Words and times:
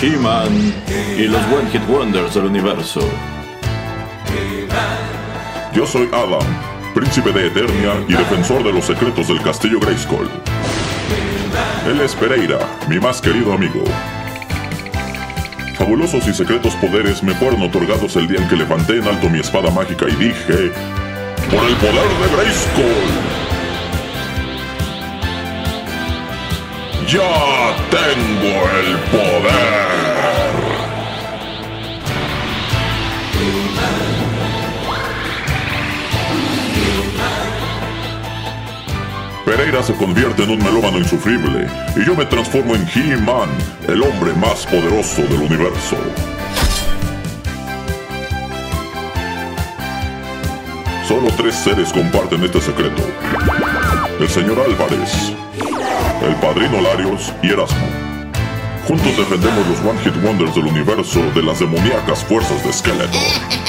He-Man 0.00 0.74
y 1.16 1.22
los 1.22 1.40
One 1.46 1.70
Hit 1.70 1.82
Wonders 1.88 2.34
del 2.34 2.44
universo. 2.44 3.00
Yo 5.72 5.86
soy 5.86 6.08
Adam, 6.12 6.46
príncipe 6.94 7.32
de 7.32 7.46
Eternia 7.46 7.94
y 8.06 8.12
defensor 8.12 8.62
de 8.62 8.72
los 8.72 8.84
secretos 8.84 9.28
del 9.28 9.40
castillo 9.40 9.80
Grayskull. 9.80 10.28
Él 11.86 12.00
es 12.00 12.14
Pereira, 12.14 12.58
mi 12.88 12.98
más 12.98 13.22
querido 13.22 13.54
amigo. 13.54 13.84
Fabulosos 15.78 16.26
y 16.26 16.34
secretos 16.34 16.74
poderes 16.74 17.22
me 17.22 17.34
fueron 17.34 17.62
otorgados 17.62 18.16
el 18.16 18.28
día 18.28 18.40
en 18.40 18.48
que 18.48 18.56
levanté 18.56 18.98
en 18.98 19.06
alto 19.06 19.30
mi 19.30 19.40
espada 19.40 19.70
mágica 19.70 20.06
y 20.08 20.16
dije, 20.16 20.72
¡Por 21.50 21.64
el 21.64 21.76
poder 21.76 22.08
de 22.20 22.36
Grayskull! 22.36 23.45
¡Ya 27.08 27.76
tengo 27.88 28.68
el 28.80 28.98
poder! 29.10 29.86
Pereira 39.44 39.84
se 39.84 39.94
convierte 39.94 40.42
en 40.42 40.50
un 40.50 40.58
melómano 40.58 40.98
insufrible 40.98 41.68
y 41.94 42.04
yo 42.04 42.16
me 42.16 42.24
transformo 42.24 42.74
en 42.74 42.84
He-Man, 42.92 43.50
el 43.86 44.02
hombre 44.02 44.32
más 44.32 44.66
poderoso 44.66 45.22
del 45.22 45.42
universo. 45.42 45.96
Solo 51.06 51.28
tres 51.36 51.54
seres 51.54 51.92
comparten 51.92 52.42
este 52.42 52.60
secreto. 52.60 53.04
El 54.18 54.28
señor 54.28 54.58
Álvarez, 54.58 55.35
el 56.22 56.34
padrino 56.36 56.80
Larios 56.80 57.32
y 57.42 57.50
Erasmo. 57.50 57.86
Juntos 58.86 59.16
defendemos 59.16 59.66
los 59.68 59.80
One 59.80 59.98
Hit 60.00 60.14
Wonders 60.24 60.54
del 60.54 60.66
universo 60.66 61.20
de 61.34 61.42
las 61.42 61.58
demoníacas 61.58 62.24
fuerzas 62.24 62.64
de 62.64 62.72
Skeletor. 62.72 63.20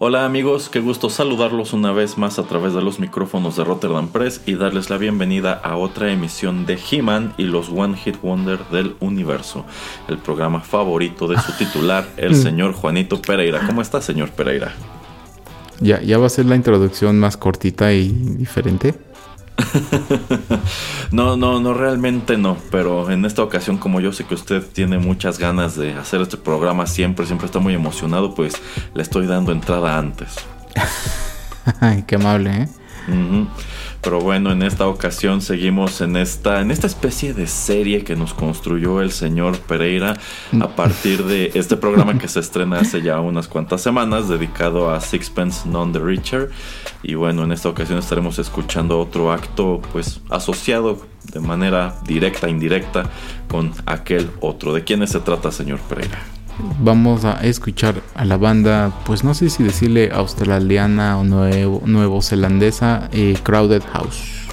Hola 0.00 0.24
amigos, 0.24 0.68
qué 0.68 0.78
gusto 0.78 1.10
saludarlos 1.10 1.72
una 1.72 1.90
vez 1.90 2.18
más 2.18 2.38
a 2.38 2.44
través 2.44 2.72
de 2.72 2.80
los 2.80 3.00
micrófonos 3.00 3.56
de 3.56 3.64
Rotterdam 3.64 4.06
Press 4.06 4.42
y 4.46 4.54
darles 4.54 4.90
la 4.90 4.96
bienvenida 4.96 5.54
a 5.54 5.76
otra 5.76 6.12
emisión 6.12 6.66
de 6.66 6.78
He-Man 6.78 7.34
y 7.36 7.42
los 7.42 7.68
One 7.68 7.96
Hit 7.96 8.14
Wonder 8.22 8.60
del 8.70 8.94
universo, 9.00 9.64
el 10.06 10.18
programa 10.18 10.60
favorito 10.60 11.26
de 11.26 11.40
su 11.40 11.50
titular, 11.58 12.06
el 12.16 12.36
señor 12.36 12.74
Juanito 12.74 13.20
Pereira. 13.20 13.66
¿Cómo 13.66 13.82
está, 13.82 14.00
señor 14.00 14.30
Pereira? 14.30 14.72
Ya, 15.80 16.00
ya 16.00 16.16
va 16.16 16.26
a 16.26 16.30
ser 16.30 16.46
la 16.46 16.54
introducción 16.54 17.18
más 17.18 17.36
cortita 17.36 17.92
y 17.92 18.08
diferente. 18.08 18.94
no, 21.10 21.36
no, 21.36 21.60
no, 21.60 21.74
realmente 21.74 22.36
no. 22.36 22.56
Pero 22.70 23.10
en 23.10 23.24
esta 23.24 23.42
ocasión, 23.42 23.78
como 23.78 24.00
yo 24.00 24.12
sé 24.12 24.24
que 24.24 24.34
usted 24.34 24.62
tiene 24.62 24.98
muchas 24.98 25.38
ganas 25.38 25.76
de 25.76 25.94
hacer 25.94 26.20
este 26.20 26.36
programa 26.36 26.86
siempre, 26.86 27.26
siempre 27.26 27.46
está 27.46 27.58
muy 27.58 27.74
emocionado, 27.74 28.34
pues 28.34 28.54
le 28.94 29.02
estoy 29.02 29.26
dando 29.26 29.52
entrada 29.52 29.98
antes. 29.98 30.36
Ay, 31.80 32.04
qué 32.06 32.16
amable, 32.16 32.62
¿eh? 32.62 32.68
Pero 34.00 34.20
bueno, 34.20 34.52
en 34.52 34.62
esta 34.62 34.86
ocasión 34.86 35.40
seguimos 35.42 36.00
en 36.00 36.16
esta, 36.16 36.60
en 36.60 36.70
esta 36.70 36.86
especie 36.86 37.34
de 37.34 37.46
serie 37.46 38.04
que 38.04 38.16
nos 38.16 38.32
construyó 38.32 39.00
el 39.00 39.10
señor 39.10 39.58
Pereira 39.58 40.16
a 40.60 40.68
partir 40.68 41.24
de 41.24 41.50
este 41.54 41.76
programa 41.76 42.16
que 42.16 42.28
se 42.28 42.40
estrena 42.48 42.78
hace 42.78 43.02
ya 43.02 43.20
unas 43.20 43.48
cuantas 43.48 43.82
semanas, 43.82 44.28
dedicado 44.28 44.90
a 44.90 45.00
Sixpence 45.00 45.68
Non 45.68 45.92
the 45.92 45.98
Richer. 45.98 46.50
Y 47.02 47.14
bueno, 47.14 47.44
en 47.44 47.52
esta 47.52 47.68
ocasión 47.68 47.98
estaremos 47.98 48.38
escuchando 48.38 49.00
otro 49.00 49.32
acto, 49.32 49.82
pues 49.92 50.20
asociado 50.30 51.00
de 51.32 51.40
manera 51.40 51.96
directa, 52.06 52.48
indirecta, 52.48 53.10
con 53.48 53.72
aquel 53.86 54.30
otro. 54.40 54.72
¿De 54.72 54.84
quiénes 54.84 55.10
se 55.10 55.20
trata, 55.20 55.50
señor 55.50 55.80
Pereira? 55.80 56.37
Vamos 56.80 57.24
a 57.24 57.34
escuchar 57.44 58.02
a 58.14 58.24
la 58.24 58.36
banda, 58.36 58.92
pues 59.04 59.24
no 59.24 59.34
sé 59.34 59.50
si 59.50 59.62
decirle 59.62 60.10
australiana 60.12 61.18
o 61.18 61.24
nuevo, 61.24 61.82
nuevo 61.86 62.22
zelandesa, 62.22 63.08
eh, 63.12 63.36
Crowded 63.42 63.82
House. 63.92 64.48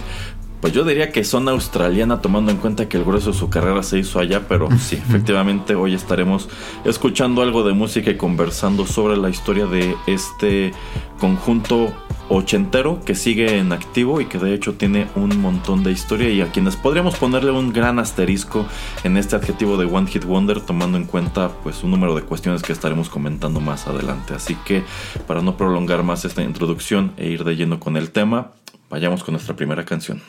Pues 0.61 0.73
yo 0.73 0.83
diría 0.83 1.11
que 1.11 1.23
son 1.23 1.47
australiana 1.47 2.21
tomando 2.21 2.51
en 2.51 2.57
cuenta 2.57 2.89
que 2.89 2.97
el 2.97 3.03
grueso 3.03 3.31
de 3.31 3.37
su 3.37 3.49
carrera 3.49 3.83
se 3.83 3.99
hizo 3.99 4.19
allá, 4.19 4.47
pero 4.47 4.67
sí, 4.79 4.95
efectivamente 4.95 5.75
hoy 5.75 5.93
estaremos 5.93 6.49
escuchando 6.85 7.43
algo 7.43 7.63
de 7.63 7.73
música 7.73 8.09
y 8.09 8.17
conversando 8.17 8.87
sobre 8.87 9.15
la 9.15 9.29
historia 9.29 9.67
de 9.67 9.95
este 10.07 10.73
conjunto 11.19 11.93
ochentero 12.29 13.01
que 13.03 13.15
sigue 13.15 13.57
en 13.57 13.71
activo 13.71 14.21
y 14.21 14.25
que 14.25 14.37
de 14.37 14.53
hecho 14.53 14.73
tiene 14.73 15.07
un 15.15 15.39
montón 15.39 15.83
de 15.83 15.91
historia 15.91 16.29
y 16.29 16.41
a 16.41 16.51
quienes 16.51 16.75
podríamos 16.75 17.15
ponerle 17.15 17.51
un 17.51 17.73
gran 17.73 17.99
asterisco 17.99 18.65
en 19.03 19.17
este 19.17 19.35
adjetivo 19.35 19.77
de 19.77 19.85
One 19.85 20.07
Hit 20.07 20.25
Wonder 20.25 20.61
tomando 20.61 20.97
en 20.97 21.05
cuenta 21.05 21.49
pues 21.63 21.83
un 21.83 21.91
número 21.91 22.15
de 22.15 22.23
cuestiones 22.23 22.61
que 22.61 22.73
estaremos 22.73 23.09
comentando 23.09 23.59
más 23.59 23.87
adelante. 23.87 24.33
Así 24.33 24.55
que 24.65 24.83
para 25.27 25.41
no 25.41 25.57
prolongar 25.57 26.03
más 26.03 26.25
esta 26.25 26.43
introducción 26.43 27.13
e 27.17 27.27
ir 27.27 27.43
de 27.43 27.55
lleno 27.55 27.79
con 27.79 27.97
el 27.97 28.11
tema, 28.11 28.51
vayamos 28.89 29.23
con 29.23 29.33
nuestra 29.33 29.55
primera 29.55 29.85
canción. 29.85 30.21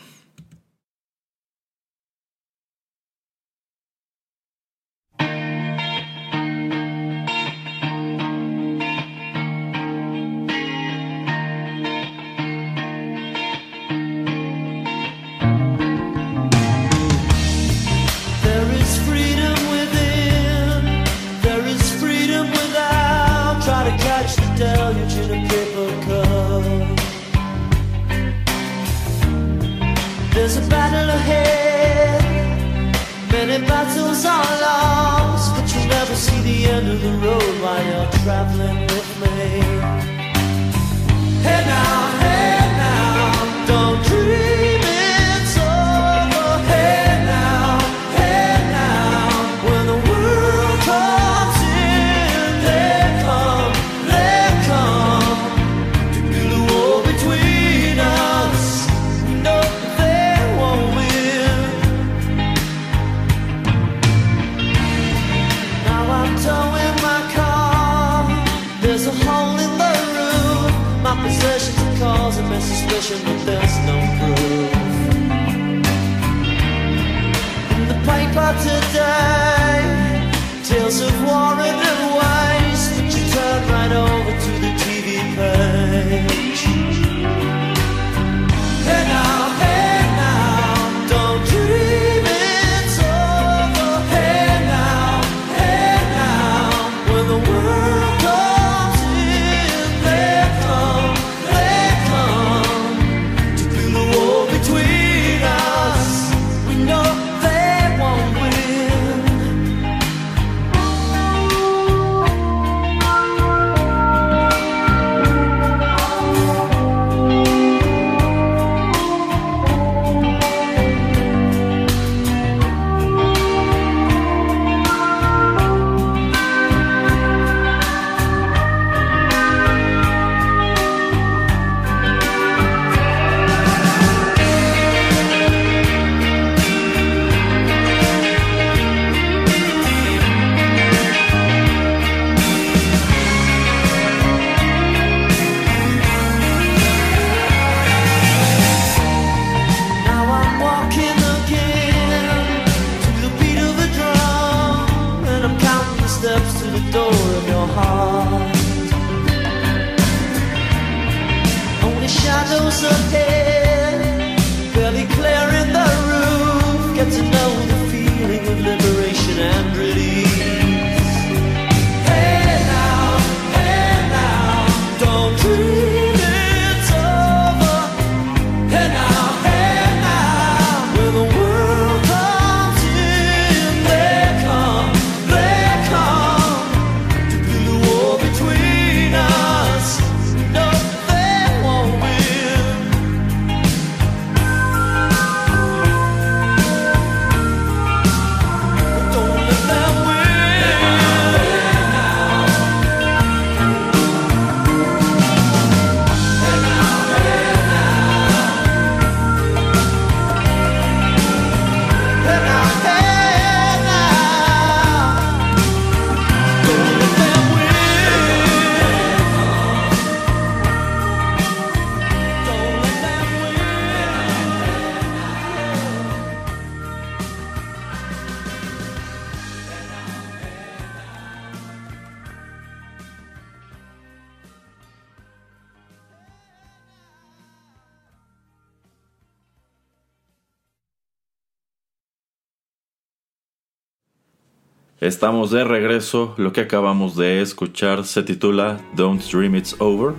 Estamos 245.26 245.50
de 245.50 245.64
regreso. 245.64 246.34
Lo 246.36 246.52
que 246.52 246.60
acabamos 246.60 247.16
de 247.16 247.42
escuchar 247.42 248.04
se 248.04 248.22
titula 248.22 248.78
Don't 248.94 249.20
Dream 249.24 249.56
It's 249.56 249.74
Over. 249.80 250.14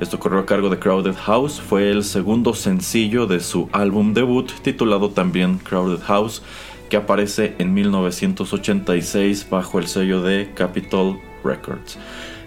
Esto 0.00 0.18
corrió 0.18 0.38
a 0.38 0.46
cargo 0.46 0.70
de 0.70 0.78
Crowded 0.78 1.14
House. 1.14 1.60
Fue 1.60 1.90
el 1.90 2.02
segundo 2.02 2.54
sencillo 2.54 3.26
de 3.26 3.40
su 3.40 3.68
álbum 3.72 4.14
debut, 4.14 4.50
titulado 4.62 5.10
también 5.10 5.58
Crowded 5.58 6.02
House, 6.04 6.42
que 6.88 6.96
aparece 6.96 7.54
en 7.58 7.74
1986 7.74 9.46
bajo 9.50 9.78
el 9.78 9.88
sello 9.88 10.22
de 10.22 10.50
Capitol 10.54 11.20
Records. 11.44 11.98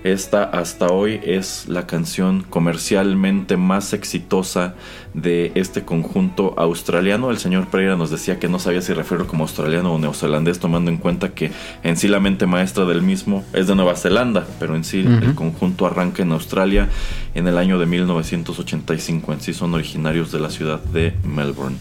Esta 0.04 0.44
hasta 0.44 0.88
hoy 0.88 1.20
es 1.24 1.68
la 1.68 1.86
canción 1.86 2.46
comercialmente 2.50 3.58
más 3.58 3.92
exitosa 3.92 4.76
de 5.14 5.52
este 5.56 5.84
conjunto 5.84 6.54
australiano. 6.58 7.32
El 7.32 7.38
señor 7.38 7.68
Pereira 7.68 7.98
nos 7.98 8.10
decía 8.10 8.40
que 8.40 8.48
no 8.48 8.60
sabía 8.60 8.82
si 8.82 8.94
refiero 8.94 9.28
como 9.28 9.44
australiano 9.44 9.94
o 9.94 10.00
neozelandés, 10.00 10.60
tomando 10.60 10.90
en 10.90 10.98
cuenta 10.98 11.34
que 11.34 11.52
en 11.84 11.98
sí 11.98 12.08
la 12.08 12.22
mente 12.22 12.46
maestra 12.46 12.86
del 12.86 13.02
mismo 13.02 13.44
es 13.52 13.68
de 13.68 13.76
Nueva 13.76 13.98
Zelanda, 13.98 14.48
pero 14.58 14.76
en 14.76 14.86
sí 14.86 15.00
el 15.00 15.36
conjunto 15.36 15.86
arranca 15.86 16.24
en 16.24 16.32
Australia 16.32 16.88
en 17.36 17.48
el 17.48 17.58
año 17.58 17.78
de 17.78 17.86
1985. 17.86 19.34
En 19.34 19.42
sí 19.42 19.54
son 19.54 19.74
originarios 19.74 20.32
de 20.32 20.40
la 20.40 20.50
ciudad 20.50 20.80
de 20.80 21.14
Melbourne. 21.26 21.76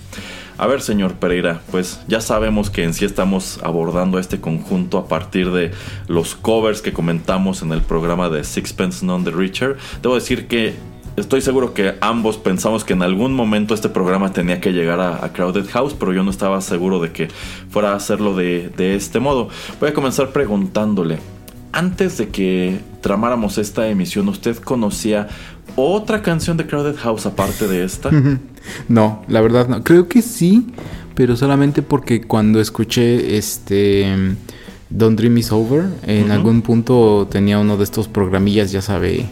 A 0.59 0.67
ver, 0.67 0.83
señor 0.83 1.15
Pereira, 1.15 1.61
pues 1.71 2.01
ya 2.09 2.21
sabemos 2.21 2.69
que 2.69 2.83
en 2.83 2.93
sí 2.93 3.05
estamos 3.05 3.61
abordando 3.63 4.19
este 4.19 4.41
conjunto 4.41 4.99
a 4.99 5.07
partir 5.07 5.53
de 5.53 5.71
los 6.09 6.35
covers 6.35 6.83
que 6.83 6.93
comentamos 6.93 7.63
en 7.63 7.71
el 7.71 7.81
programa 7.81 8.29
de 8.29 8.43
Sixpence 8.43 9.07
None 9.07 9.25
the 9.25 9.31
Richer. 9.31 9.77
Debo 10.03 10.17
decir 10.17 10.49
que 10.49 10.75
estoy 11.17 11.43
seguro 11.43 11.75
que 11.75 11.95
ambos 12.01 12.39
pensamos 12.39 12.83
que 12.83 12.95
en 12.95 13.03
algún 13.03 13.35
momento 13.35 13.73
este 13.73 13.89
programa 13.89 14.33
tenía 14.33 14.61
que 14.61 14.73
llegar 14.73 14.99
a, 14.99 15.33
Crowded 15.33 15.69
House, 15.71 15.95
pero 15.95 16.13
yo 16.13 16.25
no 16.25 16.31
estaba 16.33 16.61
seguro 16.61 16.99
de 16.99 17.13
que 17.13 17.29
fuera 17.71 17.93
a 17.93 17.95
hacerlo 17.95 18.35
de, 18.35 18.69
de 18.77 18.97
este 18.97 19.21
modo. 19.21 19.51
Voy 19.79 19.91
a 19.91 19.95
comenzar 19.95 20.31
preguntándole, 20.31 21.21
antes 21.71 22.19
de 22.19 22.31
que 22.31 22.81
tramáramos 23.01 23.59
esta 23.59 23.89
emisión, 23.89 24.29
¿usted 24.29 24.57
conocía 24.57 25.29
otra 25.77 26.23
canción 26.23 26.57
de 26.57 26.67
Crowded 26.67 26.97
House 26.97 27.27
aparte 27.27 27.69
de 27.69 27.85
esta? 27.85 28.11
No, 28.89 29.23
la 29.29 29.41
verdad 29.41 29.69
no. 29.69 29.83
Creo 29.83 30.09
que 30.09 30.23
sí, 30.23 30.67
pero 31.15 31.37
solamente 31.37 31.83
porque 31.83 32.21
cuando 32.23 32.61
escuché 32.61 33.37
este 33.37 34.07
Don't 34.91 35.19
Dream 35.19 35.39
Is 35.39 35.53
Over, 35.53 35.85
en 36.07 36.31
algún 36.31 36.63
punto 36.63 37.27
tenía 37.31 37.59
uno 37.59 37.77
de 37.77 37.85
estos 37.85 38.09
programillas, 38.09 38.73
ya 38.73 38.81
sabe, 38.83 39.27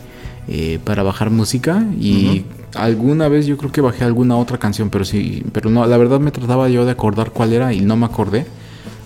eh, 0.48 0.78
para 0.84 1.02
bajar 1.02 1.30
música 1.30 1.84
y 2.00 2.44
alguna 2.74 3.28
vez 3.28 3.46
yo 3.46 3.56
creo 3.56 3.72
que 3.72 3.80
bajé 3.80 4.04
alguna 4.04 4.36
otra 4.36 4.58
canción, 4.58 4.90
pero 4.90 5.04
sí, 5.04 5.42
pero 5.52 5.70
no, 5.70 5.86
la 5.86 5.96
verdad 5.96 6.20
me 6.20 6.30
trataba 6.30 6.68
yo 6.68 6.84
de 6.84 6.90
acordar 6.92 7.30
cuál 7.30 7.52
era 7.52 7.72
y 7.72 7.80
no 7.80 7.96
me 7.96 8.04
acordé, 8.06 8.46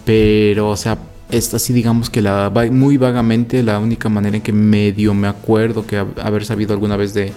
pero 0.05 0.71
o 0.71 0.77
sea, 0.77 0.99
esta 1.31 1.59
sí 1.61 1.73
digamos 1.73 2.11
que 2.11 2.21
la 2.23 2.49
va- 2.49 2.67
muy 2.67 2.97
vagamente 2.97 3.63
la 3.63 3.79
única 3.79 4.09
manera 4.09 4.37
en 4.37 4.43
que 4.43 4.53
medio 4.53 5.15
me 5.15 5.29
acuerdo 5.29 5.87
que 5.87 6.01
hab- 6.01 6.21
haber 6.21 6.45
sabido 6.45 6.73
alguna 6.73 6.97
vez 6.97 7.15
de 7.15 7.33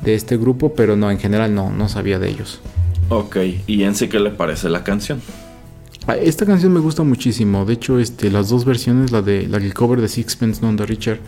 de 0.00 0.14
este 0.14 0.36
grupo, 0.36 0.74
pero 0.74 0.96
no, 0.96 1.10
en 1.10 1.18
general 1.18 1.54
no, 1.54 1.70
no 1.70 1.88
sabía 1.88 2.18
de 2.18 2.28
ellos. 2.30 2.60
Ok, 3.08 3.36
¿y 3.66 3.82
en 3.84 3.94
sí 3.94 4.08
qué 4.08 4.20
le 4.20 4.30
parece 4.30 4.68
la 4.68 4.84
canción? 4.84 5.22
Ah, 6.06 6.16
Esta 6.16 6.46
canción 6.46 6.72
me 6.72 6.80
gusta 6.80 7.02
muchísimo. 7.02 7.64
De 7.66 7.74
hecho, 7.74 7.98
este, 7.98 8.30
las 8.30 8.48
dos 8.48 8.64
versiones, 8.64 9.12
la 9.12 9.20
de 9.22 9.46
la 9.46 9.58
del 9.58 9.74
cover 9.74 10.00
de 10.00 10.08
Sixpence 10.08 10.62
None 10.62 10.76
the 10.78 10.86
Richer 10.86 11.20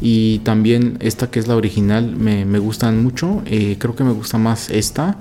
y 0.00 0.40
también 0.40 0.96
esta 1.00 1.30
que 1.30 1.40
es 1.40 1.48
la 1.48 1.56
original, 1.56 2.14
me, 2.16 2.44
me 2.44 2.58
gustan 2.60 3.02
mucho. 3.02 3.42
Eh, 3.46 3.76
creo 3.78 3.96
que 3.96 4.04
me 4.04 4.12
gusta 4.12 4.38
más 4.38 4.70
esta. 4.70 5.18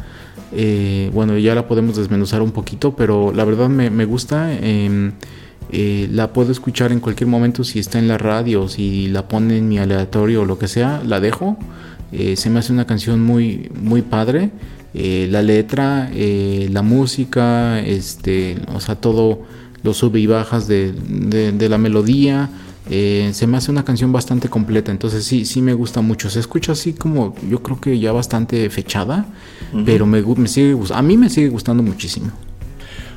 Eh, 0.52 1.10
bueno, 1.14 1.38
ya 1.38 1.56
la 1.56 1.68
podemos 1.68 1.96
desmenuzar 1.98 2.42
un 2.42 2.52
poquito, 2.52 2.96
pero 2.96 3.34
la 3.34 3.44
verdad 3.46 3.70
me, 3.70 3.90
me 3.90 4.06
gusta. 4.06 4.54
em, 4.54 5.14
eh, 5.70 6.08
la 6.12 6.32
puedo 6.32 6.52
escuchar 6.52 6.92
en 6.94 7.02
cualquier 7.02 7.28
momento 7.28 7.64
si 7.66 7.80
está 7.80 8.00
en 8.00 8.08
la 8.08 8.18
radio, 8.18 8.70
si 8.70 9.08
la 9.10 9.28
pone 9.28 9.58
en 9.58 9.68
mi 9.68 9.80
aleatorio 9.80 10.44
o 10.44 10.46
lo 10.46 10.58
que 10.60 10.68
sea, 10.68 11.02
la 11.06 11.20
dejo. 11.20 11.58
Eh, 12.12 12.36
se 12.36 12.50
me 12.50 12.60
hace 12.60 12.72
una 12.74 12.86
canción 12.86 13.22
muy, 13.24 13.70
muy 13.82 14.02
padre. 14.02 14.52
Eh, 14.94 15.28
la 15.30 15.42
letra, 15.42 16.10
eh, 16.14 16.70
la 16.72 16.82
música, 16.82 17.80
este, 17.80 18.58
o 18.74 18.80
sea, 18.80 18.96
todo 18.96 19.44
lo 19.84 19.94
sube 19.94 20.20
y 20.20 20.28
bajas 20.28 20.68
de, 20.68 20.92
de- 20.94 21.52
de 21.52 21.70
la 21.70 21.78
melodía. 21.78 22.50
se 22.90 23.46
me 23.48 23.58
hace 23.58 23.70
una 23.70 23.84
canción 23.84 24.14
bastante 24.14 24.48
completa, 24.48 24.92
entonces 24.92 25.26
sí, 25.26 25.44
sí 25.46 25.62
me 25.62 25.74
gusta 25.74 26.00
mucho. 26.02 26.30
Se 26.30 26.40
escucha 26.40 26.72
así 26.72 26.94
como, 26.94 27.36
yo 27.50 27.62
creo 27.62 27.82
que 27.82 28.00
ya 28.00 28.14
bastante 28.14 28.70
fechada, 28.70 29.26
pero 29.86 30.06
me, 30.06 30.24
gu- 30.24 30.38
me 30.38 30.48
sigue, 30.48 30.74
a 30.94 31.02
mí 31.02 31.18
me 31.18 31.30
sigue 31.30 31.50
gustando 31.50 31.84
muchísimo. 31.84 32.32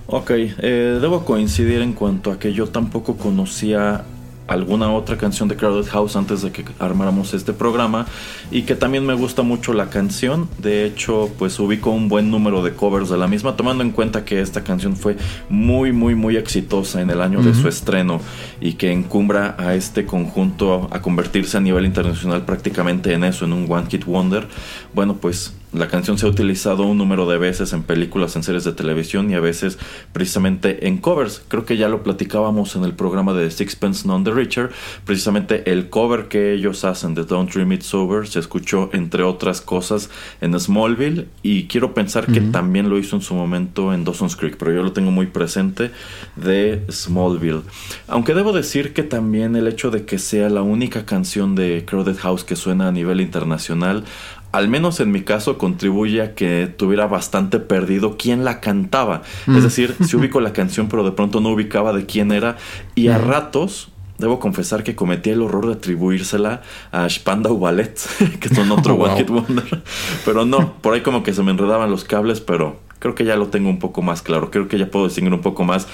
Ok, 0.08 0.30
eh, 0.32 0.98
debo 1.00 1.24
coincidir 1.24 1.82
en 1.82 1.92
cuanto 1.92 2.32
a 2.32 2.38
que 2.40 2.52
yo 2.52 2.66
tampoco 2.66 3.16
conocía 3.16 4.04
alguna 4.50 4.92
otra 4.92 5.16
canción 5.16 5.48
de 5.48 5.56
Crowded 5.56 5.88
House 5.90 6.16
antes 6.16 6.42
de 6.42 6.50
que 6.50 6.64
armáramos 6.78 7.34
este 7.34 7.52
programa 7.52 8.06
y 8.50 8.62
que 8.62 8.74
también 8.74 9.06
me 9.06 9.14
gusta 9.14 9.42
mucho 9.42 9.72
la 9.72 9.90
canción. 9.90 10.48
De 10.58 10.84
hecho, 10.84 11.30
pues 11.38 11.58
ubico 11.60 11.90
un 11.90 12.08
buen 12.08 12.30
número 12.30 12.62
de 12.62 12.72
covers 12.72 13.08
de 13.08 13.16
la 13.16 13.28
misma, 13.28 13.56
tomando 13.56 13.84
en 13.84 13.92
cuenta 13.92 14.24
que 14.24 14.40
esta 14.40 14.64
canción 14.64 14.96
fue 14.96 15.16
muy, 15.48 15.92
muy, 15.92 16.14
muy 16.14 16.36
exitosa 16.36 17.00
en 17.00 17.10
el 17.10 17.20
año 17.20 17.42
de 17.42 17.54
su 17.54 17.68
estreno 17.68 18.20
y 18.60 18.72
que 18.72 18.92
encumbra 18.92 19.54
a 19.56 19.74
este 19.74 20.04
conjunto 20.04 20.88
a 20.90 21.00
convertirse 21.00 21.56
a 21.56 21.60
nivel 21.60 21.86
internacional 21.86 22.44
prácticamente 22.44 23.12
en 23.12 23.24
eso, 23.24 23.44
en 23.44 23.52
un 23.52 23.70
One 23.70 23.86
Hit 23.88 24.04
Wonder. 24.04 24.48
Bueno, 24.92 25.16
pues 25.16 25.54
la 25.72 25.88
canción 25.88 26.18
se 26.18 26.26
ha 26.26 26.28
utilizado 26.28 26.84
un 26.84 26.98
número 26.98 27.28
de 27.28 27.38
veces 27.38 27.72
en 27.72 27.84
películas, 27.84 28.34
en 28.34 28.42
series 28.42 28.64
de 28.64 28.72
televisión 28.72 29.30
y 29.30 29.34
a 29.34 29.40
veces 29.40 29.78
precisamente 30.12 30.88
en 30.88 30.98
covers. 30.98 31.42
Creo 31.46 31.64
que 31.64 31.76
ya 31.76 31.88
lo 31.88 32.02
platicábamos 32.02 32.74
en 32.74 32.84
el 32.84 32.92
programa 32.92 33.34
de 33.34 33.50
Sixpence 33.50 34.06
None 34.06 34.24
the 34.24 34.32
Richer. 34.32 34.70
Precisamente 35.04 35.70
el 35.70 35.88
cover 35.88 36.26
que 36.28 36.52
ellos 36.52 36.84
hacen 36.84 37.14
de 37.14 37.24
Don't 37.24 37.52
Dream 37.52 37.72
It's 37.72 37.94
Over 37.94 38.26
se 38.26 38.40
escuchó 38.40 38.90
entre 38.92 39.22
otras 39.22 39.60
cosas 39.60 40.10
en 40.40 40.58
Smallville 40.58 41.28
y 41.42 41.64
quiero 41.64 41.94
pensar 41.94 42.26
que 42.26 42.40
también 42.40 42.90
lo 42.90 42.98
hizo 42.98 43.16
en 43.16 43.22
su 43.22 43.34
momento 43.34 43.94
en 43.94 44.04
Dawson's 44.04 44.36
Creek, 44.36 44.56
pero 44.56 44.72
yo 44.72 44.82
lo 44.82 44.92
tengo 44.92 45.10
muy 45.10 45.26
presente 45.26 45.90
de 46.36 46.84
Smallville. 46.90 47.62
Aunque 48.08 48.34
debo 48.34 48.52
decir 48.52 48.92
que 48.92 49.02
también 49.02 49.54
el 49.54 49.68
hecho 49.68 49.90
de 49.90 50.04
que 50.04 50.18
sea 50.18 50.48
la 50.48 50.62
única 50.62 51.06
canción 51.06 51.54
de 51.54 51.84
Crowded 51.86 52.16
House 52.18 52.44
que 52.44 52.56
suena 52.56 52.88
a 52.88 52.92
nivel 52.92 53.20
internacional 53.20 54.04
al 54.52 54.68
menos 54.68 55.00
en 55.00 55.12
mi 55.12 55.22
caso, 55.22 55.58
contribuye 55.58 56.22
a 56.22 56.34
que 56.34 56.66
tuviera 56.66 57.06
bastante 57.06 57.60
perdido 57.60 58.16
quién 58.18 58.44
la 58.44 58.60
cantaba. 58.60 59.22
Es 59.46 59.62
decir, 59.62 59.94
si 60.04 60.16
ubico 60.16 60.40
la 60.40 60.52
canción, 60.54 60.88
pero 60.88 61.04
de 61.04 61.12
pronto 61.12 61.40
no 61.40 61.50
ubicaba 61.50 61.92
de 61.92 62.06
quién 62.06 62.32
era. 62.32 62.56
Y 62.94 63.08
a 63.08 63.18
ratos, 63.18 63.90
debo 64.18 64.40
confesar 64.40 64.82
que 64.82 64.94
cometí 64.94 65.30
el 65.30 65.42
horror 65.42 65.66
de 65.66 65.74
atribuírsela 65.74 66.62
a 66.90 67.08
Spandau 67.08 67.58
Ballet, 67.58 67.94
que 68.40 68.48
son 68.48 68.70
otro 68.72 68.94
Oh, 68.94 68.96
wow. 68.98 69.06
One 69.06 69.16
Hit 69.18 69.30
Wonder. 69.30 69.82
Pero 70.24 70.44
no, 70.44 70.74
por 70.80 70.94
ahí 70.94 71.02
como 71.02 71.22
que 71.22 71.32
se 71.32 71.42
me 71.42 71.52
enredaban 71.52 71.90
los 71.90 72.04
cables, 72.04 72.40
pero 72.40 72.80
creo 72.98 73.14
que 73.14 73.24
ya 73.24 73.36
lo 73.36 73.48
tengo 73.48 73.68
un 73.68 73.78
poco 73.78 74.02
más 74.02 74.22
claro. 74.22 74.50
Creo 74.50 74.68
que 74.68 74.78
ya 74.78 74.90
puedo 74.90 75.06
distinguir 75.06 75.32
un 75.32 75.42
poco 75.42 75.64
más 75.64 75.86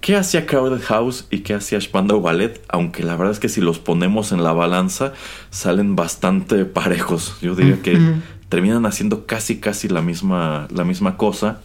qué 0.00 0.16
hacía 0.16 0.46
Crowded 0.46 0.82
House 0.82 1.26
y 1.30 1.40
qué 1.40 1.54
hacía 1.54 1.80
Spandau 1.80 2.20
Ballet, 2.20 2.60
aunque 2.68 3.02
la 3.02 3.16
verdad 3.16 3.32
es 3.32 3.40
que 3.40 3.48
si 3.48 3.60
los 3.60 3.78
ponemos 3.78 4.32
en 4.32 4.42
la 4.42 4.52
balanza 4.52 5.12
salen 5.50 5.96
bastante 5.96 6.64
parejos. 6.64 7.36
Yo 7.40 7.54
diría 7.54 7.82
que 7.82 7.98
terminan 8.48 8.86
haciendo 8.86 9.26
casi 9.26 9.60
casi 9.60 9.88
la 9.88 10.02
misma 10.02 10.66
la 10.70 10.84
misma 10.84 11.16
cosa. 11.16 11.60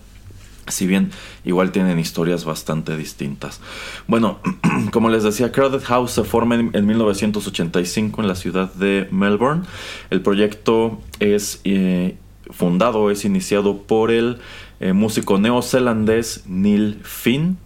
Si 0.67 0.87
bien 0.87 1.11
igual 1.43 1.71
tienen 1.71 1.99
historias 1.99 2.43
bastante 2.43 2.97
distintas. 2.97 3.61
Bueno, 4.07 4.39
como 4.91 5.09
les 5.09 5.23
decía, 5.23 5.51
Crowded 5.51 5.83
House 5.83 6.11
se 6.11 6.23
forma 6.23 6.55
en, 6.55 6.71
en 6.73 6.87
1985 6.87 8.21
en 8.21 8.27
la 8.27 8.35
ciudad 8.35 8.73
de 8.73 9.07
Melbourne. 9.11 9.61
El 10.09 10.21
proyecto 10.21 10.99
es 11.19 11.61
eh, 11.65 12.17
fundado, 12.49 13.11
es 13.11 13.25
iniciado 13.25 13.83
por 13.83 14.11
el 14.11 14.39
eh, 14.79 14.93
músico 14.93 15.37
neozelandés 15.37 16.43
Neil 16.47 16.99
Finn. 17.03 17.57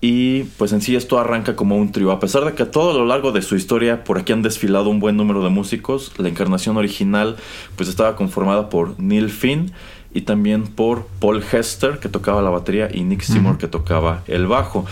Y 0.00 0.44
pues 0.56 0.72
en 0.72 0.80
sí 0.80 0.96
esto 0.96 1.18
arranca 1.18 1.56
como 1.56 1.76
un 1.76 1.92
trío. 1.92 2.10
A 2.10 2.20
pesar 2.20 2.44
de 2.44 2.54
que 2.54 2.62
a 2.62 2.70
todo 2.70 2.98
lo 2.98 3.04
largo 3.04 3.32
de 3.32 3.42
su 3.42 3.54
historia 3.54 4.02
por 4.02 4.18
aquí 4.18 4.32
han 4.32 4.42
desfilado 4.42 4.88
un 4.88 4.98
buen 4.98 5.16
número 5.16 5.42
de 5.44 5.50
músicos, 5.50 6.12
la 6.16 6.28
encarnación 6.28 6.76
original 6.78 7.36
pues 7.76 7.88
estaba 7.88 8.16
conformada 8.16 8.70
por 8.70 8.98
Neil 8.98 9.28
Finn 9.28 9.72
y 10.14 10.22
también 10.22 10.64
por 10.64 11.06
Paul 11.20 11.42
Hester 11.42 11.98
que 11.98 12.08
tocaba 12.08 12.40
la 12.40 12.50
batería 12.50 12.88
y 12.92 13.02
Nick 13.02 13.22
Seymour 13.22 13.58
que 13.58 13.68
tocaba 13.68 14.22
el 14.26 14.46
bajo. 14.46 14.86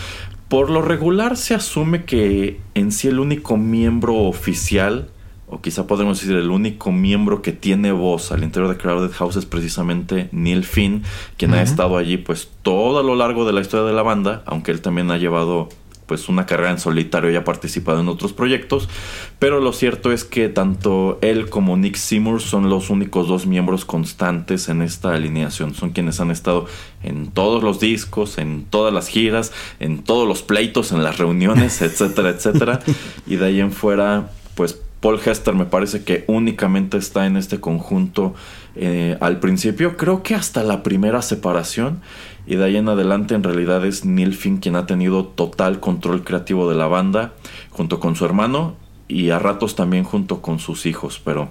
Por 0.47 0.69
lo 0.69 0.81
regular 0.81 1.37
se 1.37 1.55
asume 1.55 2.05
que 2.05 2.59
en 2.75 2.91
sí 2.91 3.07
el 3.07 3.19
único 3.19 3.57
miembro 3.57 4.15
oficial 4.15 5.09
o 5.49 5.61
quizá 5.61 5.87
podemos 5.87 6.19
decir 6.19 6.35
el 6.35 6.51
único 6.51 6.91
miembro 6.91 7.41
que 7.41 7.51
tiene 7.51 7.91
voz 7.91 8.31
al 8.31 8.43
interior 8.43 8.71
de 8.71 8.77
Crowded 8.77 9.11
House 9.11 9.35
es 9.35 9.45
precisamente 9.45 10.29
Neil 10.31 10.63
Finn, 10.63 11.03
quien 11.37 11.53
ha 11.53 11.61
estado 11.61 11.97
allí 11.97 12.17
pues 12.17 12.49
todo 12.61 12.99
a 12.99 13.03
lo 13.03 13.15
largo 13.15 13.45
de 13.45 13.53
la 13.53 13.61
historia 13.61 13.85
de 13.85 13.93
la 13.93 14.03
banda, 14.03 14.43
aunque 14.45 14.71
él 14.71 14.81
también 14.81 15.09
ha 15.11 15.17
llevado 15.17 15.69
pues 16.09 16.27
una 16.27 16.47
carrera 16.47 16.71
en 16.71 16.79
solitario 16.79 17.29
y 17.29 17.35
ha 17.35 17.43
participado 17.43 18.01
en 18.01 18.07
otros 18.07 18.33
proyectos, 18.33 18.89
pero 19.37 19.59
lo 19.59 19.73
cierto 19.73 20.11
es 20.11 20.23
que 20.23 20.49
tanto 20.49 21.19
él 21.21 21.49
como 21.49 21.77
Nick 21.77 21.97
Seymour 21.97 22.41
son 22.41 22.67
los 22.67 22.89
únicos 22.89 23.27
dos 23.27 23.45
miembros 23.45 23.85
constantes 23.85 24.69
en 24.69 24.81
esta 24.81 25.13
alineación, 25.13 25.75
son 25.75 25.91
quienes 25.91 26.19
han 26.19 26.31
estado 26.31 26.65
en 27.03 27.27
todos 27.27 27.61
los 27.61 27.79
discos, 27.79 28.39
en 28.39 28.65
todas 28.65 28.91
las 28.91 29.07
giras, 29.07 29.51
en 29.79 30.03
todos 30.03 30.27
los 30.27 30.41
pleitos, 30.41 30.91
en 30.91 31.03
las 31.03 31.19
reuniones, 31.19 31.79
etcétera, 31.83 32.29
etcétera, 32.29 32.79
y 33.27 33.35
de 33.35 33.45
ahí 33.45 33.59
en 33.59 33.71
fuera 33.71 34.31
pues 34.55 34.79
Paul 35.01 35.19
Hester 35.23 35.53
me 35.53 35.65
parece 35.65 36.03
que 36.03 36.25
únicamente 36.27 36.97
está 36.97 37.25
en 37.25 37.37
este 37.37 37.59
conjunto 37.59 38.33
eh, 38.75 39.17
al 39.21 39.39
principio, 39.39 39.97
creo 39.97 40.23
que 40.23 40.35
hasta 40.35 40.63
la 40.63 40.83
primera 40.83 41.21
separación 41.21 42.01
y 42.45 42.55
de 42.55 42.65
ahí 42.65 42.77
en 42.77 42.89
adelante 42.89 43.35
en 43.35 43.43
realidad 43.43 43.85
es 43.85 44.05
Neil 44.05 44.33
Finn 44.33 44.57
quien 44.57 44.75
ha 44.75 44.85
tenido 44.85 45.25
total 45.25 45.79
control 45.79 46.23
creativo 46.23 46.69
de 46.69 46.75
la 46.75 46.87
banda 46.87 47.33
junto 47.69 47.99
con 47.99 48.15
su 48.15 48.25
hermano 48.25 48.75
y 49.07 49.29
a 49.29 49.39
ratos 49.39 49.75
también 49.75 50.03
junto 50.03 50.41
con 50.41 50.59
sus 50.59 50.85
hijos, 50.85 51.21
pero 51.23 51.49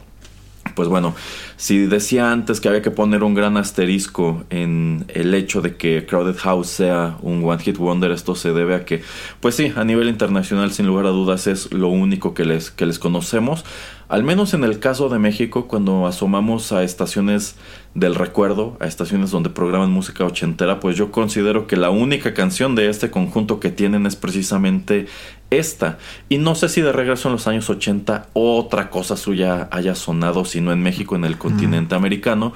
pues 0.75 0.88
bueno, 0.88 1.14
si 1.56 1.87
decía 1.87 2.32
antes 2.32 2.60
que 2.60 2.68
había 2.68 2.82
que 2.82 2.90
poner 2.90 3.22
un 3.22 3.34
gran 3.34 3.56
asterisco 3.56 4.44
en 4.50 5.04
el 5.08 5.34
hecho 5.34 5.60
de 5.60 5.76
que 5.76 6.06
Crowded 6.06 6.37
House 6.38 6.68
sea 6.68 7.16
un 7.22 7.44
One 7.44 7.62
Hit 7.62 7.78
Wonder, 7.78 8.10
esto 8.10 8.34
se 8.34 8.52
debe 8.52 8.75
a 8.75 8.84
que, 8.84 9.02
pues 9.40 9.54
sí, 9.54 9.72
a 9.75 9.84
nivel 9.84 10.08
internacional 10.08 10.72
sin 10.72 10.87
lugar 10.87 11.06
a 11.06 11.10
dudas 11.10 11.46
es 11.46 11.72
lo 11.72 11.88
único 11.88 12.34
que 12.34 12.44
les, 12.44 12.70
que 12.70 12.87
les 12.87 12.98
conocemos. 12.98 13.64
Al 14.08 14.25
menos 14.25 14.54
en 14.54 14.64
el 14.64 14.78
caso 14.78 15.10
de 15.10 15.18
México, 15.18 15.68
cuando 15.68 16.06
asomamos 16.06 16.72
a 16.72 16.82
estaciones 16.82 17.56
del 17.95 18.14
recuerdo, 18.14 18.76
a 18.80 18.87
estaciones 18.87 19.30
donde 19.30 19.50
programan 19.50 19.90
música 19.90 20.25
ochentera, 20.25 20.78
pues 20.78 20.97
yo 20.97 21.11
considero 21.11 21.66
que 21.66 21.76
la 21.76 21.90
única 21.90 22.35
canción 22.35 22.75
de 22.75 22.88
este 22.88 23.11
conjunto 23.11 23.61
que 23.61 23.71
tienen 23.71 24.07
es 24.07 24.14
precisamente 24.14 25.07
esta. 25.50 25.99
Y 26.28 26.38
no 26.38 26.54
sé 26.54 26.68
si 26.68 26.80
de 26.80 26.92
regreso 26.92 27.28
en 27.28 27.33
los 27.33 27.47
años 27.49 27.68
80 27.68 28.28
otra 28.35 28.90
cosa 28.90 29.16
suya 29.16 29.68
haya 29.73 29.95
sonado, 29.95 30.45
sino 30.45 30.73
en 30.73 30.83
México, 30.83 31.16
en 31.16 31.25
el 31.25 31.38
continente 31.38 31.95
americano. 31.95 32.52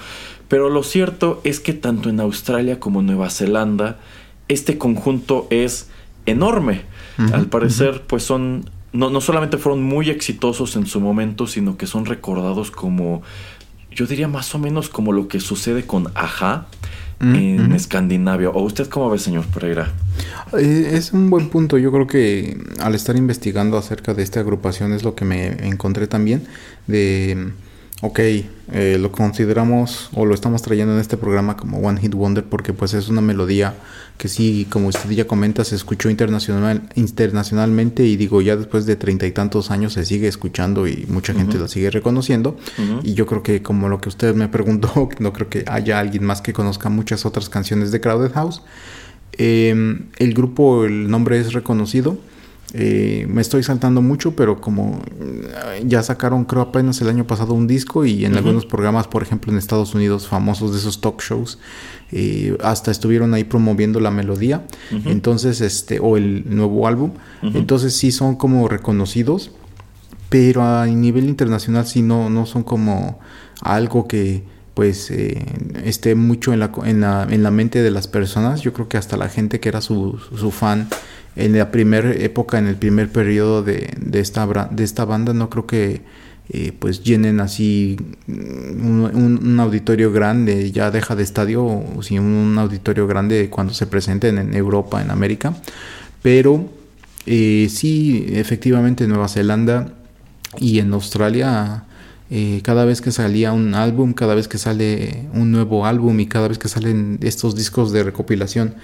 Pero 0.49 0.69
lo 0.69 0.83
cierto 0.83 1.41
es 1.45 1.61
que 1.61 1.73
tanto 1.73 2.09
en 2.09 2.21
Australia 2.21 2.79
como 2.79 3.01
en 3.01 3.07
Nueva 3.07 3.31
Zelanda, 3.31 3.99
este 4.49 4.79
conjunto 4.79 5.47
es 5.51 5.91
enorme. 6.27 6.83
Al 7.33 7.47
parecer, 7.47 8.03
pues 8.07 8.23
son 8.23 8.65
no, 8.93 9.11
no 9.11 9.21
solamente 9.21 9.59
fueron 9.59 9.83
muy 9.83 10.11
exitosos 10.11 10.77
en 10.77 10.87
su 10.87 11.01
momento, 11.01 11.47
sino 11.47 11.77
que 11.77 11.87
son 11.87 12.05
recordados 12.05 12.71
como, 12.71 13.23
yo 13.95 14.07
diría 14.07 14.29
más 14.29 14.55
o 14.55 14.59
menos 14.59 14.89
como 14.89 15.13
lo 15.13 15.29
que 15.29 15.41
sucede 15.41 15.87
con 15.87 16.09
Aja 16.15 16.67
en 17.21 17.73
Escandinavia. 17.73 18.51
¿O 18.51 18.63
usted 18.63 18.89
cómo 18.89 19.09
ve, 19.09 19.19
señor 19.19 19.47
Pereira? 19.47 19.93
Eh, 20.59 20.91
es 20.95 21.13
un 21.13 21.31
buen 21.31 21.49
punto. 21.51 21.79
Yo 21.79 21.93
creo 21.93 22.07
que 22.07 22.59
al 22.81 22.95
estar 22.95 23.17
investigando 23.17 23.79
acerca 23.79 24.13
de 24.13 24.23
esta 24.23 24.41
agrupación 24.41 24.93
es 24.93 25.05
lo 25.05 25.15
que 25.15 25.25
me 25.25 25.69
encontré 25.69 26.09
también. 26.09 26.45
De, 26.89 27.53
ok, 28.01 28.19
eh, 28.19 28.99
lo 29.01 29.13
consideramos 29.13 30.11
o 30.15 30.27
lo 30.27 30.35
estamos 30.35 30.63
trayendo 30.63 30.95
en 30.95 31.01
este 31.01 31.17
programa 31.17 31.57
como 31.57 31.79
One 31.79 32.01
Hit 32.01 32.15
Wonder 32.15 32.45
porque 32.45 32.73
pues 32.73 32.93
es 32.95 33.09
una 33.09 33.21
melodía 33.21 33.75
que 34.23 34.29
sí, 34.29 34.69
como 34.71 34.87
usted 34.87 35.11
ya 35.11 35.26
comenta, 35.26 35.64
se 35.64 35.75
escuchó 35.75 36.09
internacional, 36.09 36.83
internacionalmente 36.95 38.05
y 38.05 38.17
digo, 38.17 38.41
ya 38.41 38.55
después 38.55 38.87
de 38.87 38.95
treinta 38.95 39.26
y 39.26 39.33
tantos 39.33 39.73
años 39.73 39.95
se 39.95 40.05
sigue 40.05 40.29
escuchando 40.29 40.87
y 40.87 41.07
mucha 41.09 41.35
gente 41.35 41.59
la 41.59 41.67
sigue 41.67 41.91
reconociendo. 41.91 42.57
Y 43.02 43.14
yo 43.14 43.26
creo 43.26 43.43
que 43.43 43.62
como 43.62 43.88
lo 43.88 44.00
que 44.00 44.09
usted 44.09 44.33
me 44.37 44.47
preguntó, 44.47 45.09
no 45.19 45.33
creo 45.33 45.49
que 45.49 45.64
haya 45.67 45.99
alguien 45.99 46.23
más 46.23 46.41
que 46.41 46.52
conozca 46.52 46.88
muchas 46.88 47.26
otras 47.26 47.49
canciones 47.49 47.91
de 47.91 48.00
Crowded 48.00 48.31
House. 48.31 48.62
Eh, 49.33 49.75
el 50.19 50.35
grupo, 50.35 50.85
el 50.85 51.11
nombre 51.11 51.41
es 51.41 51.52
reconocido. 51.52 52.17
Eh, 52.75 53.26
me 53.29 53.43
estoy 53.43 53.62
saltando 53.62 54.00
mucho, 54.00 54.35
pero 54.35 54.61
como 54.61 55.02
eh, 55.21 55.83
ya 55.85 56.02
sacaron, 56.02 56.45
creo 56.45 56.62
apenas 56.62 57.00
el 57.02 57.09
año 57.09 57.26
pasado 57.26 57.52
un 57.52 57.67
disco 57.67 58.07
y 58.07 58.25
en 58.25 58.35
algunos 58.35 58.64
programas, 58.64 59.09
por 59.09 59.23
ejemplo 59.23 59.52
en 59.52 59.59
Estados 59.59 59.95
Unidos, 59.95 60.26
famosos 60.26 60.73
de 60.73 60.79
esos 60.79 61.02
talk 61.02 61.21
shows, 61.21 61.59
eh, 62.12 62.57
hasta 62.62 62.91
estuvieron 62.91 63.35
ahí 63.35 63.45
promoviendo 63.45 64.00
la 64.00 64.11
melodía, 64.11 64.64
entonces, 65.05 65.61
este, 65.61 66.00
o 66.00 66.17
el 66.17 66.45
nuevo 66.47 66.87
álbum, 66.87 67.12
entonces 67.43 67.95
sí 67.95 68.11
son 68.11 68.37
como 68.37 68.67
reconocidos, 68.69 69.50
pero 70.31 70.62
a 70.62 70.87
nivel 70.87 71.26
internacional 71.26 71.87
sí 71.87 72.00
no, 72.00 72.31
no 72.31 72.47
son 72.47 72.62
como 72.62 73.19
algo 73.61 74.09
que 74.09 74.45
pues 74.73 75.11
eh, 75.11 75.45
esté 75.85 76.14
mucho 76.14 76.55
en 76.55 76.61
la, 76.61 76.73
en, 76.85 77.02
la, 77.02 77.26
en 77.29 77.43
la 77.43 77.50
mente 77.50 77.83
de 77.83 77.91
las 77.91 78.09
personas. 78.09 78.62
Yo 78.62 78.73
creo 78.73 78.88
que 78.88 78.97
hasta 78.97 79.19
la 79.19 79.29
gente 79.29 79.61
que 79.61 79.69
era 79.69 79.83
su, 79.83 80.19
su 80.35 80.50
fan 80.50 80.88
en 81.37 81.57
la 81.57 81.71
primera 81.71 82.12
época, 82.12 82.59
en 82.59 82.67
el 82.67 82.77
primer 82.77 83.11
periodo 83.11 83.62
de, 83.62 83.95
de, 83.99 84.21
esta, 84.21 84.47
de 84.71 84.85
esta 84.85 85.05
banda, 85.05 85.33
no 85.33 85.49
creo 85.49 85.67
que 85.67 86.03
eh, 86.55 86.73
pues 86.79 87.03
llenen 87.03 87.41
así 87.41 87.97
un, 88.27 89.57
auditorio 89.59 90.12
grande, 90.12 90.71
ya 90.71 90.91
deja 90.91 91.17
de 91.17 91.23
estadio, 91.23 91.65
o 91.65 92.03
si 92.03 92.19
un 92.19 92.59
auditorio 92.59 93.07
grande 93.07 93.49
cuando 93.49 93.73
se 93.73 93.87
presenten 93.87 94.37
en 94.39 94.55
Europa, 94.55 95.01
en 95.01 95.11
América. 95.11 95.55
Pero 96.21 96.69
eh, 97.27 97.69
sí, 97.71 98.27
efectivamente 98.29 99.05
en 99.05 99.11
Nueva 99.11 99.29
Zelanda 99.29 99.95
y 100.59 100.81
en 100.81 100.93
Australia 100.93 101.85
eh, 102.35 102.62
cada 102.62 102.87
vez 102.87 103.03
que 103.03 103.12
salía 103.12 103.53
un 103.53 103.75
álbum, 103.75 104.15
cada 104.15 104.35
vez 104.35 104.49
que 104.49 104.57
sale 104.57 105.29
un 105.35 105.53
nuevo 105.53 105.85
álbum 105.85 106.19
y 106.19 106.25
cada 106.25 106.49
vez 106.49 106.57
que 106.57 106.67
salen 106.67 107.19
estos 107.21 107.55
discos 107.55 107.93
de 107.93 108.03
recopilación 108.03 108.75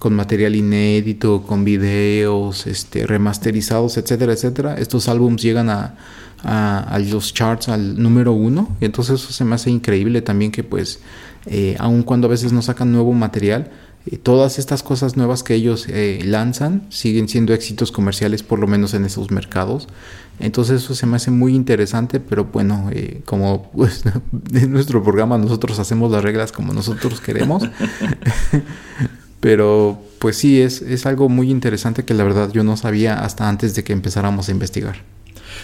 con 0.00 0.12
material 0.12 0.56
inédito, 0.56 1.42
con 1.42 1.64
videos, 1.64 2.66
este, 2.66 3.06
remasterizados, 3.06 3.96
etcétera, 3.96 4.32
etcétera, 4.32 4.74
estos 4.76 5.06
álbums 5.06 5.40
llegan 5.40 5.70
a, 5.70 5.94
a, 6.42 6.98
los 6.98 7.32
charts 7.32 7.68
al 7.68 8.02
número 8.02 8.32
uno. 8.32 8.76
Y 8.80 8.86
entonces 8.86 9.20
eso 9.20 9.32
se 9.32 9.44
me 9.44 9.54
hace 9.54 9.70
increíble 9.70 10.20
también 10.20 10.50
que 10.50 10.64
pues, 10.64 10.98
eh, 11.46 11.76
aun 11.78 12.02
cuando 12.02 12.26
a 12.26 12.30
veces 12.30 12.52
no 12.52 12.60
sacan 12.60 12.90
nuevo 12.90 13.12
material, 13.12 13.70
todas 14.22 14.58
estas 14.60 14.84
cosas 14.84 15.16
nuevas 15.16 15.42
que 15.42 15.54
ellos 15.54 15.86
eh, 15.88 16.20
lanzan 16.24 16.86
siguen 16.90 17.28
siendo 17.28 17.52
éxitos 17.52 17.90
comerciales 17.90 18.44
por 18.44 18.60
lo 18.60 18.68
menos 18.68 18.94
en 18.94 19.04
esos 19.04 19.32
mercados. 19.32 19.88
Entonces 20.38 20.82
eso 20.82 20.94
se 20.94 21.06
me 21.06 21.16
hace 21.16 21.30
muy 21.30 21.54
interesante, 21.54 22.20
pero 22.20 22.44
bueno, 22.44 22.88
eh, 22.92 23.22
como 23.24 23.70
pues, 23.72 24.04
en 24.52 24.72
nuestro 24.72 25.02
programa 25.02 25.38
nosotros 25.38 25.78
hacemos 25.80 26.12
las 26.12 26.22
reglas 26.22 26.52
como 26.52 26.72
nosotros 26.72 27.20
queremos. 27.20 27.64
pero 29.40 30.00
pues 30.20 30.36
sí, 30.36 30.60
es, 30.60 30.82
es 30.82 31.04
algo 31.06 31.28
muy 31.28 31.50
interesante 31.50 32.04
que 32.04 32.14
la 32.14 32.24
verdad 32.24 32.50
yo 32.52 32.62
no 32.62 32.76
sabía 32.76 33.24
hasta 33.24 33.48
antes 33.48 33.74
de 33.74 33.82
que 33.82 33.92
empezáramos 33.92 34.48
a 34.48 34.52
investigar. 34.52 35.15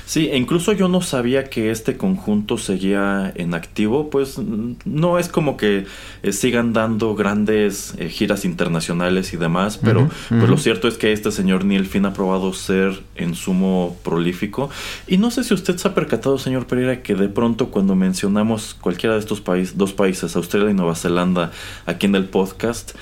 Sí, 0.05 0.29
e 0.31 0.37
incluso 0.37 0.73
yo 0.73 0.89
no 0.89 1.01
sabía 1.01 1.45
que 1.45 1.71
este 1.71 1.97
conjunto 1.97 2.59
seguía 2.59 3.33
en 3.35 3.55
activo, 3.55 4.11
pues 4.11 4.39
no 4.85 5.19
es 5.19 5.29
como 5.29 5.57
que 5.57 5.87
eh, 6.23 6.33
sigan 6.33 6.73
dando 6.73 7.15
grandes 7.15 7.95
eh, 7.99 8.09
giras 8.09 8.45
internacionales 8.45 9.33
y 9.33 9.37
demás, 9.37 9.79
pero 9.83 10.09
pues 10.29 10.43
ujú. 10.43 10.51
lo 10.51 10.57
cierto 10.59 10.89
es 10.89 10.99
que 10.99 11.13
este 11.13 11.31
señor 11.31 11.65
Neil 11.65 11.87
Finn 11.87 12.05
ha 12.05 12.13
probado 12.13 12.53
ser 12.53 13.03
en 13.17 13.35
sumo 13.35 13.97
prolífico. 14.03 14.71
Y 15.07 15.19
no 15.19 15.31
sé 15.31 15.45
si 15.45 15.55
usted 15.55 15.77
se 15.77 15.89
ha 15.89 15.95
percatado, 15.95 16.39
señor 16.39 16.67
Pereira, 16.67 17.03
que 17.03 17.15
de 17.15 17.29
pronto 17.29 17.69
cuando 17.69 17.95
mencionamos 17.95 18.77
cualquiera 18.81 19.15
de 19.15 19.21
estos 19.21 19.41
países, 19.41 19.79
dos 19.79 19.93
países, 19.93 20.37
Australia 20.37 20.71
y 20.71 20.75
Nueva 20.75 20.95
Zelanda, 20.95 21.53
aquí 21.87 22.07
en 22.07 22.15
el 22.15 22.25
podcast, 22.25 22.93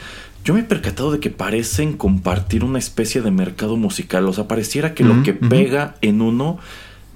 yo 0.45 0.54
me 0.54 0.61
he 0.61 0.64
percatado 0.64 1.12
de 1.12 1.21
que 1.21 1.30
parecen 1.30 1.97
compartir 1.97 2.64
una 2.64 2.78
especie 2.78 3.21
de 3.21 3.30
mercado 3.30 3.76
musical. 3.76 4.26
O 4.26 4.33
sea, 4.33 4.49
pareciera 4.49 4.95
que 4.95 5.04
lo 5.04 5.23
que 5.23 5.35
pega 5.35 5.97
en 6.00 6.23
uno, 6.23 6.59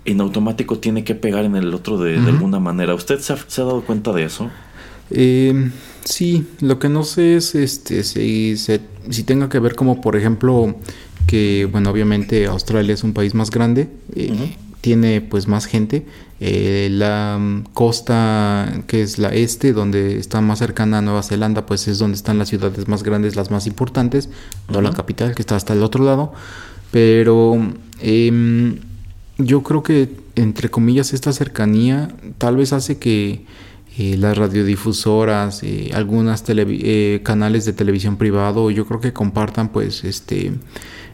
en 0.04 0.20
automático 0.20 0.78
tiene 0.78 1.04
que 1.04 1.14
pegar 1.14 1.44
en 1.44 1.56
el 1.56 1.72
otro 1.74 1.98
de, 1.98 2.16
alguna 2.18 2.60
manera. 2.60 2.94
¿Usted 2.94 3.18
se 3.20 3.32
ha, 3.32 3.36
se 3.46 3.60
ha 3.60 3.64
dado 3.64 3.82
cuenta 3.82 4.12
de 4.12 4.24
eso? 4.24 4.50
Eh, 5.10 5.70
sí, 6.04 6.46
lo 6.60 6.78
que 6.78 6.88
no 6.88 7.04
sé 7.04 7.36
es 7.36 7.54
este 7.54 8.04
si, 8.04 8.56
se- 8.56 8.80
si 9.10 9.22
tenga 9.22 9.48
que 9.48 9.58
ver 9.58 9.74
como 9.74 10.00
por 10.00 10.16
ejemplo 10.16 10.76
que 11.26 11.68
bueno 11.70 11.90
obviamente 11.90 12.46
Australia 12.46 12.94
es 12.94 13.04
un 13.04 13.12
país 13.12 13.34
más 13.34 13.50
grande, 13.50 13.88
eh, 14.14 14.56
tiene 14.80 15.20
pues 15.22 15.46
más 15.48 15.64
gente, 15.66 16.06
eh, 16.40 16.88
la 16.90 17.38
mm, 17.40 17.64
costa 17.74 18.82
que 18.86 19.02
es 19.02 19.18
la 19.18 19.28
este 19.28 19.72
donde 19.72 20.18
está 20.18 20.40
más 20.40 20.58
cercana 20.58 20.98
a 20.98 21.02
Nueva 21.02 21.22
Zelanda 21.22 21.64
pues 21.66 21.86
es 21.88 21.98
donde 21.98 22.16
están 22.16 22.38
las 22.38 22.48
ciudades 22.48 22.88
más 22.88 23.02
grandes, 23.02 23.36
las 23.36 23.50
más 23.50 23.66
importantes, 23.66 24.28
no 24.70 24.80
la 24.80 24.90
capital 24.92 25.34
que 25.34 25.42
está 25.42 25.56
hasta 25.56 25.72
el 25.74 25.82
otro 25.82 26.04
lado, 26.04 26.32
pero 26.90 27.56
em, 28.00 28.78
yo 29.38 29.62
creo 29.62 29.82
que 29.82 30.08
entre 30.36 30.70
comillas 30.70 31.12
esta 31.12 31.32
cercanía 31.32 32.14
tal 32.38 32.56
vez 32.56 32.72
hace 32.72 32.98
que 32.98 33.44
eh, 33.96 34.16
las 34.16 34.36
radiodifusoras, 34.36 35.62
eh, 35.62 35.90
televi- 35.92 36.80
eh, 36.82 37.20
canales 37.22 37.64
de 37.64 37.72
televisión 37.72 38.16
privado, 38.16 38.70
yo 38.70 38.86
creo 38.86 39.00
que 39.00 39.12
compartan 39.12 39.68
pues 39.70 40.04
este 40.04 40.52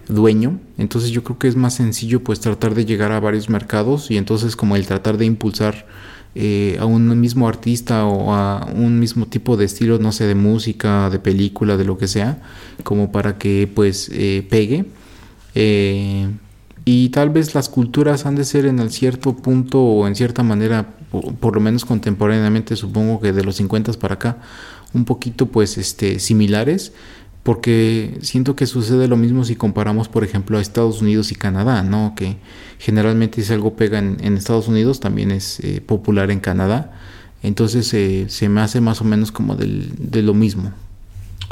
dueño. 0.09 0.59
Entonces 0.79 1.11
yo 1.11 1.23
creo 1.23 1.39
que 1.39 1.49
es 1.49 1.57
más 1.57 1.75
sencillo 1.75 2.23
pues 2.25 2.41
tratar 2.41 2.75
de 2.75 2.85
llegar 2.85 3.13
a 3.13 3.21
varios 3.21 3.49
mercados 3.49 4.11
y 4.11 4.17
entonces 4.17 4.57
como 4.57 4.77
el 4.77 4.87
tratar 4.87 5.19
de 5.19 5.27
impulsar 5.27 5.87
eh, 6.35 6.77
a 6.81 6.87
un 6.87 7.21
mismo 7.21 7.49
artista 7.49 8.07
o 8.07 8.33
a 8.35 8.67
un 8.75 8.99
mismo 8.99 9.27
tipo 9.27 9.57
de 9.57 9.65
estilo, 9.67 9.99
no 9.99 10.13
sé, 10.13 10.27
de 10.27 10.35
música, 10.35 11.11
de 11.11 11.19
película, 11.19 11.77
de 11.77 11.85
lo 11.85 11.99
que 11.99 12.09
sea, 12.09 12.41
como 12.83 13.13
para 13.13 13.37
que 13.37 13.69
pues 13.75 14.11
eh, 14.13 14.47
pegue. 14.49 14.87
Eh, 15.55 16.29
y 16.93 17.11
tal 17.11 17.31
vez 17.31 17.55
las 17.55 17.69
culturas 17.69 18.27
han 18.27 18.35
de 18.35 18.45
ser 18.45 18.67
en 18.67 18.91
cierto 18.91 19.37
punto 19.37 19.81
o 19.81 20.09
en 20.09 20.17
cierta 20.17 20.43
manera, 20.43 20.97
por, 21.39 21.55
lo 21.55 21.61
menos 21.61 21.85
contemporáneamente, 21.85 22.75
supongo 22.75 23.21
que 23.21 23.33
de 23.33 23.45
los 23.45 23.55
50 23.55 23.93
para 23.93 24.15
acá, 24.15 24.39
un 24.93 25.05
poquito 25.05 25.47
pues 25.47 25.79
este 25.79 26.19
similares, 26.19 26.93
porque 27.45 28.19
siento 28.23 28.57
que 28.57 28.67
sucede 28.67 29.07
lo 29.07 29.17
mismo 29.17 29.45
si 29.45 29.55
comparamos, 29.55 30.09
por 30.09 30.25
ejemplo, 30.25 30.59
a 30.59 30.61
Estados 30.61 31.01
Unidos 31.01 31.31
y 31.31 31.37
Canadá, 31.37 31.85
¿no? 31.85 32.15
Que 32.17 32.39
generalmente 32.81 33.41
si 33.41 33.53
algo 33.53 33.77
pega 33.77 34.01
en, 34.01 34.17
en 34.21 34.37
Estados 34.37 34.67
Unidos, 34.67 34.99
también 34.99 35.31
es 35.31 35.61
eh, 35.61 35.81
popular 35.81 36.33
en 36.33 36.41
Canadá. 36.41 36.99
Entonces 37.45 37.95
eh, 37.95 38.25
se 38.29 38.49
me 38.49 38.63
hace 38.63 38.81
más 38.81 39.01
o 39.01 39.05
menos 39.05 39.31
como 39.31 39.55
del, 39.55 39.93
de 39.97 40.23
lo 40.23 40.35
mismo. 40.35 40.73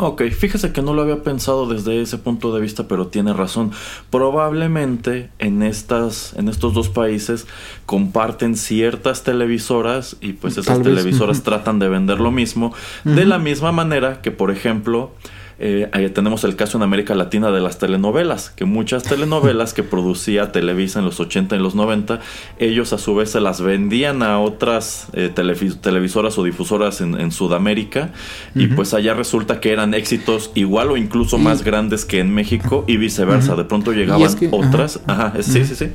Ok, 0.01 0.23
fíjese 0.31 0.73
que 0.73 0.81
no 0.81 0.95
lo 0.95 1.03
había 1.03 1.25
pensado 1.25 1.67
desde 1.67 2.01
ese 2.01 2.19
punto 2.19 2.55
de 2.55 2.61
vista, 2.61 2.87
pero 2.87 3.09
tiene 3.09 3.33
razón. 3.33 3.73
Probablemente 4.11 5.31
en 5.41 5.65
estas, 5.65 6.35
en 6.35 6.49
estos 6.49 6.73
dos 6.73 6.89
países 6.89 7.49
comparten 7.85 8.55
ciertas 8.55 9.25
televisoras 9.25 10.17
y 10.21 10.35
pues 10.35 10.53
esas 10.53 10.77
Tal 10.77 10.83
televisoras 10.85 11.43
tratan 11.43 11.81
de 11.81 11.89
vender 11.89 12.21
lo 12.21 12.31
mismo. 12.31 12.73
De 13.03 13.25
la 13.25 13.39
misma 13.39 13.73
manera 13.73 14.23
que, 14.23 14.31
por 14.31 14.53
ejemplo, 14.53 15.11
eh, 15.61 15.89
ahí 15.93 16.09
tenemos 16.11 16.45
el 16.45 16.55
caso 16.57 16.77
en 16.79 16.85
América 16.85 17.15
Latina 17.15 17.51
de 17.51 17.61
las 17.61 17.79
telenovelas, 17.79 18.51
que 18.51 18.65
muchas 18.65 19.03
telenovelas 19.03 19.75
que 19.75 19.83
producía 19.83 20.53
Televisa 20.53 21.01
en 21.01 21.05
los 21.05 21.19
80 21.19 21.57
y 21.57 21.59
los 21.59 21.75
90, 21.75 22.21
ellos 22.59 22.93
a 22.93 22.99
su 22.99 23.15
vez 23.17 23.31
se 23.33 23.41
las 23.41 23.61
vendían 23.61 24.23
a 24.23 24.39
otras 24.39 25.09
eh, 25.15 25.33
televis- 25.35 25.81
televisoras 25.81 26.39
o 26.39 26.45
difusoras 26.45 27.01
en, 27.01 27.21
en 27.21 27.33
Sudamérica 27.33 28.11
y 28.55 28.69
pues 28.69 28.95
allá 28.95 29.15
resulta 29.15 29.61
que 29.61 29.73
eran 29.73 29.95
éxitos 29.95 30.53
igual 30.55 30.91
o 30.93 30.97
incluso 30.97 31.39
Y- 31.39 31.41
más 31.43 31.65
grandes 31.65 32.05
que 32.05 32.21
en 32.21 32.33
México 32.33 32.85
y 32.87 32.97
viceversa. 32.97 33.57
De 33.57 33.65
pronto 33.65 33.93
llegaban 33.93 34.23
es 34.27 34.37
que- 34.37 34.49
otras. 34.53 35.01
Ajá, 35.07 35.33
es- 35.37 35.47
sí, 35.47 35.65
sí, 35.65 35.75
sí. 35.75 35.89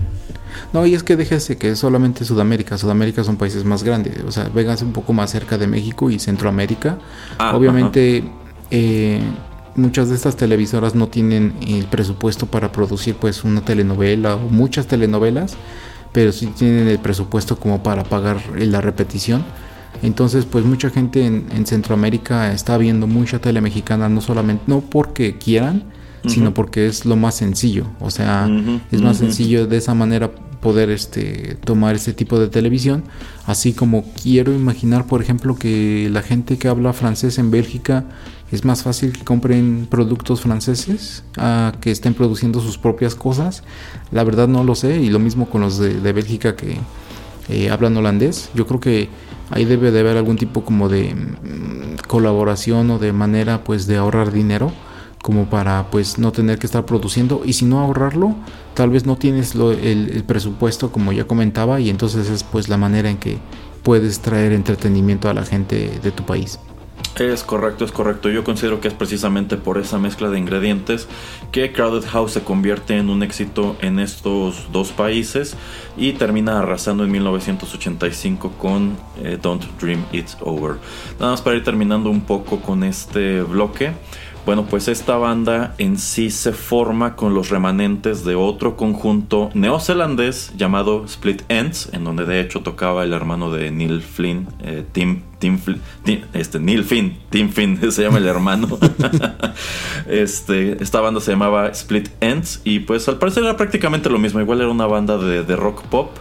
No, 0.73 0.85
y 0.85 0.93
es 0.93 1.03
que 1.03 1.15
déjese 1.15 1.57
que 1.57 1.69
es 1.71 1.79
solamente 1.79 2.25
Sudamérica. 2.25 2.77
Sudamérica 2.77 3.23
son 3.23 3.37
países 3.37 3.63
más 3.63 3.83
grandes. 3.83 4.21
O 4.27 4.31
sea, 4.31 4.49
véngase 4.49 4.83
un 4.83 4.91
poco 4.93 5.13
más 5.13 5.31
cerca 5.31 5.57
de 5.57 5.67
México 5.67 6.09
y 6.09 6.19
Centroamérica. 6.19 6.97
Ah, 7.37 7.55
Obviamente, 7.55 8.23
eh, 8.71 9.19
muchas 9.75 10.09
de 10.09 10.15
estas 10.15 10.35
televisoras 10.35 10.95
no 10.95 11.07
tienen 11.07 11.53
el 11.67 11.85
presupuesto 11.85 12.45
para 12.45 12.71
producir 12.71 13.15
pues 13.15 13.43
una 13.43 13.61
telenovela 13.61 14.35
o 14.35 14.49
muchas 14.49 14.87
telenovelas, 14.87 15.55
pero 16.11 16.31
sí 16.31 16.47
tienen 16.47 16.87
el 16.87 16.99
presupuesto 16.99 17.57
como 17.57 17.83
para 17.83 18.03
pagar 18.03 18.41
la 18.57 18.81
repetición. 18.81 19.43
Entonces, 20.01 20.45
pues 20.45 20.65
mucha 20.65 20.89
gente 20.89 21.25
en, 21.25 21.47
en 21.55 21.65
Centroamérica 21.65 22.51
está 22.51 22.77
viendo 22.77 23.07
mucha 23.07 23.39
tele 23.39 23.61
mexicana, 23.61 24.09
no 24.09 24.21
solamente, 24.21 24.63
no 24.67 24.81
porque 24.81 25.37
quieran, 25.37 25.83
sino 26.27 26.53
porque 26.53 26.87
es 26.87 27.05
lo 27.05 27.15
más 27.15 27.35
sencillo. 27.35 27.85
O 27.99 28.09
sea, 28.09 28.49
es 28.91 29.01
más 29.01 29.17
sencillo 29.17 29.67
de 29.67 29.77
esa 29.77 29.93
manera 29.93 30.31
poder 30.61 30.89
este 30.89 31.57
tomar 31.65 31.93
este 31.93 32.13
tipo 32.13 32.39
de 32.39 32.47
televisión 32.47 33.03
así 33.45 33.73
como 33.73 34.05
quiero 34.23 34.53
imaginar 34.53 35.05
por 35.07 35.21
ejemplo 35.21 35.57
que 35.57 36.07
la 36.09 36.21
gente 36.21 36.57
que 36.57 36.69
habla 36.69 36.93
francés 36.93 37.37
en 37.37 37.51
Bélgica 37.51 38.05
es 38.53 38.63
más 38.65 38.83
fácil 38.83 39.13
que 39.13 39.23
compren 39.23 39.87
productos 39.89 40.41
franceses 40.41 41.23
a 41.37 41.73
que 41.81 41.89
estén 41.89 42.13
produciendo 42.13 42.61
sus 42.61 42.77
propias 42.77 43.15
cosas. 43.15 43.63
La 44.11 44.23
verdad 44.23 44.47
no 44.47 44.63
lo 44.63 44.75
sé 44.75 44.99
y 45.01 45.09
lo 45.09 45.17
mismo 45.17 45.49
con 45.49 45.61
los 45.61 45.79
de, 45.79 46.13
Bélgica 46.13 46.55
que 46.55 46.77
eh, 47.49 47.71
hablan 47.71 47.97
holandés. 47.97 48.51
Yo 48.53 48.67
creo 48.67 48.79
que 48.79 49.09
ahí 49.49 49.65
debe 49.65 49.89
de 49.91 50.01
haber 50.01 50.17
algún 50.17 50.37
tipo 50.37 50.63
como 50.63 50.87
de 50.87 51.15
mm, 51.15 51.95
colaboración 52.07 52.91
o 52.91 52.99
de 52.99 53.11
manera 53.11 53.63
pues 53.63 53.87
de 53.87 53.97
ahorrar 53.97 54.31
dinero 54.31 54.71
como 55.23 55.49
para 55.49 55.89
pues 55.89 56.19
no 56.19 56.31
tener 56.31 56.59
que 56.59 56.67
estar 56.67 56.85
produciendo. 56.85 57.41
Y 57.43 57.53
si 57.53 57.65
no 57.65 57.79
ahorrarlo 57.79 58.35
tal 58.75 58.91
vez 58.91 59.07
no 59.07 59.15
tienes 59.15 59.55
lo- 59.55 59.71
el, 59.71 60.11
el 60.11 60.23
presupuesto 60.25 60.91
como 60.91 61.11
ya 61.11 61.25
comentaba 61.25 61.79
y 61.79 61.89
entonces 61.89 62.29
es 62.29 62.43
pues 62.43 62.69
la 62.69 62.77
manera 62.77 63.09
en 63.09 63.17
que 63.17 63.39
puedes 63.81 64.19
traer 64.19 64.51
entretenimiento 64.53 65.27
a 65.27 65.33
la 65.33 65.43
gente 65.43 65.99
de 66.03 66.11
tu 66.11 66.23
país 66.23 66.59
Es 67.19 67.43
correcto, 67.43 67.85
es 67.85 67.91
correcto. 67.91 68.29
Yo 68.29 68.43
considero 68.43 68.81
que 68.81 68.87
es 68.87 68.93
precisamente 68.95 69.55
por 69.55 69.77
esa 69.77 69.99
mezcla 69.99 70.29
de 70.29 70.39
ingredientes 70.39 71.07
que 71.51 71.71
Crowded 71.71 72.07
House 72.07 72.31
se 72.31 72.43
convierte 72.43 72.97
en 72.97 73.09
un 73.09 73.21
éxito 73.21 73.75
en 73.81 73.99
estos 73.99 74.71
dos 74.71 74.91
países 74.91 75.55
y 75.95 76.13
termina 76.13 76.57
arrasando 76.57 77.03
en 77.03 77.11
1985 77.11 78.53
con 78.57 78.97
eh, 79.21 79.37
Don't 79.39 79.63
Dream 79.79 80.03
It's 80.11 80.37
Over. 80.41 80.77
Nada 81.19 81.33
más 81.33 81.41
para 81.43 81.55
ir 81.55 81.63
terminando 81.63 82.09
un 82.09 82.21
poco 82.21 82.61
con 82.61 82.83
este 82.83 83.43
bloque. 83.43 83.93
Bueno, 84.45 84.65
pues 84.65 84.89
esta 84.89 85.15
banda 85.15 85.73
en 85.77 85.97
sí 85.97 86.29
se 86.29 86.51
forma 86.51 87.15
con 87.15 87.33
los 87.33 87.49
remanentes 87.49 88.25
de 88.25 88.35
otro 88.35 88.75
conjunto 88.75 89.49
neozelandés 89.53 90.51
llamado 90.57 91.05
Split 91.05 91.43
Ends, 91.47 91.89
en 91.93 92.03
donde 92.03 92.25
de 92.25 92.41
hecho 92.41 92.61
tocaba 92.61 93.05
el 93.05 93.13
hermano 93.13 93.51
de 93.51 93.71
Neil 93.71 94.01
Flynn, 94.01 94.49
eh, 94.61 94.83
Tim, 94.91 95.21
Tim, 95.39 95.59
este, 96.33 96.59
Neil 96.59 96.83
Finn, 96.83 97.17
Tim 97.29 97.49
Finn 97.51 97.79
se 97.91 98.03
llama 98.03 98.17
el 98.17 98.27
hermano. 98.27 98.67
este, 100.07 100.83
esta 100.83 100.99
banda 100.99 101.21
se 101.21 101.31
llamaba 101.31 101.69
Split 101.69 102.09
Ends 102.19 102.59
y 102.65 102.79
pues 102.79 103.07
al 103.07 103.19
parecer 103.19 103.43
era 103.43 103.55
prácticamente 103.55 104.09
lo 104.09 104.19
mismo, 104.19 104.41
igual 104.41 104.59
era 104.59 104.69
una 104.69 104.87
banda 104.87 105.17
de 105.17 105.55
rock 105.55 105.83
pop, 105.83 106.11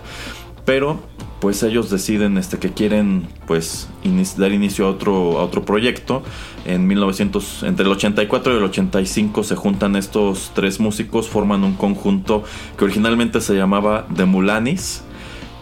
pero 0.64 1.00
pues 1.42 1.64
ellos 1.64 1.90
deciden 1.90 2.38
este, 2.38 2.60
que 2.60 2.70
quieren 2.70 3.26
pues 3.48 3.88
dar 4.36 4.52
inicio 4.52 4.86
a 4.86 4.90
otro, 4.90 5.40
a 5.40 5.42
otro 5.42 5.64
proyecto. 5.64 6.22
En 6.64 6.86
1900, 6.86 7.64
entre 7.64 7.84
el 7.84 7.90
84 7.90 8.54
y 8.54 8.56
el 8.58 8.62
85 8.62 9.42
se 9.42 9.56
juntan 9.56 9.96
estos 9.96 10.52
tres 10.54 10.78
músicos, 10.78 11.28
forman 11.28 11.64
un 11.64 11.74
conjunto 11.74 12.44
que 12.78 12.84
originalmente 12.84 13.40
se 13.40 13.56
llamaba 13.56 14.06
The 14.14 14.24
Mulanis 14.24 15.02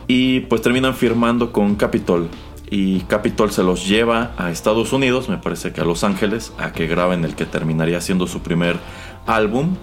y 0.06 0.40
pues 0.40 0.60
terminan 0.60 0.94
firmando 0.94 1.50
con 1.50 1.76
Capitol. 1.76 2.28
Y 2.70 3.00
Capitol 3.00 3.50
se 3.50 3.62
los 3.62 3.88
lleva 3.88 4.32
a 4.36 4.50
Estados 4.50 4.92
Unidos, 4.92 5.30
me 5.30 5.38
parece 5.38 5.72
que 5.72 5.80
a 5.80 5.84
Los 5.84 6.04
Ángeles, 6.04 6.52
a 6.58 6.72
que 6.72 6.88
graben 6.88 7.24
el 7.24 7.34
que 7.34 7.46
terminaría 7.46 8.02
siendo 8.02 8.26
su 8.26 8.42
primer 8.42 8.76
álbum. 9.26 9.76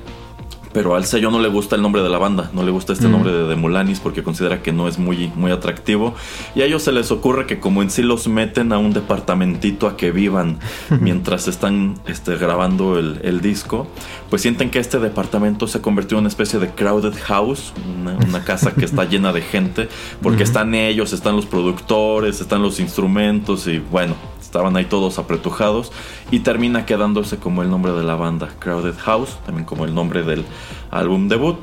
Pero 0.78 0.94
al 0.94 1.06
sello 1.06 1.32
no 1.32 1.40
le 1.40 1.48
gusta 1.48 1.76
el 1.76 1.82
nombre 1.82 2.04
de 2.04 2.10
la 2.10 2.20
banda, 2.20 2.52
no 2.54 2.62
le 2.62 2.70
gusta 2.70 2.94
este 2.94 3.08
Mm. 3.08 3.12
nombre 3.12 3.32
de 3.32 3.48
The 3.50 3.56
Mulanis 3.56 4.00
porque 4.00 4.22
considera 4.22 4.62
que 4.62 4.72
no 4.72 4.88
es 4.88 5.00
muy, 5.00 5.32
muy 5.36 5.50
atractivo. 5.52 6.14
Y 6.54 6.62
a 6.62 6.66
ellos 6.66 6.84
se 6.84 6.92
les 6.92 7.10
ocurre 7.10 7.48
que 7.48 7.60
como 7.60 7.82
en 7.82 7.90
sí 7.90 8.04
los 8.04 8.28
meten 8.28 8.72
a 8.72 8.78
un 8.78 8.94
departamentito 8.94 9.88
a 9.88 9.98
que 9.98 10.12
vivan 10.12 10.60
mientras 11.02 11.48
están 11.48 11.96
este, 12.06 12.36
grabando 12.38 13.00
el, 13.00 13.22
el 13.24 13.42
disco, 13.42 13.88
pues 14.30 14.44
sienten 14.44 14.70
que 14.70 14.78
este 14.78 15.00
departamento 15.00 15.66
se 15.66 15.82
convirtió 15.82 16.20
en 16.20 16.26
una 16.26 16.30
especie 16.30 16.60
de 16.60 16.70
crowded 16.70 17.16
house, 17.24 17.74
una, 18.00 18.16
una 18.16 18.44
casa 18.44 18.76
que 18.76 18.86
está 18.86 19.06
llena 19.10 19.34
de 19.34 19.42
gente, 19.42 19.90
porque 20.22 20.44
están 20.44 20.76
ellos, 20.76 21.12
están 21.12 21.36
los 21.36 21.48
productores, 21.48 22.40
están 22.40 22.62
los 22.62 22.80
instrumentos 22.80 23.66
y 23.66 23.80
bueno, 23.80 24.14
estaban 24.48 24.78
ahí 24.78 24.86
todos 24.86 25.20
apretujados 25.20 25.92
y 26.32 26.40
termina 26.40 26.86
quedándose 26.86 27.38
como 27.38 27.64
el 27.64 27.70
nombre 27.70 27.92
de 27.92 28.04
la 28.04 28.16
banda, 28.16 28.50
Crowded 28.60 28.96
House, 29.00 29.38
también 29.46 29.66
como 29.66 29.84
el 29.84 29.94
nombre 29.94 30.24
del 30.24 30.46
álbum 30.90 31.28
debut, 31.28 31.58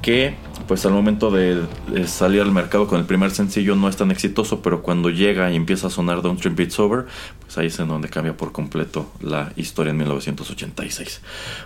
que 0.00 0.34
pues 0.66 0.86
al 0.86 0.92
momento 0.92 1.30
de, 1.30 1.66
salir 2.06 2.40
al 2.40 2.50
mercado 2.50 2.86
con 2.86 2.98
el 2.98 3.04
primer 3.04 3.30
sencillo 3.32 3.76
no 3.76 3.88
es 3.88 3.96
tan 3.96 4.10
exitoso, 4.10 4.62
pero 4.62 4.82
cuando 4.82 5.10
llega 5.10 5.52
y 5.52 5.56
empieza 5.56 5.88
a 5.88 5.90
sonar 5.90 6.22
Don't 6.22 6.40
Dream 6.40 6.56
It's 6.58 6.78
Over, 6.78 7.04
pues 7.40 7.58
ahí 7.58 7.66
es 7.66 7.78
en 7.78 7.88
donde 7.88 8.08
cambia 8.08 8.34
por 8.34 8.52
completo 8.52 9.12
la 9.20 9.52
historia 9.56 9.90
en 9.90 9.98
1986. 9.98 11.20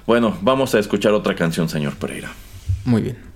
Bueno, 0.06 0.36
vamos 0.42 0.74
a 0.74 0.80
escuchar 0.80 1.12
otra 1.12 1.36
canción, 1.36 1.68
señor 1.68 1.94
Pereira. 1.94 2.32
Muy 2.84 3.02
bien. 3.02 3.35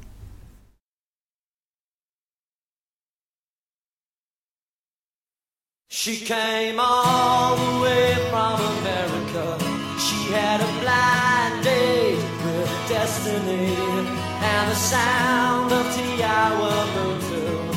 She 5.92 6.18
came 6.18 6.78
all 6.78 7.56
the 7.56 7.82
way 7.82 8.14
from 8.30 8.60
America. 8.78 9.58
She 9.98 10.30
had 10.30 10.60
a 10.60 10.80
blind 10.80 11.64
date 11.64 12.22
with 12.44 12.70
destiny, 12.88 13.74
and 13.74 14.70
the 14.70 14.76
sound 14.76 15.72
of 15.72 15.84
Tiawa 15.86 16.86
Voodoo 16.94 17.72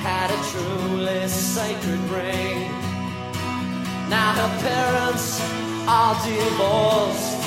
had 0.00 0.30
a 0.30 0.40
truly 0.48 1.28
sacred 1.28 2.00
ring. 2.08 2.70
Now 4.08 4.32
her 4.40 4.52
parents 4.64 5.38
are 5.86 6.14
divorced, 6.24 7.44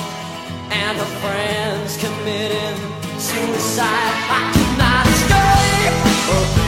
and 0.70 0.96
her 0.96 1.12
friends 1.18 1.96
committing 1.96 2.78
suicide. 3.18 4.14
I 4.30 4.52
could 4.54 4.78
not 4.78 5.06
escape 5.08 6.67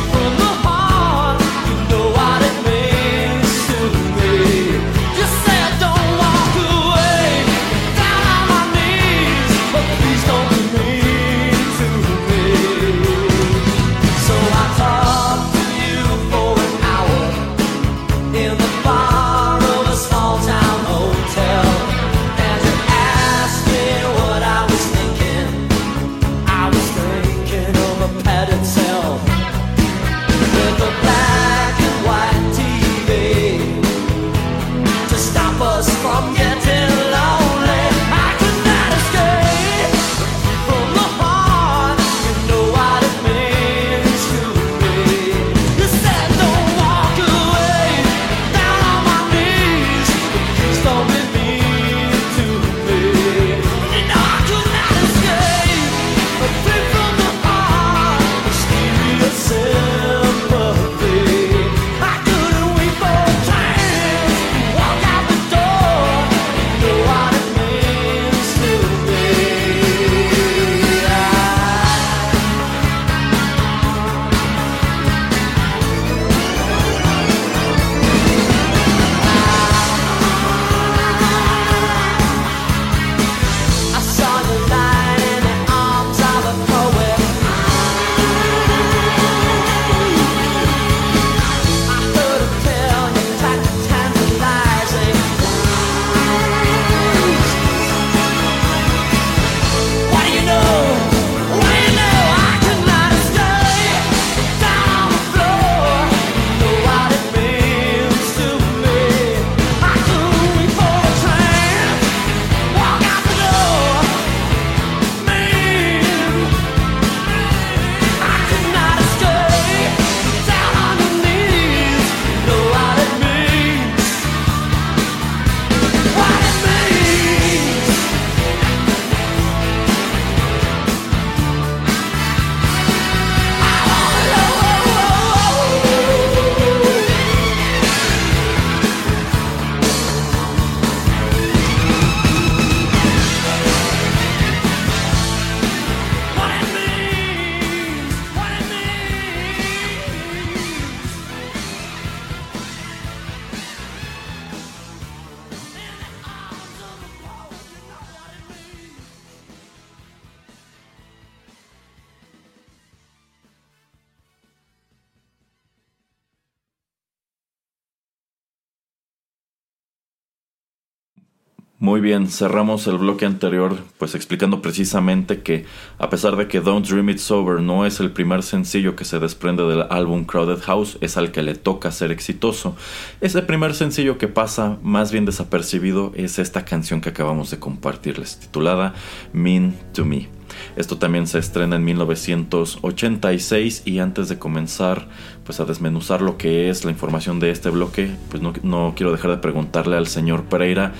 cerramos 172.28 172.86
el 172.86 172.98
bloque 172.98 173.26
anterior 173.26 173.76
pues 173.98 174.14
explicando 174.14 174.60
precisamente 174.62 175.42
que 175.42 175.64
a 175.98 176.10
pesar 176.10 176.36
de 176.36 176.48
que 176.48 176.60
Don't 176.60 176.86
Dream 176.86 177.10
It's 177.10 177.30
Over 177.30 177.60
no 177.60 177.86
es 177.86 178.00
el 178.00 178.10
primer 178.10 178.42
sencillo 178.42 178.96
que 178.96 179.04
se 179.04 179.18
desprende 179.18 179.62
del 179.64 179.86
álbum 179.90 180.24
Crowded 180.24 180.60
House, 180.62 180.98
es 181.00 181.16
al 181.16 181.30
que 181.30 181.42
le 181.42 181.54
toca 181.54 181.90
ser 181.92 182.10
exitoso. 182.10 182.76
Ese 183.20 183.42
primer 183.42 183.74
sencillo 183.74 184.18
que 184.18 184.28
pasa 184.28 184.78
más 184.82 185.12
bien 185.12 185.24
desapercibido 185.24 186.12
es 186.14 186.38
esta 186.38 186.64
canción 186.64 187.00
que 187.00 187.10
acabamos 187.10 187.50
de 187.50 187.58
compartirles, 187.58 188.38
titulada 188.38 188.94
Mean 189.32 189.74
to 189.92 190.04
Me. 190.04 190.40
Esto 190.76 190.98
también 190.98 191.26
se 191.26 191.38
estrena 191.38 191.76
en 191.76 191.84
1986 191.84 193.82
y 193.84 193.98
antes 193.98 194.28
de 194.28 194.38
comenzar 194.38 195.08
pues 195.44 195.60
a 195.60 195.64
desmenuzar 195.64 196.22
lo 196.22 196.36
que 196.36 196.70
es 196.70 196.84
la 196.84 196.90
información 196.90 197.40
de 197.40 197.50
este 197.50 197.70
bloque, 197.70 198.10
pues 198.30 198.42
no, 198.42 198.52
no 198.62 198.92
quiero 198.96 199.10
dejar 199.12 199.32
de 199.32 199.38
preguntarle 199.38 199.96
al 199.96 200.06
señor 200.06 200.44
Pereira, 200.44 200.92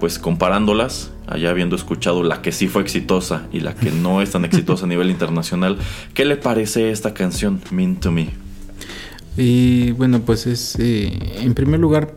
pues 0.00 0.18
comparándolas, 0.18 1.10
allá 1.26 1.50
habiendo 1.50 1.76
escuchado 1.76 2.22
la 2.22 2.42
que 2.42 2.52
sí 2.52 2.68
fue 2.68 2.82
exitosa 2.82 3.46
y 3.52 3.60
la 3.60 3.74
que 3.74 3.90
no 3.90 4.22
es 4.22 4.30
tan 4.32 4.44
exitosa 4.46 4.84
a 4.84 4.88
nivel 4.88 5.10
internacional, 5.10 5.78
¿qué 6.14 6.24
le 6.24 6.36
parece 6.36 6.90
esta 6.90 7.14
canción 7.14 7.60
Mean 7.70 7.96
to 7.96 8.10
Me? 8.10 8.30
Y 9.36 9.92
bueno, 9.92 10.20
pues 10.20 10.46
es, 10.46 10.76
eh, 10.78 11.12
en 11.40 11.54
primer 11.54 11.80
lugar, 11.80 12.14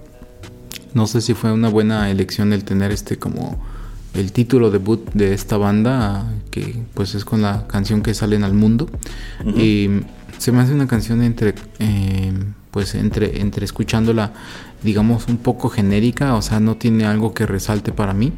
no 0.94 1.08
sé 1.08 1.22
si 1.22 1.34
fue 1.34 1.52
una 1.52 1.70
buena 1.70 2.12
elección 2.12 2.54
el 2.54 2.64
tener 2.64 2.92
este 2.92 3.18
como 3.18 3.60
el 4.14 4.32
título 4.32 4.72
debut 4.72 5.12
de 5.14 5.34
esta 5.34 5.58
banda, 5.58 6.32
que 6.52 6.76
pues 6.94 7.16
es 7.16 7.26
con 7.26 7.42
la 7.42 7.68
canción 7.68 8.02
que 8.02 8.14
salen 8.14 8.44
al 8.44 8.54
mundo. 8.54 8.90
Y 9.56 9.90
se 10.38 10.52
me 10.52 10.62
hace 10.62 10.74
una 10.74 10.88
canción 10.88 11.22
entre, 11.22 11.54
eh, 11.80 12.34
pues 12.72 12.96
entre, 12.96 13.42
entre 13.42 13.66
escuchándola, 13.66 14.34
digamos, 14.84 15.28
un 15.28 15.38
poco 15.38 15.70
genérica, 15.70 16.36
o 16.36 16.42
sea, 16.42 16.60
no 16.60 16.76
tiene 16.78 17.06
algo 17.06 17.34
que 17.34 17.46
resalte 17.46 17.92
para 17.92 18.14
mí. 18.14 18.32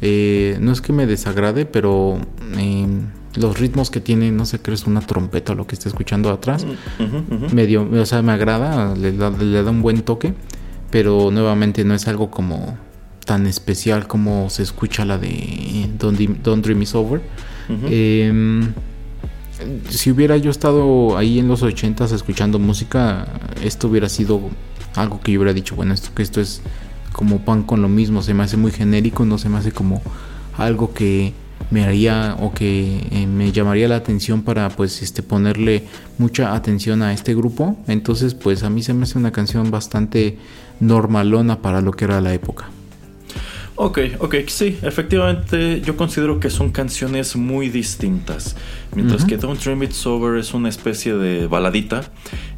Eh, 0.00 0.56
no 0.60 0.72
es 0.72 0.80
que 0.80 0.92
me 0.92 1.06
desagrade, 1.06 1.66
pero 1.66 2.18
eh, 2.58 2.86
los 3.36 3.58
ritmos 3.58 3.90
que 3.90 4.00
tiene, 4.00 4.30
no 4.32 4.44
sé, 4.46 4.58
creo 4.60 4.74
es 4.74 4.86
una 4.86 5.00
trompeta 5.00 5.52
o 5.52 5.56
lo 5.56 5.66
que 5.66 5.74
esté 5.74 5.88
escuchando 5.88 6.30
atrás, 6.30 6.66
medio, 7.52 7.88
o 7.90 8.06
sea, 8.06 8.22
me 8.22 8.32
agrada, 8.32 8.94
le 8.94 9.12
da, 9.12 9.30
le 9.30 9.62
da 9.62 9.70
un 9.70 9.82
buen 9.82 10.02
toque, 10.02 10.34
pero 10.90 11.30
nuevamente 11.30 11.84
no 11.84 11.94
es 11.94 12.06
algo 12.08 12.30
como 12.30 12.76
tan 13.24 13.46
especial 13.46 14.06
como 14.06 14.50
se 14.50 14.62
escucha 14.62 15.04
la 15.04 15.16
de 15.18 15.88
Don't, 15.98 16.18
Dream- 16.18 16.36
Don't 16.42 16.64
Dream 16.64 16.82
Is 16.82 16.94
Over. 16.94 17.20
Em, 17.90 18.72
si 19.88 20.10
hubiera 20.10 20.36
yo 20.36 20.50
estado 20.50 21.16
ahí 21.16 21.38
en 21.38 21.48
los 21.48 21.62
80s 21.62 22.12
escuchando 22.12 22.58
música, 22.58 23.26
esto 23.62 23.88
hubiera 23.88 24.08
sido 24.08 24.40
algo 24.94 25.20
que 25.20 25.32
yo 25.32 25.40
hubiera 25.40 25.52
dicho, 25.52 25.74
bueno, 25.74 25.94
esto 25.94 26.10
que 26.14 26.22
esto 26.22 26.40
es 26.40 26.62
como 27.12 27.44
pan 27.44 27.62
con 27.62 27.82
lo 27.82 27.88
mismo, 27.88 28.22
se 28.22 28.34
me 28.34 28.42
hace 28.42 28.56
muy 28.56 28.72
genérico, 28.72 29.24
no 29.24 29.38
se 29.38 29.48
me 29.48 29.58
hace 29.58 29.72
como 29.72 30.02
algo 30.56 30.92
que 30.92 31.32
me 31.70 31.84
haría 31.84 32.36
o 32.40 32.52
que 32.52 33.06
eh, 33.10 33.26
me 33.26 33.52
llamaría 33.52 33.88
la 33.88 33.96
atención 33.96 34.42
para 34.42 34.68
pues 34.68 35.02
este 35.02 35.22
ponerle 35.22 35.84
mucha 36.18 36.54
atención 36.54 37.02
a 37.02 37.12
este 37.12 37.34
grupo. 37.34 37.76
Entonces, 37.88 38.34
pues 38.34 38.62
a 38.62 38.70
mí 38.70 38.82
se 38.82 38.94
me 38.94 39.04
hace 39.04 39.18
una 39.18 39.32
canción 39.32 39.70
bastante 39.70 40.38
normalona 40.80 41.62
para 41.62 41.80
lo 41.80 41.92
que 41.92 42.04
era 42.04 42.20
la 42.20 42.34
época. 42.34 42.68
Ok, 43.76 43.98
ok, 44.20 44.36
sí, 44.46 44.78
efectivamente 44.82 45.80
yo 45.80 45.96
considero 45.96 46.38
que 46.38 46.48
son 46.48 46.70
canciones 46.70 47.34
muy 47.34 47.70
distintas. 47.70 48.54
Mientras 48.94 49.24
que 49.24 49.36
Don't 49.36 49.60
Dream 49.60 49.82
It's 49.82 50.06
Over 50.06 50.38
es 50.38 50.54
una 50.54 50.68
especie 50.68 51.14
de 51.14 51.48
baladita, 51.48 52.02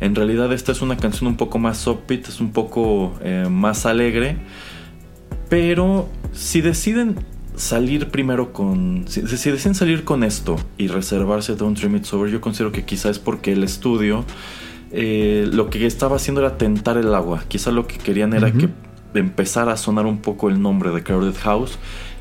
en 0.00 0.14
realidad 0.14 0.52
esta 0.52 0.72
es 0.72 0.82
una 0.82 0.98
canción 0.98 1.28
un 1.28 1.38
poco 1.38 1.58
más 1.58 1.86
upbeat, 1.86 2.28
es 2.28 2.38
un 2.38 2.52
poco 2.52 3.14
eh, 3.22 3.46
más 3.50 3.86
alegre. 3.86 4.36
Pero 5.48 6.06
si 6.32 6.60
deciden 6.60 7.16
salir 7.54 8.08
primero 8.08 8.52
con... 8.52 9.06
Si, 9.08 9.26
si 9.26 9.50
deciden 9.50 9.74
salir 9.74 10.04
con 10.04 10.22
esto 10.22 10.56
y 10.76 10.88
reservarse 10.88 11.56
Don't 11.56 11.78
Dream 11.78 11.96
It's 11.96 12.12
Over, 12.12 12.30
yo 12.30 12.42
considero 12.42 12.72
que 12.72 12.84
quizá 12.84 13.08
es 13.08 13.18
porque 13.18 13.52
el 13.52 13.64
estudio 13.64 14.26
eh, 14.92 15.48
lo 15.50 15.70
que 15.70 15.86
estaba 15.86 16.16
haciendo 16.16 16.42
era 16.42 16.58
tentar 16.58 16.98
el 16.98 17.14
agua. 17.14 17.44
Quizá 17.48 17.70
lo 17.70 17.86
que 17.86 17.96
querían 17.96 18.34
era 18.34 18.52
que 18.52 18.68
empezara 19.20 19.72
a 19.72 19.76
sonar 19.76 20.06
un 20.06 20.18
poco 20.18 20.48
el 20.48 20.60
nombre 20.60 20.90
de 20.90 21.02
Crowded 21.02 21.36
House. 21.42 21.78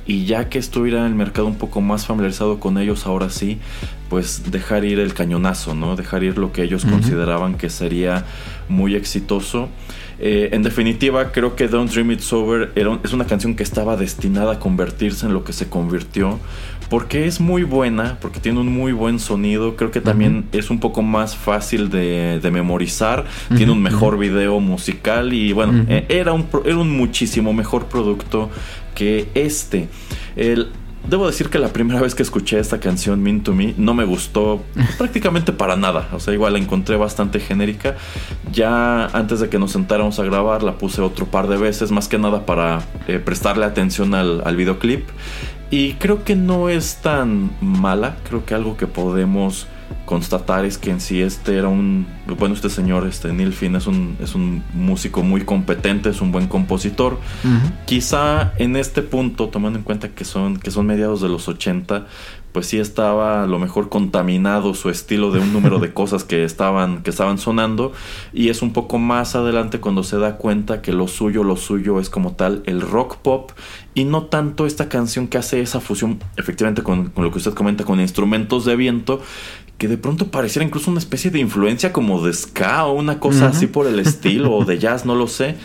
Y 0.08 0.26
ya 0.26 0.50
que 0.50 0.60
estuviera 0.60 1.00
en 1.00 1.06
el 1.06 1.16
mercado 1.16 1.48
un 1.48 1.56
poco 1.56 1.82
más 1.82 2.06
familiarizado 2.06 2.60
con 2.60 2.78
ellos, 2.78 3.08
ahora 3.08 3.32
sí, 3.32 3.58
pues 4.08 4.52
dejar 4.52 4.86
ir 4.86 5.00
el 5.00 5.16
cañonazo, 5.16 5.74
¿no? 5.74 5.96
Dejar 5.96 6.24
ir 6.24 6.38
lo 6.38 6.52
que 6.52 6.62
ellos 6.62 6.86
consideraban 6.86 7.56
que 7.56 7.72
sería 7.72 8.24
muy 8.70 8.94
exitoso. 8.94 9.68
Eh, 10.20 10.50
en 10.54 10.64
definitiva, 10.64 11.32
creo 11.32 11.56
que 11.56 11.68
Don't 11.68 11.92
Dream 11.92 12.12
It's 12.12 12.32
Over 12.32 12.72
es 13.04 13.14
una 13.14 13.26
canción 13.26 13.56
que 13.56 13.64
estaba 13.64 13.98
destinada 13.98 14.54
a 14.54 14.60
convertirse 14.60 15.26
en 15.26 15.34
lo 15.34 15.44
que 15.44 15.54
se 15.54 15.68
convirtió. 15.70 16.40
Porque 16.90 17.26
es 17.26 17.40
muy 17.42 17.64
buena, 17.64 18.20
porque 18.22 18.40
tiene 18.40 18.60
un 18.60 18.68
muy 18.72 18.92
buen 18.92 19.18
sonido. 19.20 19.76
Creo 19.76 19.90
que 19.90 20.02
también 20.02 20.46
es 20.52 20.70
un 20.70 20.80
poco 20.80 21.02
más 21.02 21.36
fácil 21.36 21.90
de, 21.90 22.40
de 22.40 22.52
memorizar. 22.52 23.26
Tiene 23.58 23.72
un 23.72 23.82
mejor 23.82 24.20
video 24.20 24.60
musical 24.60 25.34
y 25.34 25.52
bueno, 25.52 25.84
eh, 25.90 26.06
era, 26.10 26.34
un, 26.34 26.46
era 26.64 26.78
un 26.78 26.96
muchísimo 26.96 27.54
mejor 27.54 27.86
producto 27.88 28.52
que 28.94 29.30
este. 29.34 29.88
El- 30.36 30.70
debo 31.08 31.28
decir 31.28 31.50
que 31.50 31.60
la 31.60 31.70
primera 31.70 32.02
vez 32.02 32.16
que 32.16 32.24
escuché 32.24 32.60
esta 32.60 32.80
canción, 32.80 33.22
Mean 33.22 33.42
to 33.42 33.54
Me, 33.54 33.74
no 33.78 33.94
me 33.94 34.06
gustó 34.06 34.64
prácticamente 34.98 35.54
para 35.54 35.76
nada. 35.76 36.10
O 36.14 36.20
sea, 36.20 36.34
igual 36.34 36.54
la 36.54 36.60
encontré 36.60 36.98
bastante 36.98 37.40
genérica. 37.40 37.96
Ya 38.52 39.08
antes 39.08 39.40
de 39.40 39.50
que 39.50 39.60
nos 39.60 39.72
sentáramos 39.72 40.20
a 40.20 40.24
grabar, 40.24 40.64
la 40.64 40.78
puse 40.78 41.02
otro 41.02 41.26
par 41.26 41.48
de 41.48 41.58
veces, 41.58 41.92
más 41.92 42.08
que 42.08 42.18
nada 42.18 42.46
para 42.46 42.82
eh, 43.08 43.20
prestarle 43.20 43.66
atención 43.66 44.14
al, 44.14 44.42
al 44.46 44.56
videoclip. 44.56 45.08
Y 45.72 45.94
creo 45.94 46.24
que 46.24 46.36
no 46.36 46.70
es 46.70 46.98
tan 46.98 47.52
mala. 47.62 48.18
Creo 48.28 48.46
que 48.46 48.54
algo 48.54 48.78
que 48.78 48.88
podemos 48.88 49.68
constatar 50.06 50.66
es 50.66 50.78
que 50.78 50.92
en 50.92 51.02
sí 51.02 51.22
este 51.22 51.58
era 51.58 51.68
un 51.68 52.06
bueno 52.38 52.54
este 52.54 52.70
señor 52.70 53.08
este 53.08 53.34
Neil 53.34 53.54
Finn 53.54 53.76
es 53.76 53.88
un 53.88 54.18
es 54.22 54.36
un 54.36 54.64
músico 54.74 55.24
muy 55.24 55.42
competente 55.42 56.10
es 56.10 56.22
un 56.22 56.32
buen 56.32 56.48
compositor. 56.48 57.20
Quizá 57.86 58.54
en 58.58 58.76
este 58.76 59.02
punto 59.02 59.50
tomando 59.50 59.80
en 59.80 59.84
cuenta 59.84 60.10
que 60.10 60.26
son 60.26 60.58
que 60.58 60.72
son 60.72 60.86
mediados 60.86 61.22
de 61.22 61.30
los 61.30 61.48
80 61.48 62.06
pues 62.56 62.68
sí 62.68 62.80
estaba 62.80 63.44
a 63.44 63.48
lo 63.48 63.60
mejor 63.60 63.90
contaminado 63.90 64.74
su 64.76 64.90
estilo 64.90 65.30
de 65.30 65.42
un 65.42 65.52
número 65.52 65.80
de 65.80 65.92
cosas 65.94 66.24
que 66.24 66.46
estaban 66.46 67.04
que 67.04 67.10
estaban 67.10 67.38
sonando 67.38 67.92
y 68.32 68.48
es 68.48 68.62
un 68.62 68.72
poco 68.72 68.98
más 68.98 69.36
adelante 69.36 69.82
cuando 69.82 70.04
se 70.04 70.18
da 70.18 70.38
cuenta 70.38 70.82
que 70.82 70.94
lo 70.94 71.10
suyo 71.10 71.44
lo 71.44 71.58
suyo 71.58 72.00
es 72.00 72.10
como 72.10 72.32
tal 72.32 72.64
el 72.66 72.80
rock 72.80 73.18
pop 73.18 73.52
y 73.94 74.06
no 74.06 74.24
tanto 74.28 74.66
esta 74.66 74.88
canción 74.88 75.28
que 75.28 75.38
hace 75.38 75.60
esa 75.60 75.82
fusión 75.82 76.24
efectivamente 76.38 76.82
con, 76.82 77.10
con 77.10 77.26
lo 77.26 77.32
que 77.32 77.40
usted 77.40 77.54
comenta 77.54 77.84
con 77.84 78.00
instrumentos 78.00 78.64
de 78.64 78.78
viento 78.78 79.20
que 79.78 79.90
de 79.90 79.98
pronto 79.98 80.32
pareciera 80.32 80.66
incluso 80.66 80.90
una 80.90 81.02
especie 81.02 81.32
de 81.32 81.40
influencia 81.40 81.92
como 81.92 82.26
de 82.26 82.32
ska 82.32 82.86
o 82.86 82.94
una 82.94 83.20
cosa 83.20 83.48
así 83.50 83.68
por 83.68 83.86
el 83.86 84.00
estilo 84.00 84.54
o 84.54 84.64
de 84.64 84.80
jazz, 84.80 85.06
no 85.06 85.16
lo 85.16 85.28
sé. 85.28 85.58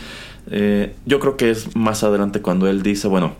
Eh, 0.47 0.93
yo 1.05 1.21
creo 1.21 1.37
que 1.37 1.51
es 1.51 1.73
más 1.77 2.03
adelante 2.03 2.41
cuando 2.41 2.67
él 2.67 2.83
dice, 2.83 3.07
bueno, 3.07 3.35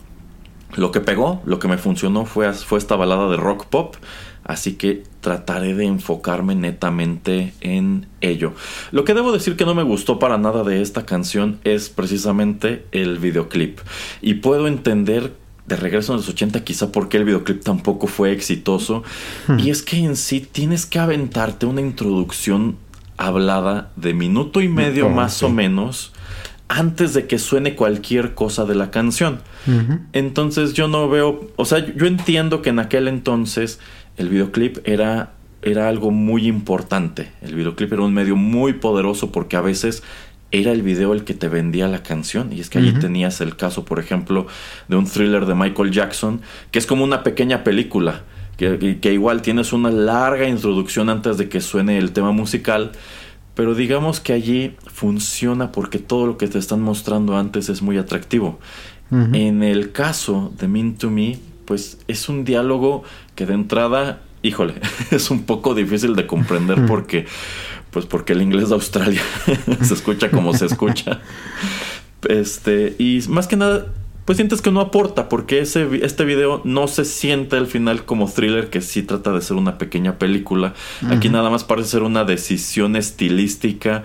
lo 0.75 0.91
que 0.91 0.99
pegó, 0.99 1.41
lo 1.45 1.59
que 1.59 1.67
me 1.67 1.77
funcionó 1.77 2.25
fue, 2.25 2.51
fue 2.53 2.77
esta 2.77 2.95
balada 2.95 3.29
de 3.29 3.37
rock 3.37 3.65
pop, 3.65 3.95
así 4.43 4.73
que 4.73 5.03
trataré 5.21 5.75
de 5.75 5.85
enfocarme 5.85 6.55
netamente 6.55 7.53
en 7.61 8.07
ello. 8.21 8.53
Lo 8.91 9.03
que 9.03 9.13
debo 9.13 9.31
decir 9.31 9.55
que 9.55 9.65
no 9.65 9.75
me 9.75 9.83
gustó 9.83 10.19
para 10.19 10.37
nada 10.37 10.63
de 10.63 10.81
esta 10.81 11.05
canción 11.05 11.59
es 11.63 11.89
precisamente 11.89 12.85
el 12.91 13.19
videoclip. 13.19 13.79
Y 14.21 14.35
puedo 14.35 14.67
entender 14.67 15.33
de 15.67 15.75
regreso 15.75 16.13
en 16.13 16.17
los 16.17 16.29
80 16.29 16.63
quizá 16.63 16.91
porque 16.91 17.17
el 17.17 17.25
videoclip 17.25 17.63
tampoco 17.63 18.07
fue 18.07 18.31
exitoso. 18.31 19.03
Y 19.57 19.69
es 19.69 19.83
que 19.83 19.97
en 19.97 20.15
sí 20.15 20.41
tienes 20.41 20.85
que 20.85 20.99
aventarte 20.99 21.65
una 21.65 21.81
introducción 21.81 22.77
hablada 23.17 23.91
de 23.95 24.13
minuto 24.13 24.61
y 24.61 24.67
medio 24.67 25.09
más 25.09 25.35
sí. 25.35 25.45
o 25.45 25.49
menos 25.49 26.11
antes 26.71 27.13
de 27.13 27.27
que 27.27 27.37
suene 27.37 27.75
cualquier 27.75 28.33
cosa 28.33 28.65
de 28.65 28.75
la 28.75 28.91
canción. 28.91 29.41
Entonces 30.13 30.73
yo 30.73 30.87
no 30.87 31.09
veo, 31.09 31.51
o 31.57 31.65
sea, 31.65 31.85
yo 31.95 32.05
entiendo 32.05 32.61
que 32.61 32.69
en 32.69 32.79
aquel 32.79 33.07
entonces 33.07 33.79
el 34.17 34.29
videoclip 34.29 34.77
era 34.85 35.33
era 35.61 35.89
algo 35.89 36.09
muy 36.09 36.47
importante. 36.47 37.31
El 37.41 37.55
videoclip 37.55 37.93
era 37.93 38.01
un 38.01 38.13
medio 38.13 38.35
muy 38.35 38.73
poderoso 38.73 39.31
porque 39.31 39.57
a 39.57 39.61
veces 39.61 40.01
era 40.51 40.71
el 40.71 40.81
video 40.81 41.13
el 41.13 41.23
que 41.23 41.33
te 41.33 41.49
vendía 41.49 41.87
la 41.87 42.01
canción. 42.01 42.51
Y 42.51 42.61
es 42.61 42.69
que 42.69 42.79
allí 42.79 42.93
tenías 42.93 43.41
el 43.41 43.55
caso, 43.55 43.85
por 43.85 43.99
ejemplo, 43.99 44.47
de 44.87 44.95
un 44.95 45.05
thriller 45.05 45.45
de 45.45 45.53
Michael 45.53 45.91
Jackson, 45.91 46.41
que 46.71 46.79
es 46.79 46.87
como 46.87 47.03
una 47.03 47.21
pequeña 47.21 47.63
película. 47.63 48.23
Que, 48.57 48.99
que 48.99 49.13
igual 49.13 49.41
tienes 49.41 49.73
una 49.73 49.89
larga 49.89 50.47
introducción 50.47 51.09
antes 51.09 51.37
de 51.37 51.47
que 51.47 51.61
suene 51.61 51.97
el 51.97 52.11
tema 52.11 52.31
musical. 52.31 52.91
Pero 53.55 53.75
digamos 53.75 54.19
que 54.19 54.33
allí 54.33 54.75
funciona 54.87 55.71
porque 55.71 55.99
todo 55.99 56.25
lo 56.25 56.37
que 56.37 56.47
te 56.47 56.57
están 56.57 56.81
mostrando 56.81 57.37
antes 57.37 57.69
es 57.69 57.81
muy 57.81 57.97
atractivo. 57.97 58.59
En 59.33 59.61
el 59.61 59.91
caso 59.91 60.53
de 60.57 60.69
Mean 60.69 60.95
to 60.95 61.09
Me, 61.09 61.37
pues 61.65 61.97
es 62.07 62.29
un 62.29 62.45
diálogo 62.45 63.03
que 63.35 63.45
de 63.45 63.55
entrada, 63.55 64.21
híjole, 64.41 64.75
es 65.11 65.29
un 65.29 65.43
poco 65.43 65.75
difícil 65.75 66.15
de 66.15 66.25
comprender 66.25 66.85
porque, 66.85 67.25
pues 67.91 68.05
porque 68.05 68.31
el 68.31 68.41
inglés 68.41 68.69
de 68.69 68.75
Australia 68.75 69.21
se 69.81 69.93
escucha 69.93 70.31
como 70.31 70.53
se 70.53 70.65
escucha. 70.65 71.19
Este, 72.29 72.95
y 72.99 73.19
más 73.29 73.47
que 73.47 73.55
nada, 73.55 73.87
pues 74.25 74.37
sientes 74.37 74.61
que 74.61 74.71
no 74.71 74.79
aporta 74.81 75.27
porque 75.29 75.59
ese, 75.59 75.87
este 76.05 76.25
video 76.25 76.61
no 76.63 76.87
se 76.87 77.05
siente 77.05 77.57
al 77.57 77.67
final 77.67 78.05
como 78.05 78.29
thriller 78.29 78.69
que 78.69 78.81
sí 78.81 79.03
trata 79.03 79.31
de 79.31 79.41
ser 79.41 79.57
una 79.57 79.77
pequeña 79.77 80.17
película. 80.19 80.73
Aquí 81.09 81.29
nada 81.29 81.49
más 81.49 81.63
parece 81.63 81.89
ser 81.89 82.03
una 82.03 82.23
decisión 82.23 82.95
estilística 82.95 84.03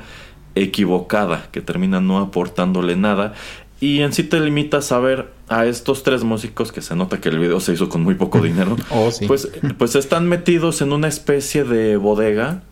equivocada 0.55 1.49
que 1.53 1.61
termina 1.61 2.01
no 2.01 2.19
aportándole 2.19 2.97
nada. 2.97 3.35
Y 3.79 4.01
en 4.01 4.15
sí 4.15 4.23
te 4.23 4.41
limitas 4.41 4.91
a 4.91 4.99
ver 4.99 5.31
a 5.49 5.67
estos 5.67 6.03
tres 6.03 6.25
músicos 6.25 6.73
que 6.73 6.81
se 6.81 6.97
nota 6.97 7.21
que 7.21 7.29
el 7.29 7.39
video 7.39 7.61
se 7.61 7.75
hizo 7.75 7.91
con 7.91 8.03
muy 8.03 8.15
poco 8.15 8.41
dinero. 8.41 8.75
Oh, 8.91 9.11
sí. 9.11 9.27
Pues, 9.27 9.49
pues 9.77 9.95
están 9.97 10.27
metidos 10.29 10.81
en 10.81 10.93
una 10.93 11.09
especie 11.09 11.65
de 11.65 11.97
bodega 11.99 12.63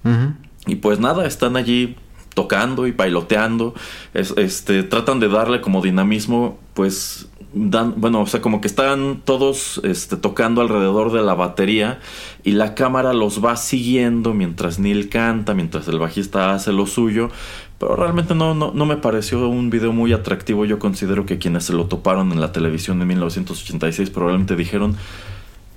y 0.66 0.76
pues 0.76 0.98
nada, 1.00 1.26
están 1.26 1.56
allí 1.56 1.96
tocando 2.34 2.86
y 2.86 2.92
bailoteando. 2.92 3.74
Es- 4.14 4.32
este, 4.38 4.82
tratan 4.82 5.20
de 5.20 5.28
darle 5.28 5.60
como 5.60 5.82
dinamismo, 5.82 6.58
pues 6.72 7.28
dan, 7.54 7.94
bueno, 7.96 8.20
o 8.22 8.26
sea, 8.26 8.40
como 8.40 8.60
que 8.60 8.66
están 8.66 9.22
todos 9.24 9.80
este, 9.84 10.16
tocando 10.16 10.60
alrededor 10.60 11.12
de 11.12 11.22
la 11.22 11.34
batería 11.34 12.00
y 12.42 12.52
la 12.52 12.74
cámara 12.74 13.12
los 13.12 13.44
va 13.44 13.56
siguiendo 13.56 14.34
mientras 14.34 14.78
Neil 14.78 15.08
canta, 15.08 15.54
mientras 15.54 15.88
el 15.88 15.98
bajista 15.98 16.52
hace 16.54 16.72
lo 16.72 16.86
suyo. 16.86 17.30
Pero 17.78 17.96
realmente 17.96 18.34
no, 18.34 18.54
no, 18.54 18.72
no 18.74 18.86
me 18.86 18.96
pareció 18.96 19.48
un 19.48 19.70
video 19.70 19.92
muy 19.92 20.12
atractivo. 20.12 20.64
Yo 20.64 20.78
considero 20.78 21.26
que 21.26 21.38
quienes 21.38 21.64
se 21.64 21.72
lo 21.72 21.86
toparon 21.86 22.32
en 22.32 22.40
la 22.40 22.52
televisión 22.52 23.00
en 23.02 23.08
1986 23.08 24.10
probablemente 24.10 24.56
dijeron 24.56 24.96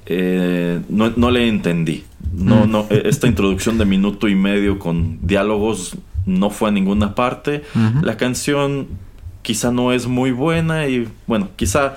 eh, 0.05 0.79
no, 0.89 1.11
no, 1.15 1.31
le 1.31 1.47
entendí. 1.47 2.03
No, 2.33 2.65
Mm. 2.65 2.71
no, 2.71 2.85
eh, 2.89 3.03
esta 3.05 3.27
introducción 3.27 3.77
de 3.77 3.85
minuto 3.85 4.27
y 4.27 4.35
medio 4.35 4.79
con 4.79 5.19
diálogos 5.21 5.97
no 6.25 6.49
fue 6.49 6.69
a 6.69 6.71
ninguna 6.71 7.13
parte. 7.15 7.63
La 8.01 8.17
canción 8.17 8.87
quizá 9.47 9.71
no 9.71 9.93
es 9.93 10.07
muy 10.07 10.31
buena 10.31 10.87
y 10.87 11.07
bueno, 11.25 11.47
quizá 11.55 11.95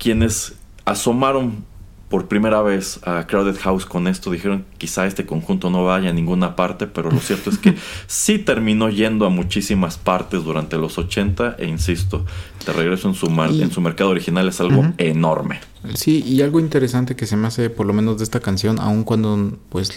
quienes 0.00 0.56
asomaron 0.84 1.64
por 2.08 2.26
primera 2.26 2.60
vez 2.62 2.98
a 3.06 3.26
Crowded 3.26 3.56
House 3.60 3.84
con 3.86 4.08
esto 4.08 4.30
dijeron 4.32 4.64
quizá 4.78 5.06
este 5.06 5.24
conjunto 5.26 5.70
no 5.70 5.84
vaya 5.84 6.10
a 6.10 6.12
ninguna 6.12 6.56
parte, 6.56 6.86
pero 6.88 7.10
lo 7.12 7.20
cierto 7.20 7.50
es 7.50 7.58
que 7.58 7.74
sí 8.08 8.38
terminó 8.40 8.88
yendo 8.88 9.26
a 9.26 9.28
muchísimas 9.30 9.96
partes 9.96 10.42
durante 10.42 10.76
los 10.76 10.98
80 10.98 11.54
e 11.58 11.66
insisto, 11.68 12.24
de 12.66 12.72
regreso 12.72 13.08
en 13.08 13.14
su, 13.14 13.30
mar- 13.30 13.50
Y- 13.52 13.62
en 13.62 13.70
su 13.70 13.80
mercado 13.80 14.10
original 14.10 14.48
es 14.48 14.60
algo 14.60 14.86
enorme. 14.98 15.60
Sí, 15.94 16.24
y 16.26 16.42
algo 16.42 16.58
interesante 16.58 17.14
que 17.14 17.26
se 17.26 17.36
me 17.36 17.46
hace 17.46 17.70
por 17.70 17.86
lo 17.86 17.92
menos 17.92 18.18
de 18.18 18.24
esta 18.24 18.40
canción, 18.40 18.80
aun 18.80 19.04
cuando 19.04 19.56
pues 19.68 19.92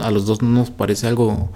a 0.00 0.10
los 0.10 0.26
dos 0.26 0.42
no 0.42 0.50
nos 0.50 0.70
parece 0.70 1.08
algo 1.08 1.50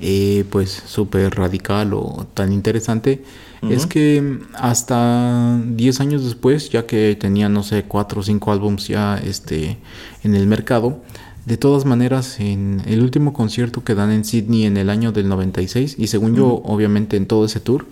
eh, 0.00 0.44
pues 0.50 0.82
súper 0.86 1.36
radical 1.36 1.94
o 1.94 2.26
tan 2.34 2.52
interesante, 2.52 3.22
es 3.68 3.86
que 3.86 4.38
hasta 4.54 5.60
10 5.62 6.00
años 6.00 6.24
después, 6.24 6.70
ya 6.70 6.86
que 6.86 7.16
tenía 7.20 7.48
no 7.50 7.62
sé 7.62 7.84
4 7.84 8.20
o 8.20 8.22
5 8.22 8.52
álbums 8.52 8.88
ya 8.88 9.18
este 9.18 9.76
en 10.24 10.34
el 10.34 10.46
mercado, 10.46 11.00
de 11.44 11.56
todas 11.56 11.84
maneras 11.84 12.40
en 12.40 12.82
el 12.86 13.02
último 13.02 13.32
concierto 13.32 13.84
que 13.84 13.94
dan 13.94 14.10
en 14.10 14.24
Sydney 14.24 14.64
en 14.64 14.76
el 14.76 14.90
año 14.90 15.12
del 15.12 15.28
96 15.28 15.96
y 15.98 16.06
según 16.06 16.34
yo 16.34 16.62
obviamente 16.64 17.16
en 17.16 17.26
todo 17.26 17.44
ese 17.44 17.60
tour, 17.60 17.86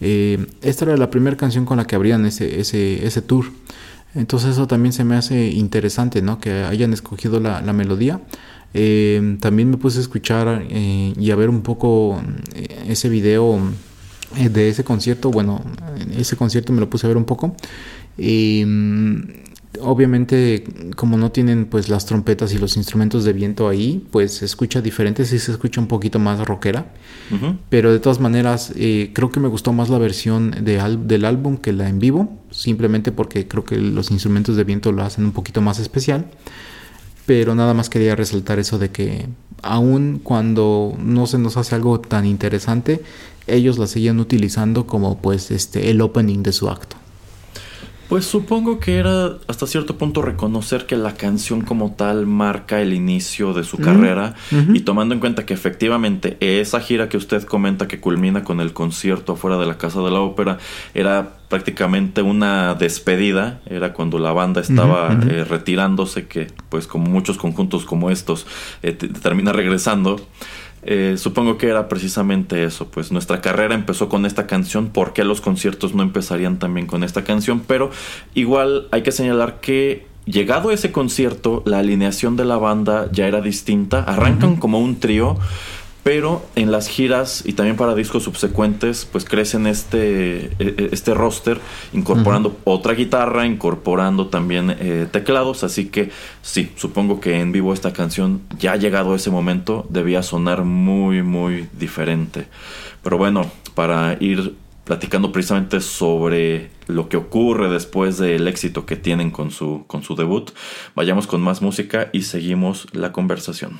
eh, 0.00 0.46
esta 0.62 0.86
era 0.86 0.96
la 0.96 1.10
primera 1.10 1.36
canción 1.36 1.64
con 1.66 1.76
la 1.76 1.86
que 1.86 1.94
abrían 1.94 2.26
ese, 2.26 2.60
ese, 2.60 3.06
ese 3.06 3.22
tour. 3.22 3.46
Entonces 4.14 4.50
eso 4.50 4.66
también 4.66 4.92
se 4.92 5.04
me 5.04 5.16
hace 5.16 5.48
interesante, 5.48 6.22
¿no? 6.22 6.38
Que 6.38 6.64
hayan 6.64 6.92
escogido 6.92 7.40
la, 7.40 7.60
melodía. 7.72 8.20
Eh, 8.74 9.36
también 9.40 9.70
me 9.70 9.76
puse 9.76 9.98
a 9.98 10.02
escuchar 10.02 10.66
eh, 10.70 11.12
y 11.16 11.30
a 11.30 11.36
ver 11.36 11.48
un 11.48 11.62
poco 11.62 12.20
eh, 12.54 12.84
ese 12.88 13.08
video 13.08 13.58
eh, 14.36 14.48
de 14.48 14.68
ese 14.68 14.84
concierto. 14.84 15.30
Bueno, 15.30 15.62
ese 16.16 16.36
concierto 16.36 16.72
me 16.72 16.80
lo 16.80 16.90
puse 16.90 17.06
a 17.06 17.08
ver 17.08 17.16
un 17.16 17.24
poco. 17.24 17.56
Mm, 18.18 19.20
obviamente 19.80 20.64
como 20.96 21.16
no 21.16 21.32
tienen 21.32 21.66
pues 21.66 21.88
las 21.88 22.06
trompetas 22.06 22.52
y 22.52 22.58
los 22.58 22.76
instrumentos 22.76 23.24
de 23.24 23.32
viento 23.32 23.68
ahí, 23.68 24.06
pues 24.10 24.34
se 24.34 24.44
escucha 24.44 24.80
diferente, 24.80 25.24
sí 25.24 25.38
se 25.38 25.52
escucha 25.52 25.80
un 25.80 25.86
poquito 25.86 26.18
más 26.18 26.40
rockera. 26.46 26.92
Pero 27.70 27.90
de 27.90 27.98
todas 27.98 28.20
maneras, 28.20 28.74
eh, 28.76 29.10
creo 29.14 29.30
que 29.30 29.40
me 29.40 29.48
gustó 29.48 29.72
más 29.72 29.88
la 29.88 29.96
versión 29.96 30.50
de 30.50 30.98
del 31.02 31.24
álbum 31.24 31.56
que 31.56 31.72
la 31.72 31.88
en 31.88 31.98
vivo, 31.98 32.38
simplemente 32.50 33.10
porque 33.10 33.48
creo 33.48 33.64
que 33.64 33.78
los 33.78 34.10
instrumentos 34.10 34.54
de 34.56 34.64
viento 34.64 34.92
lo 34.92 35.02
hacen 35.02 35.24
un 35.24 35.32
poquito 35.32 35.62
más 35.62 35.78
especial. 35.78 36.26
Pero 37.24 37.54
nada 37.54 37.72
más 37.72 37.88
quería 37.88 38.14
resaltar 38.14 38.58
eso 38.58 38.78
de 38.78 38.90
que 38.90 39.28
aun 39.62 40.20
cuando 40.22 40.94
no 40.98 41.26
se 41.26 41.38
nos 41.38 41.56
hace 41.56 41.74
algo 41.74 42.00
tan 42.00 42.26
interesante, 42.26 43.00
ellos 43.46 43.78
la 43.78 43.86
seguían 43.86 44.20
utilizando 44.20 44.86
como 44.86 45.18
pues 45.18 45.50
este 45.50 45.90
el 45.90 46.02
opening 46.02 46.42
de 46.42 46.52
su 46.52 46.68
acto. 46.68 46.96
Pues 48.12 48.26
supongo 48.26 48.78
que 48.78 48.96
era 48.96 49.38
hasta 49.48 49.66
cierto 49.66 49.96
punto 49.96 50.20
reconocer 50.20 50.84
que 50.86 50.96
la 50.96 51.14
canción 51.14 51.62
como 51.62 51.92
tal 51.92 52.26
marca 52.26 52.80
el 52.82 52.92
inicio 52.92 53.54
de 53.54 53.64
su 53.64 53.78
carrera 53.78 54.34
y 54.74 54.80
tomando 54.80 55.14
en 55.14 55.20
cuenta 55.20 55.46
que 55.46 55.54
efectivamente 55.54 56.36
esa 56.40 56.80
gira 56.80 57.08
que 57.08 57.16
usted 57.16 57.42
comenta 57.44 57.88
que 57.88 58.00
culmina 58.00 58.44
con 58.44 58.60
el 58.60 58.72
concierto 58.74 59.32
afuera 59.32 59.56
de 59.58 59.66
la 59.66 59.78
Casa 59.78 60.00
de 60.02 60.10
la 60.10 60.20
Ópera 60.20 60.58
era 60.94 61.38
prácticamente 61.48 62.22
una 62.22 62.74
despedida, 62.74 63.60
era 63.66 63.92
cuando 63.92 64.18
la 64.18 64.32
banda 64.32 64.60
estaba 64.60 65.12
eh, 65.30 65.44
retirándose 65.44 66.26
que 66.26 66.48
pues 66.68 66.86
como 66.86 67.06
muchos 67.10 67.36
conjuntos 67.38 67.84
como 67.84 68.10
estos 68.10 68.46
eh, 68.82 68.92
te- 68.92 69.08
termina 69.08 69.52
regresando. 69.52 70.20
Eh, 70.84 71.14
supongo 71.16 71.58
que 71.58 71.68
era 71.68 71.88
precisamente 71.88 72.64
eso, 72.64 72.88
pues 72.88 73.12
nuestra 73.12 73.40
carrera 73.40 73.74
empezó 73.74 74.08
con 74.08 74.26
esta 74.26 74.48
canción, 74.48 74.88
¿por 74.88 75.12
qué 75.12 75.22
los 75.24 75.40
conciertos 75.40 75.94
no 75.94 76.02
empezarían 76.02 76.58
también 76.58 76.86
con 76.86 77.04
esta 77.04 77.22
canción? 77.22 77.60
Pero 77.60 77.90
igual 78.34 78.88
hay 78.90 79.02
que 79.02 79.12
señalar 79.12 79.60
que 79.60 80.06
llegado 80.24 80.72
ese 80.72 80.90
concierto, 80.90 81.62
la 81.66 81.78
alineación 81.78 82.36
de 82.36 82.44
la 82.44 82.56
banda 82.56 83.08
ya 83.12 83.28
era 83.28 83.40
distinta, 83.40 84.02
arrancan 84.02 84.56
como 84.56 84.80
un 84.80 84.98
trío, 84.98 85.38
pero 86.02 86.44
en 86.56 86.72
las 86.72 86.88
giras 86.88 87.44
y 87.46 87.52
también 87.52 87.76
para 87.76 87.94
discos 87.94 88.24
subsecuentes, 88.24 89.06
pues 89.10 89.24
crecen 89.24 89.66
este, 89.66 90.46
e- 90.58 90.88
este 90.90 91.14
roster, 91.14 91.60
incorporando 91.92 92.56
otra 92.64 92.94
guitarra, 92.94 93.46
incorporando 93.46 94.26
también 94.26 94.74
eh, 94.78 95.06
teclados. 95.10 95.62
Así 95.62 95.86
que 95.86 96.10
sí, 96.42 96.72
supongo 96.76 97.20
que 97.20 97.40
en 97.40 97.52
vivo 97.52 97.72
esta 97.72 97.92
canción, 97.92 98.42
ya 98.58 98.74
llegado 98.76 99.14
ese 99.14 99.30
momento, 99.30 99.86
debía 99.90 100.22
sonar 100.22 100.64
muy, 100.64 101.22
muy 101.22 101.68
diferente. 101.78 102.48
Pero 103.02 103.16
bueno, 103.16 103.50
para 103.74 104.16
ir 104.18 104.54
platicando 104.84 105.30
precisamente 105.30 105.80
sobre 105.80 106.70
lo 106.88 107.08
que 107.08 107.16
ocurre 107.16 107.70
después 107.70 108.18
del 108.18 108.48
éxito 108.48 108.86
que 108.86 108.96
tienen 108.96 109.30
con 109.30 109.52
su, 109.52 109.84
con 109.86 110.02
su 110.02 110.16
debut, 110.16 110.50
vayamos 110.96 111.28
con 111.28 111.40
más 111.40 111.62
música 111.62 112.10
y 112.12 112.22
seguimos 112.22 112.88
la 112.92 113.12
conversación. 113.12 113.78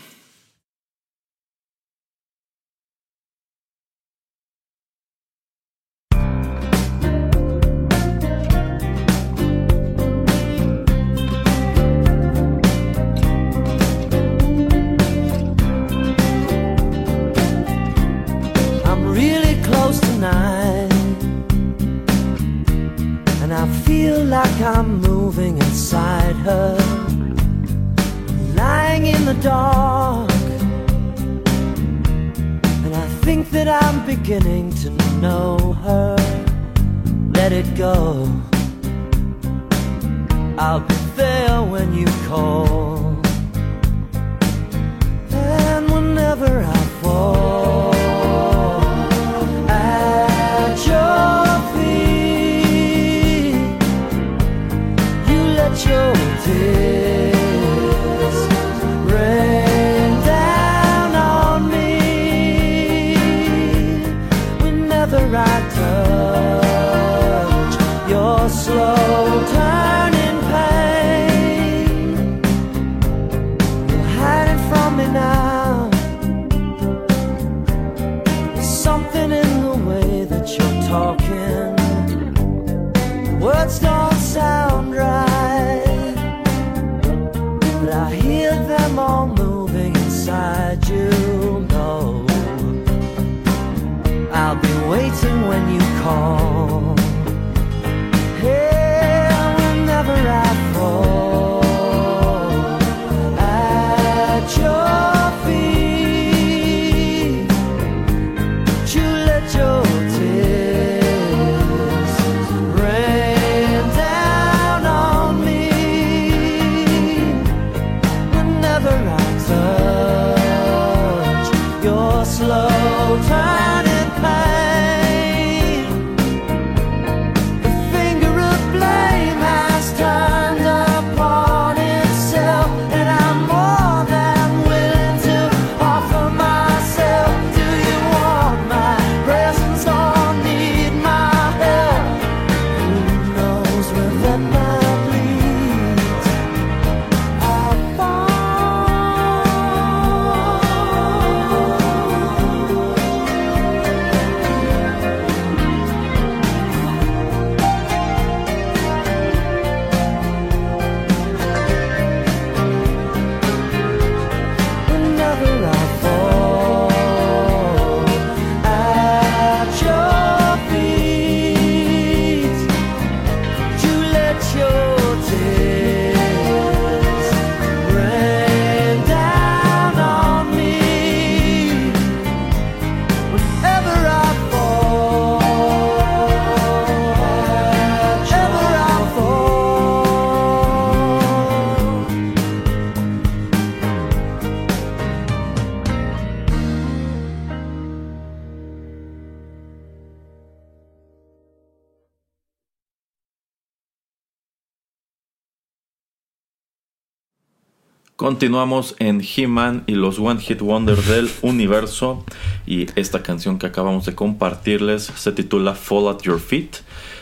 Continuamos 208.32 208.96
en 208.98 209.20
He-Man 209.20 209.84
y 209.86 209.92
los 209.92 210.18
One 210.18 210.40
Hit 210.40 210.62
Wonders 210.62 211.06
del 211.06 211.30
universo. 211.42 212.24
Y 212.66 212.86
esta 212.98 213.22
canción 213.22 213.58
que 213.58 213.66
acabamos 213.66 214.06
de 214.06 214.14
compartirles 214.14 215.02
se 215.02 215.32
titula 215.32 215.74
Fall 215.74 216.08
at 216.08 216.22
Your 216.22 216.40
Feet. 216.40 216.76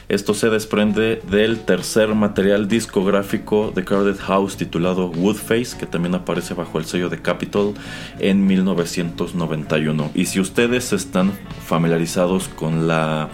Esto 0.09 0.35
se 0.35 0.51
desprende 0.51 1.21
del 1.29 1.65
tercer 1.65 2.15
material 2.15 2.69
discográfico 2.69 3.73
de 3.75 3.85
Crowded 3.85 4.21
House 4.21 4.57
titulado 4.57 5.09
Woodface, 5.09 5.77
que 5.77 5.87
también 5.87 6.15
aparece 6.15 6.55
bajo 6.55 6.79
el 6.79 6.85
sello 6.85 7.09
de 7.09 7.21
Capitol 7.21 7.75
en 8.21 8.47
1991. 8.47 10.13
Y 10.15 10.27
si 10.27 10.39
ustedes 10.39 10.93
están 10.93 11.33
familiarizados 11.67 12.47
con 12.47 12.87
la 12.87 13.31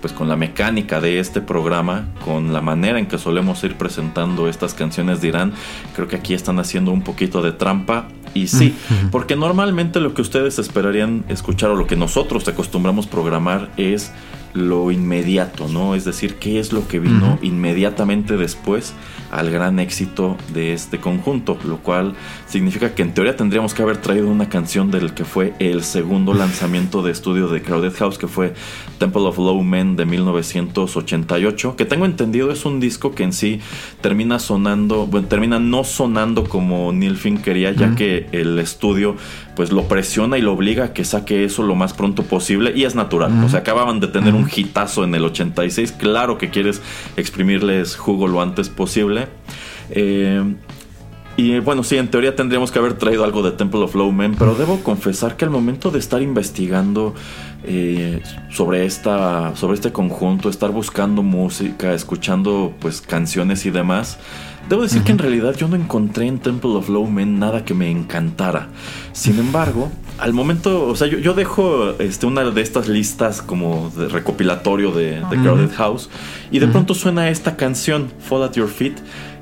pues 0.00 0.12
con 0.12 0.28
la 0.28 0.36
mecánica 0.36 1.00
de 1.00 1.18
este 1.18 1.40
programa, 1.40 2.08
con 2.24 2.52
la 2.52 2.60
manera 2.60 2.98
en 2.98 3.06
que 3.06 3.18
solemos 3.18 3.62
ir 3.64 3.76
presentando 3.76 4.48
estas 4.48 4.74
canciones 4.74 5.20
dirán, 5.20 5.52
creo 5.94 6.08
que 6.08 6.16
aquí 6.16 6.34
están 6.34 6.58
haciendo 6.58 6.92
un 6.92 7.02
poquito 7.02 7.42
de 7.42 7.52
trampa. 7.52 8.08
Y 8.34 8.48
sí, 8.48 8.74
porque 9.10 9.34
normalmente 9.34 9.98
lo 9.98 10.12
que 10.12 10.20
ustedes 10.20 10.58
esperarían 10.58 11.24
escuchar 11.28 11.70
o 11.70 11.74
lo 11.74 11.86
que 11.86 11.96
nosotros 11.96 12.46
acostumbramos 12.46 13.06
programar 13.06 13.70
es 13.78 14.12
lo 14.56 14.90
inmediato, 14.90 15.68
¿no? 15.68 15.94
Es 15.94 16.04
decir, 16.04 16.36
qué 16.36 16.58
es 16.58 16.72
lo 16.72 16.88
que 16.88 16.98
vino 16.98 17.38
inmediatamente 17.42 18.36
después 18.36 18.94
al 19.30 19.50
gran 19.50 19.78
éxito 19.80 20.36
de 20.54 20.72
este 20.72 20.98
conjunto, 20.98 21.58
lo 21.64 21.78
cual 21.78 22.14
significa 22.46 22.94
que 22.94 23.02
en 23.02 23.12
teoría 23.12 23.36
tendríamos 23.36 23.74
que 23.74 23.82
haber 23.82 23.98
traído 23.98 24.28
una 24.28 24.48
canción 24.48 24.90
del 24.90 25.14
que 25.14 25.24
fue 25.24 25.52
el 25.58 25.82
segundo 25.82 26.32
lanzamiento 26.32 27.02
de 27.02 27.12
estudio 27.12 27.48
de 27.48 27.60
Crowded 27.62 27.94
House, 27.94 28.18
que 28.18 28.28
fue 28.28 28.54
Temple 28.98 29.22
of 29.22 29.38
Low 29.38 29.62
Men 29.62 29.96
de 29.96 30.06
1988, 30.06 31.76
que 31.76 31.84
tengo 31.84 32.06
entendido 32.06 32.50
es 32.50 32.64
un 32.64 32.80
disco 32.80 33.14
que 33.14 33.24
en 33.24 33.32
sí 33.32 33.60
termina 34.00 34.38
sonando, 34.38 35.06
bueno, 35.06 35.28
termina 35.28 35.58
no 35.58 35.84
sonando 35.84 36.44
como 36.44 36.92
Neil 36.92 37.16
Finn 37.16 37.38
quería, 37.38 37.72
ya 37.72 37.94
que 37.94 38.26
el 38.32 38.58
estudio 38.58 39.16
pues 39.56 39.72
lo 39.72 39.88
presiona 39.88 40.38
y 40.38 40.42
lo 40.42 40.52
obliga 40.52 40.84
a 40.84 40.92
que 40.92 41.04
saque 41.04 41.44
eso 41.44 41.62
lo 41.62 41.74
más 41.74 41.94
pronto 41.94 42.22
posible 42.22 42.72
y 42.76 42.84
es 42.84 42.94
natural. 42.94 43.32
O 43.42 43.48
sea, 43.48 43.60
acababan 43.60 43.98
de 43.98 44.06
tener 44.06 44.34
un 44.34 44.48
hitazo 44.54 45.02
en 45.02 45.14
el 45.14 45.24
86, 45.24 45.92
claro 45.92 46.38
que 46.38 46.50
quieres 46.50 46.82
exprimirles 47.16 47.96
jugo 47.96 48.28
lo 48.28 48.42
antes 48.42 48.68
posible. 48.68 49.28
Eh, 49.90 50.54
y 51.38 51.58
bueno, 51.58 51.82
sí, 51.84 51.98
en 51.98 52.08
teoría 52.08 52.34
tendríamos 52.34 52.70
que 52.70 52.78
haber 52.78 52.94
traído 52.94 53.22
algo 53.22 53.42
de 53.42 53.50
Temple 53.50 53.80
of 53.80 53.94
Low 53.94 54.10
Men, 54.10 54.34
pero 54.38 54.54
debo 54.54 54.82
confesar 54.82 55.36
que 55.36 55.44
al 55.44 55.50
momento 55.50 55.90
de 55.90 55.98
estar 55.98 56.22
investigando 56.22 57.14
eh, 57.64 58.22
sobre, 58.50 58.86
esta, 58.86 59.54
sobre 59.54 59.74
este 59.74 59.92
conjunto, 59.92 60.48
estar 60.48 60.70
buscando 60.70 61.22
música, 61.22 61.92
escuchando 61.92 62.72
pues 62.80 63.02
canciones 63.02 63.66
y 63.66 63.70
demás, 63.70 64.18
debo 64.68 64.82
decir 64.82 65.02
que 65.02 65.12
en 65.12 65.18
realidad 65.18 65.54
yo 65.56 65.68
no 65.68 65.76
encontré 65.76 66.26
en 66.26 66.38
Temple 66.38 66.70
of 66.70 66.88
Low 66.88 67.06
Men 67.06 67.38
nada 67.38 67.64
que 67.64 67.74
me 67.74 67.90
encantara. 67.90 68.68
Sin 69.12 69.38
embargo, 69.38 69.90
al 70.18 70.32
momento, 70.32 70.86
o 70.86 70.96
sea, 70.96 71.06
yo, 71.06 71.34
dejo 71.34 71.90
este, 71.98 72.26
una 72.26 72.44
de 72.44 72.60
estas 72.60 72.88
listas 72.88 73.42
como 73.42 73.90
de 73.96 74.08
recopilatorio 74.08 74.92
de, 74.92 75.20
de 75.30 75.36
Crowded 75.42 75.72
House 75.74 76.08
y 76.50 76.58
de 76.58 76.68
pronto 76.68 76.94
suena 76.94 77.28
esta 77.28 77.56
canción, 77.56 78.10
Fall 78.20 78.44
at 78.44 78.52
Your 78.52 78.68
Feet, 78.68 78.94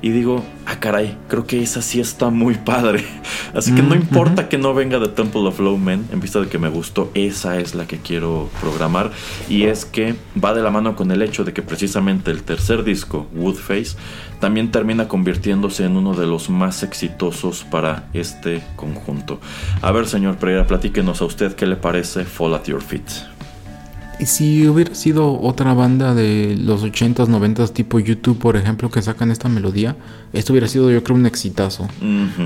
y 0.05 0.11
digo, 0.11 0.45
ah 0.67 0.79
caray, 0.79 1.17
creo 1.27 1.47
que 1.47 1.63
esa 1.63 1.81
sí 1.81 1.99
está 1.99 2.29
muy 2.29 2.53
padre. 2.53 3.03
Así 3.55 3.73
que 3.73 3.81
no 3.81 3.95
importa 3.95 4.47
que 4.49 4.59
no 4.59 4.75
venga 4.75 4.99
de 4.99 5.07
Temple 5.07 5.47
of 5.47 5.59
Low 5.59 5.79
Men, 5.79 6.07
en 6.11 6.19
vista 6.19 6.39
de 6.39 6.47
que 6.47 6.59
me 6.59 6.69
gustó, 6.69 7.09
esa 7.15 7.57
es 7.57 7.73
la 7.73 7.87
que 7.87 7.97
quiero 7.97 8.51
programar. 8.61 9.09
Y 9.49 9.63
es 9.63 9.83
que 9.83 10.13
va 10.41 10.53
de 10.53 10.61
la 10.61 10.69
mano 10.69 10.95
con 10.95 11.09
el 11.09 11.23
hecho 11.23 11.43
de 11.43 11.53
que 11.53 11.63
precisamente 11.63 12.29
el 12.29 12.43
tercer 12.43 12.83
disco, 12.83 13.25
Woodface, 13.33 13.97
también 14.39 14.69
termina 14.69 15.07
convirtiéndose 15.07 15.85
en 15.85 15.97
uno 15.97 16.13
de 16.13 16.27
los 16.27 16.51
más 16.51 16.83
exitosos 16.83 17.63
para 17.63 18.07
este 18.13 18.61
conjunto. 18.75 19.39
A 19.81 19.91
ver, 19.91 20.05
señor 20.07 20.35
Pereira, 20.35 20.67
platíquenos 20.67 21.19
a 21.23 21.25
usted 21.25 21.55
qué 21.55 21.65
le 21.65 21.77
parece 21.77 22.25
Fall 22.25 22.53
at 22.53 22.65
Your 22.65 22.83
Feet. 22.83 23.34
Si 24.23 24.67
hubiera 24.67 24.95
sido 24.95 25.39
otra 25.41 25.73
banda 25.73 26.13
de 26.13 26.55
los 26.57 26.83
80s, 26.83 27.27
90s, 27.27 27.71
tipo 27.71 27.99
YouTube, 27.99 28.37
por 28.37 28.55
ejemplo, 28.55 28.89
que 28.89 29.01
sacan 29.01 29.31
esta 29.31 29.49
melodía, 29.49 29.95
esto 30.31 30.53
hubiera 30.53 30.67
sido, 30.67 30.89
yo 30.89 31.03
creo, 31.03 31.17
un 31.17 31.25
exitazo. 31.25 31.87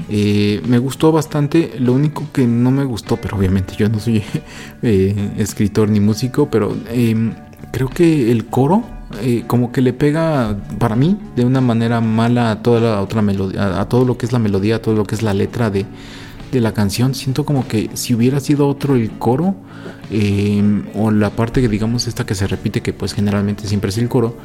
Eh, 0.10 0.62
me 0.68 0.80
gustó 0.80 1.12
bastante. 1.12 1.74
Lo 1.80 1.94
único 1.94 2.26
que 2.34 2.48
no 2.48 2.72
me 2.72 2.84
gustó, 2.86 3.18
pero 3.18 3.38
obviamente 3.38 3.76
yo 3.78 3.88
no 3.90 4.00
soy 4.00 4.24
eh, 4.82 5.34
escritor 5.38 5.90
ni 5.90 6.00
músico, 6.00 6.50
pero 6.50 6.76
em, 6.90 7.34
creo 7.72 7.90
que 7.90 8.32
el 8.32 8.46
coro, 8.46 8.84
eh, 9.22 9.44
como 9.46 9.72
que 9.72 9.82
le 9.82 9.94
pega, 9.94 10.58
para 10.80 10.96
mí, 10.96 11.18
de 11.36 11.46
una 11.46 11.62
manera 11.62 12.02
mala 12.02 12.52
a 12.52 12.64
toda 12.64 12.82
la 12.82 13.02
otra 13.02 13.22
melodía, 13.22 13.80
a 13.80 13.88
todo 13.88 14.06
lo 14.06 14.18
que 14.18 14.26
es 14.26 14.32
la 14.32 14.40
melodía, 14.40 14.78
a 14.78 14.82
todo 14.82 14.96
lo 14.96 15.06
que 15.06 15.16
es 15.16 15.22
la 15.22 15.34
letra 15.34 15.70
de 15.70 15.86
de 16.52 16.62
la 16.62 16.74
canción, 16.74 17.16
siento 17.16 17.46
como 17.46 17.68
que 17.68 17.90
si 17.94 18.14
hubiera 18.14 18.40
sido 18.40 18.68
otro 18.68 18.96
el 18.96 19.12
coro, 19.12 19.56
em, 20.10 20.86
o 20.96 21.12
la 21.12 21.30
parte 21.30 21.62
que 21.62 21.68
digamos 21.68 22.08
esta 22.08 22.26
que 22.26 22.36
se 22.36 22.48
repite, 22.48 22.82
que 22.82 22.94
pues 22.94 23.14
generalmente 23.14 23.68
siempre 23.68 23.90
es 23.90 23.98
el 23.98 24.10
coro, 24.10 24.36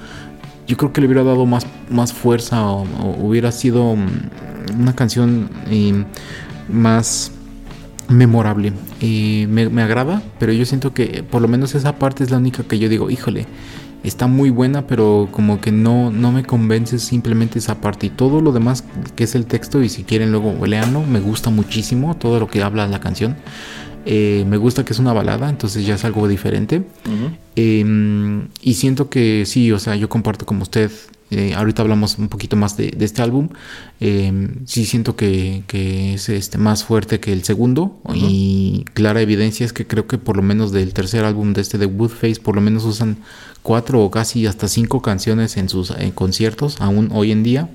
yo 0.67 0.77
creo 0.77 0.93
que 0.93 1.01
le 1.01 1.07
hubiera 1.07 1.25
dado 1.25 1.47
más, 1.47 1.67
más 1.91 2.13
fuerza 2.13 2.67
o, 2.67 2.87
hubiera 3.21 3.53
sido 3.53 3.97
mm, 3.97 4.81
una 4.81 4.95
canción 4.95 5.51
em, 5.71 6.05
más 6.69 7.33
memorable. 8.09 8.73
me, 9.01 9.69
me, 9.71 9.83
agrada, 9.83 10.23
pero 10.39 10.53
yo 10.53 10.67
siento 10.67 10.93
que 10.93 11.23
por 11.23 11.41
lo 11.43 11.49
menos 11.49 11.75
esa 11.75 11.99
parte 11.99 12.25
es 12.25 12.31
la 12.31 12.39
única 12.39 12.63
que 12.63 12.79
yo 12.79 12.89
digo, 12.89 13.11
híjole, 13.11 13.47
está 14.05 14.27
muy 14.27 14.51
buena, 14.51 14.87
pero 14.87 15.29
como 15.33 15.61
que 15.61 15.73
no, 15.73 16.11
no 16.11 16.31
me 16.31 16.45
convence 16.45 16.99
simplemente 16.99 17.59
esa 17.59 17.81
parte. 17.81 18.07
Y 18.07 18.11
todo 18.11 18.41
lo 18.41 18.53
demás 18.53 18.85
que 19.17 19.25
es 19.25 19.35
el 19.35 19.47
texto, 19.47 19.83
y 19.83 19.89
si 19.89 20.05
quieren 20.05 20.31
luego 20.31 20.65
leanlo, 20.67 21.03
me 21.03 21.21
gusta 21.21 21.51
muchísimo 21.51 22.15
todo 22.15 22.39
lo 22.39 22.47
que 22.47 22.63
habla 22.63 22.87
la 22.87 23.01
canción. 23.01 23.37
Eh, 24.07 24.45
me 24.47 24.59
gusta 24.59 24.85
que 24.85 24.93
es 24.93 24.99
una 24.99 25.15
balada, 25.15 25.49
entonces 25.49 25.87
ya 25.87 25.95
es 25.95 26.05
algo 26.05 26.29
diferente. 26.29 26.83
Em, 27.57 28.49
y 28.61 28.75
siento 28.75 29.09
que 29.09 29.45
sí, 29.47 29.73
o 29.73 29.79
sea, 29.79 29.97
yo 29.97 30.09
comparto 30.09 30.45
como 30.45 30.63
usted. 30.63 30.91
Eh, 31.35 31.55
ahorita 31.55 31.83
hablamos 31.83 32.19
un 32.19 32.29
poquito 32.29 32.57
más 32.57 32.77
de, 32.77 32.97
este 33.01 33.23
álbum. 33.23 33.49
Em, 34.01 34.65
sí 34.67 34.85
siento 34.85 35.17
que, 35.17 35.65
es 36.15 36.29
este, 36.29 36.59
más 36.59 36.85
fuerte 36.85 37.21
que 37.21 37.33
el 37.33 37.45
segundo. 37.45 38.01
Y 38.15 38.85
clara 38.95 39.21
evidencia 39.21 39.67
es 39.67 39.73
que 39.73 39.87
creo 39.87 40.07
que 40.07 40.19
por 40.19 40.37
lo 40.37 40.43
menos 40.43 40.73
del 40.73 40.93
tercer 40.93 41.25
álbum 41.25 41.53
de 41.53 41.61
este 41.63 41.79
de 41.79 41.87
Woodface, 41.87 42.41
por 42.41 42.55
lo 42.55 42.61
menos 42.61 42.85
usan 42.85 43.17
cuatro 43.63 44.03
o 44.03 44.11
casi 44.11 44.47
hasta 44.47 44.69
cinco 44.69 45.03
canciones 45.03 45.57
en 45.57 45.69
sus 45.69 45.93
conciertos, 46.15 46.81
aún 46.81 47.09
hoy 47.13 47.33
en 47.33 47.43
día. 47.43 47.69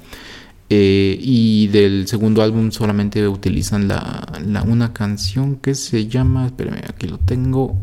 Eh, 0.71 1.17
y 1.19 1.67
del 1.67 2.07
segundo 2.07 2.43
álbum 2.43 2.71
solamente 2.71 3.27
utilizan 3.27 3.87
la, 3.87 4.63
una 4.67 4.93
canción 4.93 5.55
que 5.55 5.73
se 5.73 6.07
llama, 6.07 6.45
espérame, 6.45 6.83
aquí 6.87 7.07
lo 7.07 7.17
tengo, 7.17 7.75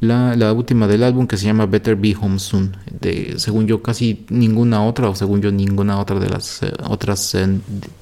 la, 0.00 0.52
última 0.52 0.86
del 0.86 1.02
álbum 1.02 1.26
que 1.26 1.36
se 1.36 1.46
llama 1.46 1.66
Better 1.66 1.96
Be 1.96 2.16
Home 2.20 2.38
Soon. 2.38 2.76
De, 3.00 3.34
según 3.38 3.66
yo, 3.66 3.82
casi 3.82 4.24
ninguna 4.30 4.82
otra, 4.84 5.08
o 5.08 5.14
según 5.14 5.42
yo, 5.42 5.52
ninguna 5.52 5.98
otra 5.98 6.18
de 6.18 6.28
las 6.28 6.62
eh, 6.62 6.72
otras 6.88 7.34
eh, 7.34 7.46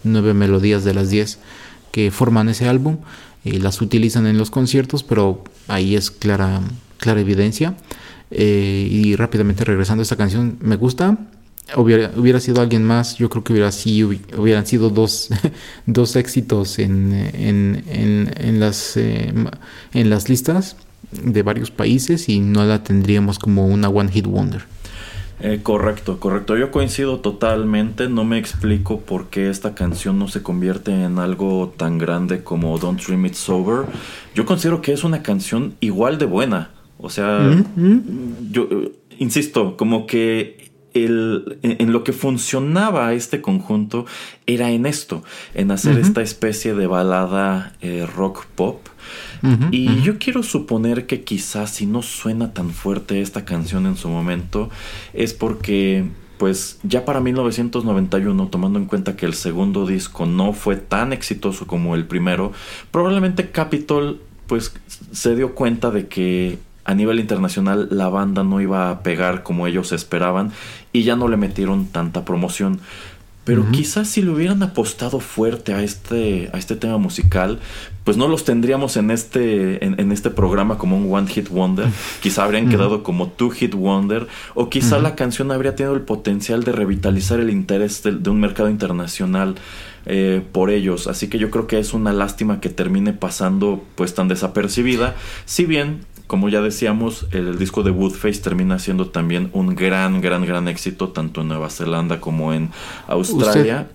nueve 0.04 0.34
melodías 0.34 0.84
de 0.84 0.94
las 0.94 1.10
diez 1.10 1.38
que 1.92 2.10
forman 2.10 2.48
ese 2.48 2.68
álbum. 2.68 2.98
las 3.44 3.80
utilizan 3.80 4.26
en 4.26 4.38
los 4.38 4.50
conciertos, 4.50 5.02
pero 5.02 5.42
ahí 5.68 5.96
es 5.96 6.10
clara, 6.10 6.60
clara 6.98 7.20
evidencia. 7.20 7.74
y 8.30 9.16
rápidamente 9.16 9.64
regresando 9.64 10.02
a 10.02 10.04
esta 10.04 10.16
canción, 10.16 10.58
me 10.60 10.76
gusta, 10.76 11.18
Hubiera, 11.76 12.10
hubiera, 12.16 12.40
sido 12.40 12.62
alguien 12.62 12.82
más, 12.82 13.18
yo 13.18 13.28
creo 13.28 13.44
que 13.44 13.52
hubiera 13.52 13.70
sido, 13.72 14.10
hubieran 14.38 14.66
sido 14.66 14.88
dos, 14.88 15.28
dos 15.86 16.16
éxitos 16.16 16.78
en, 16.78 17.12
en, 17.12 17.84
en, 18.38 18.58
las, 18.58 18.96
eh, 18.96 19.34
en 19.92 20.10
las 20.10 20.30
listas 20.30 20.76
de 21.10 21.42
varios 21.42 21.70
países 21.70 22.28
y 22.28 22.40
no 22.40 22.64
la 22.64 22.82
tendríamos 22.82 23.38
como 23.38 23.66
una 23.66 23.88
One 23.88 24.10
Hit 24.10 24.26
Wonder. 24.26 24.64
Eh, 25.40 25.60
correcto, 25.62 26.18
correcto. 26.18 26.56
Yo 26.56 26.70
coincido 26.70 27.20
totalmente. 27.20 28.08
No 28.08 28.24
me 28.24 28.38
explico 28.38 29.00
por 29.00 29.28
qué 29.28 29.50
esta 29.50 29.74
canción 29.74 30.18
no 30.18 30.26
se 30.28 30.42
convierte 30.42 30.90
en 30.90 31.18
algo 31.18 31.72
tan 31.76 31.98
grande 31.98 32.42
como 32.42 32.76
Don't 32.78 33.00
Dream 33.00 33.26
It 33.26 33.34
Sober. 33.34 33.86
Yo 34.34 34.44
considero 34.44 34.82
que 34.82 34.92
es 34.92 35.04
una 35.04 35.22
canción 35.22 35.74
igual 35.80 36.18
de 36.18 36.26
buena. 36.26 36.70
O 36.98 37.08
sea, 37.08 37.40
yo 38.50 38.68
eh, 38.70 38.92
insisto, 39.18 39.76
como 39.76 40.06
que 40.06 40.67
en 40.94 41.92
lo 41.92 42.04
que 42.04 42.12
funcionaba 42.12 43.12
este 43.12 43.40
conjunto 43.40 44.06
era 44.46 44.70
en 44.70 44.86
esto, 44.86 45.22
en 45.54 45.70
hacer 45.70 45.98
esta 45.98 46.22
especie 46.22 46.74
de 46.74 46.86
balada 46.86 47.74
eh, 47.80 48.06
rock 48.06 48.46
pop. 48.46 48.88
y 49.70 50.02
yo 50.02 50.18
quiero 50.18 50.42
suponer 50.42 51.06
que 51.06 51.22
quizás 51.24 51.70
si 51.70 51.86
no 51.86 52.02
suena 52.02 52.52
tan 52.52 52.70
fuerte 52.70 53.20
esta 53.20 53.44
canción 53.44 53.86
en 53.86 53.96
su 53.96 54.08
momento, 54.08 54.70
es 55.12 55.32
porque 55.34 56.06
pues 56.38 56.78
ya 56.84 57.04
para 57.04 57.20
1991, 57.20 58.48
tomando 58.48 58.78
en 58.78 58.86
cuenta 58.86 59.16
que 59.16 59.26
el 59.26 59.34
segundo 59.34 59.86
disco 59.86 60.24
no 60.24 60.52
fue 60.52 60.76
tan 60.76 61.12
exitoso 61.12 61.66
como 61.66 61.96
el 61.96 62.06
primero, 62.06 62.52
probablemente 62.90 63.50
Capitol 63.50 64.20
pues 64.46 64.72
se 65.12 65.36
dio 65.36 65.54
cuenta 65.54 65.90
de 65.90 66.08
que 66.08 66.58
a 66.88 66.94
nivel 66.94 67.20
internacional 67.20 67.88
la 67.90 68.08
banda 68.08 68.44
no 68.44 68.62
iba 68.62 68.90
a 68.90 69.02
pegar 69.02 69.42
como 69.42 69.66
ellos 69.66 69.92
esperaban 69.92 70.52
y 70.90 71.02
ya 71.02 71.16
no 71.16 71.28
le 71.28 71.36
metieron 71.36 71.86
tanta 71.86 72.24
promoción. 72.24 72.80
pero 73.44 73.70
quizás 73.70 74.08
si 74.08 74.22
le 74.22 74.30
hubieran 74.30 74.62
apostado 74.62 75.20
fuerte 75.20 75.72
a 75.74 75.82
este, 75.82 76.50
a 76.52 76.58
este 76.58 76.76
tema 76.76 76.98
musical, 76.98 77.60
pues 78.04 78.16
no 78.16 78.28
los 78.28 78.44
tendríamos 78.44 78.96
en 78.98 79.10
este, 79.10 79.84
en, 79.84 80.12
este 80.12 80.28
programa 80.30 80.76
como 80.76 80.98
un 80.98 81.12
One 81.12 81.28
Hit 81.28 81.48
Wonder. 81.48 81.86
Quizá 82.22 82.44
habrían 82.44 82.68
quedado 82.68 83.02
como 83.02 83.28
Two 83.28 83.50
Hit 83.50 83.74
Wonder. 83.74 84.26
O 84.54 84.68
quizá 84.68 84.98
la 84.98 85.14
canción 85.14 85.50
habría 85.50 85.74
tenido 85.76 85.94
el 85.94 86.02
potencial 86.02 86.62
de 86.62 86.72
revitalizar 86.72 87.40
el 87.40 87.48
interés 87.48 88.02
de, 88.02 88.30
un 88.30 88.40
mercado 88.40 88.68
internacional 88.68 89.54
eh, 90.04 90.42
por 90.52 90.68
ellos. 90.68 91.06
Así 91.06 91.28
que 91.28 91.38
yo 91.38 91.50
creo 91.50 91.66
que 91.66 91.78
es 91.78 91.94
una 91.94 92.12
lástima 92.12 92.60
que 92.60 92.68
termine 92.68 93.14
pasando 93.14 93.82
pues 93.94 94.14
tan 94.14 94.28
desapercibida. 94.28 95.14
Si 95.46 95.64
bien 95.64 96.06
como 96.28 96.48
ya 96.50 96.60
decíamos, 96.60 97.26
el, 97.32 97.58
disco 97.58 97.82
de 97.82 97.90
Woodface 97.90 98.40
termina 98.40 98.78
siendo 98.78 99.08
también 99.08 99.50
un 99.54 99.74
gran, 99.74 100.20
gran, 100.20 100.44
gran 100.44 100.68
éxito 100.68 101.08
tanto 101.08 101.40
en 101.40 101.48
Nueva 101.48 101.70
Zelanda 101.70 102.20
como 102.20 102.52
en 102.52 102.70
Australia. 103.08 103.88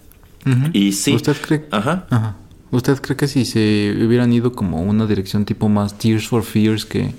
Y 0.74 0.92
sí. 0.92 1.14
¿Usted 1.14 1.38
cree? 1.40 1.66
Ajá. 1.72 2.06
Ajá. 2.10 2.36
¿Usted 2.72 3.00
cree 3.00 3.16
que 3.16 3.28
si 3.28 3.46
se 3.46 3.96
hubieran 4.06 4.34
ido 4.34 4.52
como 4.52 4.82
una 4.82 5.06
dirección 5.06 5.46
tipo 5.46 5.70
más 5.70 5.98
Tears 5.98 6.28
for 6.28 6.44
Fears 6.44 6.86
que 6.86 7.14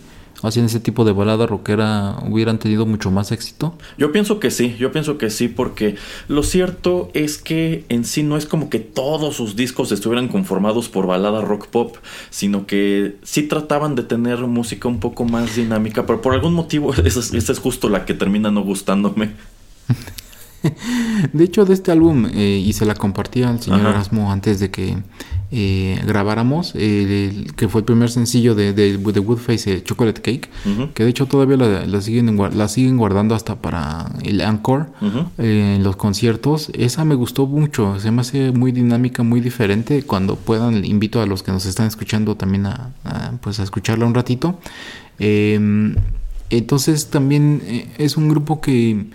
hacían 0.47 0.67
ese 0.67 0.81
tipo 0.81 1.05
de 1.05 1.13
balada 1.13 1.47
rockera 1.47 2.17
hubieran 2.29 2.59
tenido 2.59 2.87
mucho 2.87 3.11
más 3.11 3.33
éxito? 3.33 3.77
Yo 3.99 4.13
pienso 4.13 4.41
que 4.41 4.51
sí, 4.51 4.77
yo 4.79 4.93
pienso 4.93 5.19
que 5.19 5.31
sí, 5.31 5.49
porque 5.49 5.97
lo 6.29 6.43
cierto 6.43 7.11
es 7.15 7.39
que 7.39 7.85
en 7.89 8.05
sí 8.05 8.23
no 8.23 8.37
es 8.37 8.47
como 8.47 8.71
que 8.71 8.79
todos 8.79 9.37
sus 9.37 9.57
discos 9.57 9.93
estuvieran 9.93 10.29
conformados 10.29 10.89
por 10.89 11.07
balada 11.07 11.41
rock 11.41 11.67
pop, 11.69 11.97
sino 12.31 12.67
que 12.67 13.17
sí 13.23 13.43
trataban 13.45 13.95
de 13.95 14.03
tener 14.03 14.39
música 14.41 14.89
un 14.89 15.01
poco 15.01 15.25
más 15.25 15.57
dinámica, 15.57 16.07
pero 16.07 16.21
por 16.21 16.35
algún 16.35 16.55
motivo 16.55 16.95
esa 17.05 17.21
es, 17.53 17.59
justo 17.59 17.89
la 17.89 18.05
que 18.05 18.15
termina 18.15 18.51
no 18.51 18.63
gustándome. 18.63 19.33
de 21.33 21.45
hecho, 21.45 21.65
de 21.65 21.75
este 21.75 21.93
álbum, 21.93 22.27
eh, 22.27 22.63
y 22.65 22.73
se 22.73 22.87
la 22.87 22.95
compartí 22.95 23.43
al 23.43 23.61
señor 23.61 23.81
Erasmo 23.81 24.33
antes 24.33 24.61
de 24.61 24.71
que 24.71 24.97
eh, 25.57 26.01
grabáramos, 26.05 26.73
que 26.73 27.69
fue 27.69 27.83
el 27.83 27.85
primer 27.85 28.11
sencillo 28.11 28.57
de, 28.57 28.73
de, 28.73 28.97
de 28.97 29.21
Woodface, 29.21 29.73
eh, 29.73 29.83
Chocolate 29.85 30.21
Cake, 30.21 30.51
que 30.95 31.05
de 31.05 31.11
hecho 31.11 31.27
todavía 31.27 31.57
la, 31.57 32.01
siguen, 32.01 32.37
la 32.59 32.67
siguen 32.67 32.97
guardando 32.97 33.37
hasta 33.37 33.55
para 33.55 34.11
el 34.25 34.41
encore 34.41 34.87
eh, 35.39 35.77
en 35.77 35.85
los 35.85 35.95
conciertos. 35.95 36.71
Esa 36.75 37.05
me 37.05 37.15
gustó 37.15 37.47
mucho, 37.47 38.01
se 38.01 38.11
me 38.11 38.23
hace 38.23 38.51
muy 38.51 38.73
dinámica, 38.73 39.23
muy 39.23 39.41
diferente. 39.41 40.03
Cuando 40.03 40.35
puedan, 40.35 40.85
invito 40.85 41.23
a 41.23 41.27
los 41.27 41.45
que 41.45 41.53
nos 41.53 41.67
están 41.67 41.87
escuchando 41.87 42.35
también 42.35 42.67
a, 42.67 42.91
pues 43.41 43.61
a 43.61 43.63
escucharla 43.63 44.07
un 44.07 44.15
ratito. 44.15 44.59
Em, 45.21 45.95
entonces 46.51 47.11
también 47.11 47.63
es 47.97 48.17
un 48.17 48.29
grupo 48.29 48.61
que 48.61 49.07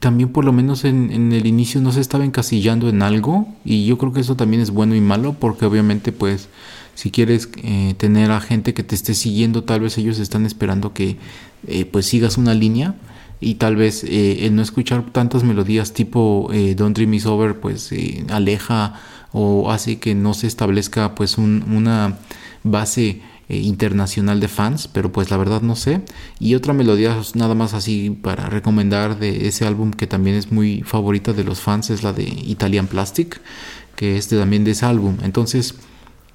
también 0.00 0.30
por 0.30 0.44
lo 0.46 0.52
menos 0.52 0.84
en, 0.84 1.32
el 1.32 1.46
inicio 1.46 1.80
no 1.80 1.92
se 1.92 2.00
estaba 2.00 2.24
encasillando 2.24 2.88
en 2.88 3.02
algo 3.02 3.46
y 3.64 3.84
yo 3.84 3.98
creo 3.98 4.12
que 4.12 4.20
eso 4.20 4.34
también 4.34 4.62
es 4.62 4.70
bueno 4.70 4.94
y 4.94 5.00
malo 5.00 5.36
porque 5.38 5.66
obviamente 5.66 6.10
pues 6.10 6.48
si 6.94 7.10
quieres 7.10 7.50
eh, 7.62 7.94
tener 7.98 8.30
a 8.30 8.40
gente 8.40 8.72
que 8.74 8.82
te 8.82 8.94
esté 8.94 9.12
siguiendo 9.14 9.62
tal 9.62 9.80
vez 9.80 9.98
ellos 9.98 10.18
están 10.18 10.46
esperando 10.46 10.94
que 10.94 11.18
eh, 11.66 11.84
pues 11.84 12.06
sigas 12.06 12.38
una 12.38 12.54
línea 12.54 12.94
y 13.40 13.54
tal 13.56 13.76
vez 13.76 14.02
eh, 14.04 14.46
el 14.46 14.56
no 14.56 14.62
escuchar 14.62 15.04
tantas 15.12 15.44
melodías 15.44 15.92
tipo 15.92 16.50
Don't 16.76 16.96
Dream 16.96 17.14
Is 17.14 17.26
Over 17.26 17.60
pues 17.60 17.90
aleja 18.30 18.94
o 19.32 19.70
hace 19.70 19.98
que 19.98 20.14
no 20.14 20.32
se 20.32 20.46
establezca 20.46 21.14
pues 21.14 21.36
una 21.36 22.18
base 22.64 23.20
eh, 23.50 23.56
internacional 23.56 24.38
de 24.38 24.46
fans, 24.46 24.86
pero 24.86 25.10
pues 25.10 25.28
la 25.30 25.36
verdad 25.36 25.60
no 25.60 25.74
sé. 25.74 26.02
Y 26.38 26.54
otra 26.54 26.72
melodía 26.72 27.16
nada 27.34 27.56
más 27.56 27.74
así 27.74 28.10
para 28.10 28.48
recomendar 28.48 29.18
de 29.18 29.48
ese 29.48 29.66
álbum 29.66 29.90
que 29.90 30.06
también 30.06 30.36
es 30.36 30.52
muy 30.52 30.82
favorita 30.82 31.32
de 31.32 31.42
los 31.42 31.60
fans 31.60 31.90
es 31.90 32.04
la 32.04 32.12
de 32.12 32.22
Italian 32.22 32.86
Plastic, 32.86 33.40
que 33.96 34.16
es 34.16 34.28
también 34.28 34.62
de 34.62 34.70
ese 34.70 34.86
álbum. 34.86 35.16
Entonces, 35.24 35.74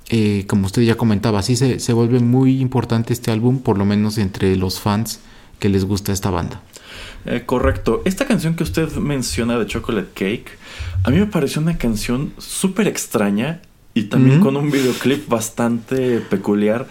eh, 0.10 0.44
como 0.48 0.66
usted 0.66 0.82
ya 0.82 0.98
comentaba, 0.98 1.42
sí 1.42 1.56
se, 1.56 1.80
se 1.80 1.94
vuelve 1.94 2.20
muy 2.20 2.60
importante 2.60 3.14
este 3.14 3.32
álbum, 3.32 3.60
por 3.60 3.78
lo 3.78 3.86
menos 3.86 4.18
entre 4.18 4.58
los 4.58 4.82
fans 4.82 5.22
que 5.60 5.70
les 5.70 5.86
gusta 5.86 6.12
esta 6.12 6.30
banda. 6.32 6.62
Eh, 7.26 7.44
correcto. 7.46 8.02
Esta 8.04 8.26
canción 8.26 8.56
que 8.56 8.64
usted 8.64 8.92
menciona 8.96 9.58
de 9.58 9.68
Chocolate 9.68 10.10
Cake, 10.14 10.58
a 11.06 11.12
mí 11.12 11.18
me 11.18 11.28
pareció 11.28 11.62
una 11.62 11.78
canción 11.78 12.34
súper 12.38 12.88
extraña 12.90 13.62
y 13.96 14.04
también 14.04 14.42
con 14.42 14.58
un 14.58 14.70
videoclip 14.70 15.28
bastante 15.28 16.20
peculiar 16.20 16.86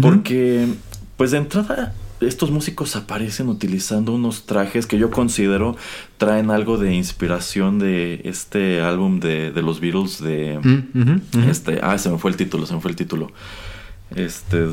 porque 0.00 0.68
pues 1.16 1.32
de 1.32 1.38
entrada 1.38 1.94
estos 2.20 2.50
músicos 2.50 2.96
aparecen 2.96 3.48
utilizando 3.48 4.12
unos 4.12 4.44
trajes 4.44 4.86
que 4.86 4.98
yo 4.98 5.10
considero 5.10 5.76
traen 6.18 6.50
algo 6.50 6.76
de 6.76 6.94
inspiración 6.94 7.78
de 7.78 8.20
este 8.24 8.82
álbum 8.82 9.20
de, 9.20 9.50
de 9.50 9.62
los 9.62 9.80
Beatles 9.80 10.22
de 10.22 10.60
este 11.48 11.80
ah 11.82 11.98
se 11.98 12.10
me 12.10 12.18
fue 12.18 12.30
el 12.30 12.36
título 12.36 12.66
se 12.66 12.74
me 12.74 12.80
fue 12.80 12.90
el 12.90 12.96
título. 12.96 13.32
Este 14.14 14.68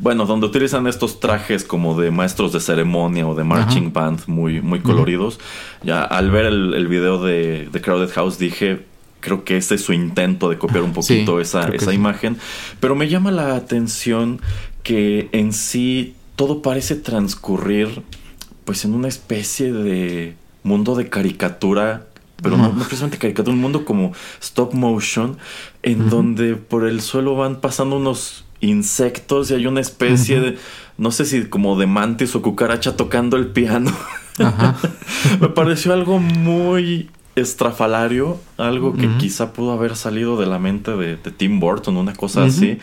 bueno, 0.00 0.24
donde 0.24 0.46
utilizan 0.46 0.86
estos 0.86 1.20
trajes 1.20 1.62
como 1.62 2.00
de 2.00 2.10
maestros 2.10 2.54
de 2.54 2.60
ceremonia 2.60 3.28
o 3.28 3.34
de 3.34 3.44
marching 3.44 3.92
band 3.92 4.20
muy, 4.28 4.62
muy 4.62 4.80
coloridos. 4.80 5.38
Ya 5.82 6.02
al 6.02 6.30
ver 6.30 6.46
el, 6.46 6.72
el 6.72 6.88
video 6.88 7.22
de, 7.22 7.68
de 7.70 7.80
Crowded 7.82 8.10
House 8.12 8.38
dije, 8.38 8.86
creo 9.20 9.44
que 9.44 9.56
ese 9.56 9.76
es 9.76 9.82
su 9.82 9.92
intento 9.92 10.48
de 10.48 10.58
copiar 10.58 10.82
un 10.82 10.92
poquito 10.92 11.40
esa, 11.40 11.68
esa 11.68 11.92
imagen. 11.92 12.36
Pero 12.80 12.94
me 12.94 13.08
llama 13.08 13.30
la 13.30 13.54
atención 13.54 14.40
que 14.82 15.28
en 15.32 15.52
sí 15.52 16.14
todo 16.36 16.62
parece 16.62 16.96
transcurrir 16.96 18.02
pues 18.64 18.84
en 18.84 18.94
una 18.94 19.08
especie 19.08 19.72
de 19.72 20.34
mundo 20.62 20.94
de 20.94 21.08
caricatura 21.08 22.06
pero 22.42 22.56
no, 22.56 22.72
precisamente 22.74 23.18
caricatura, 23.18 23.54
un 23.54 23.60
mundo 23.60 23.84
como 23.84 24.12
stop 24.40 24.72
motion, 24.72 25.36
en 25.82 26.08
donde 26.08 26.56
por 26.56 26.86
el 26.86 27.00
suelo 27.00 27.36
van 27.36 27.60
pasando 27.60 27.96
unos 27.96 28.44
insectos 28.60 29.50
y 29.50 29.54
hay 29.54 29.66
una 29.66 29.80
especie 29.80 30.40
de, 30.40 30.58
no 30.98 31.10
sé 31.10 31.24
si 31.24 31.44
como 31.44 31.78
de 31.78 31.86
mantis 31.86 32.34
o 32.34 32.42
cucaracha 32.42 32.96
tocando 32.96 33.36
el 33.36 33.48
piano. 33.48 33.92
Me 35.40 35.48
pareció 35.48 35.92
algo 35.92 36.18
muy 36.18 37.10
estrafalario, 37.36 38.40
algo 38.56 38.94
que 38.94 39.08
quizá 39.18 39.52
pudo 39.52 39.72
haber 39.72 39.96
salido 39.96 40.38
de 40.38 40.46
la 40.46 40.58
mente 40.58 40.96
de, 40.96 41.16
Tim 41.16 41.60
Burton, 41.60 41.96
una 41.96 42.14
cosa 42.14 42.44
así. 42.44 42.78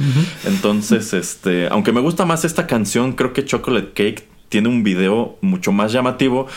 Entonces, 0.46 1.14
este, 1.14 1.68
aunque 1.68 1.92
me 1.92 2.02
gusta 2.02 2.26
más 2.26 2.46
esta 2.46 2.68
canción, 2.68 3.14
creo 3.14 3.34
que 3.34 3.46
Chocolate 3.46 3.92
Cake 3.94 4.28
tiene 4.50 4.70
un 4.70 4.84
video 4.84 5.38
mucho 5.42 5.72
más 5.72 5.92
llamativo 5.92 6.48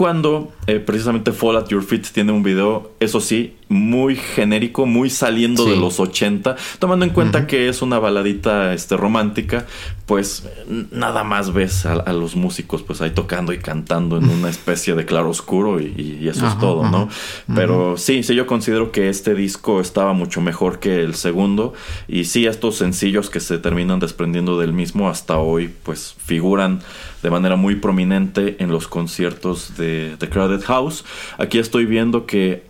cuando 0.00 0.50
eh, 0.66 0.78
precisamente 0.78 1.30
Fall 1.30 1.58
at 1.58 1.68
Your 1.68 1.82
Feet 1.82 2.06
tiene 2.14 2.32
un 2.32 2.42
video, 2.42 2.92
eso 3.00 3.20
sí, 3.20 3.56
muy 3.68 4.16
genérico, 4.16 4.86
muy 4.86 5.10
saliendo 5.10 5.66
de 5.66 5.76
los 5.76 6.00
80, 6.00 6.56
tomando 6.78 7.04
en 7.04 7.12
cuenta 7.12 7.46
que 7.46 7.68
es 7.68 7.82
una 7.82 7.98
baladita 7.98 8.72
este, 8.72 8.96
romántica, 8.96 9.66
pues 10.06 10.48
nada 10.90 11.22
más 11.22 11.52
ves 11.52 11.84
a, 11.84 12.12
los 12.14 12.34
músicos 12.34 12.82
pues 12.82 13.00
ahí 13.02 13.10
tocando 13.10 13.52
y 13.52 13.58
cantando 13.58 14.16
en 14.16 14.28
una 14.28 14.48
especie 14.48 14.94
de 14.94 15.04
claro 15.04 15.28
oscuro 15.30 15.80
y, 15.80 16.26
eso 16.26 16.46
es 16.46 16.58
todo, 16.58 16.88
¿no? 16.90 17.08
Pero 17.54 17.96
sí, 17.96 18.22
sí, 18.22 18.34
yo 18.34 18.46
considero 18.46 18.92
que 18.92 19.08
este 19.10 19.34
disco 19.34 19.80
estaba 19.80 20.14
mucho 20.14 20.40
mejor 20.40 20.80
que 20.80 21.02
el 21.02 21.14
segundo 21.14 21.74
y 22.08 22.24
sí, 22.24 22.46
estos 22.46 22.76
sencillos 22.76 23.28
que 23.28 23.38
se 23.38 23.58
terminan 23.58 24.00
desprendiendo 24.00 24.58
del 24.58 24.72
mismo 24.72 25.10
hasta 25.10 25.38
hoy 25.38 25.70
pues 25.84 26.16
figuran 26.18 26.80
de 27.22 27.30
manera 27.30 27.56
muy 27.56 27.76
prominente 27.76 28.56
en 28.60 28.70
los 28.70 28.88
conciertos 28.88 29.76
de 29.76 29.89
The 30.18 30.28
Crowded 30.28 30.62
House. 30.64 31.04
Aquí 31.38 31.58
estoy 31.58 31.86
viendo 31.86 32.26
que 32.26 32.64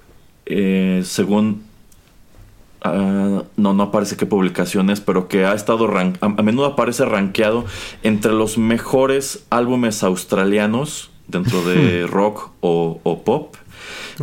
eh, 0.46 1.02
según 1.04 1.64
ah, 2.82 3.44
no, 3.56 3.72
no 3.72 3.82
aparece 3.82 4.16
qué 4.16 4.26
publicaciones, 4.26 5.00
pero 5.00 5.28
que 5.28 5.44
ha 5.44 5.54
estado 5.54 5.88
a, 6.20 6.28
menudo 6.42 6.66
aparece 6.66 7.04
rankeado 7.04 7.64
entre 8.02 8.32
los 8.32 8.58
mejores 8.58 9.46
álbumes 9.50 10.02
australianos 10.02 11.10
dentro 11.28 11.62
de 11.62 12.06
rock 12.10 12.50
o, 12.60 13.22
pop. 13.24 13.56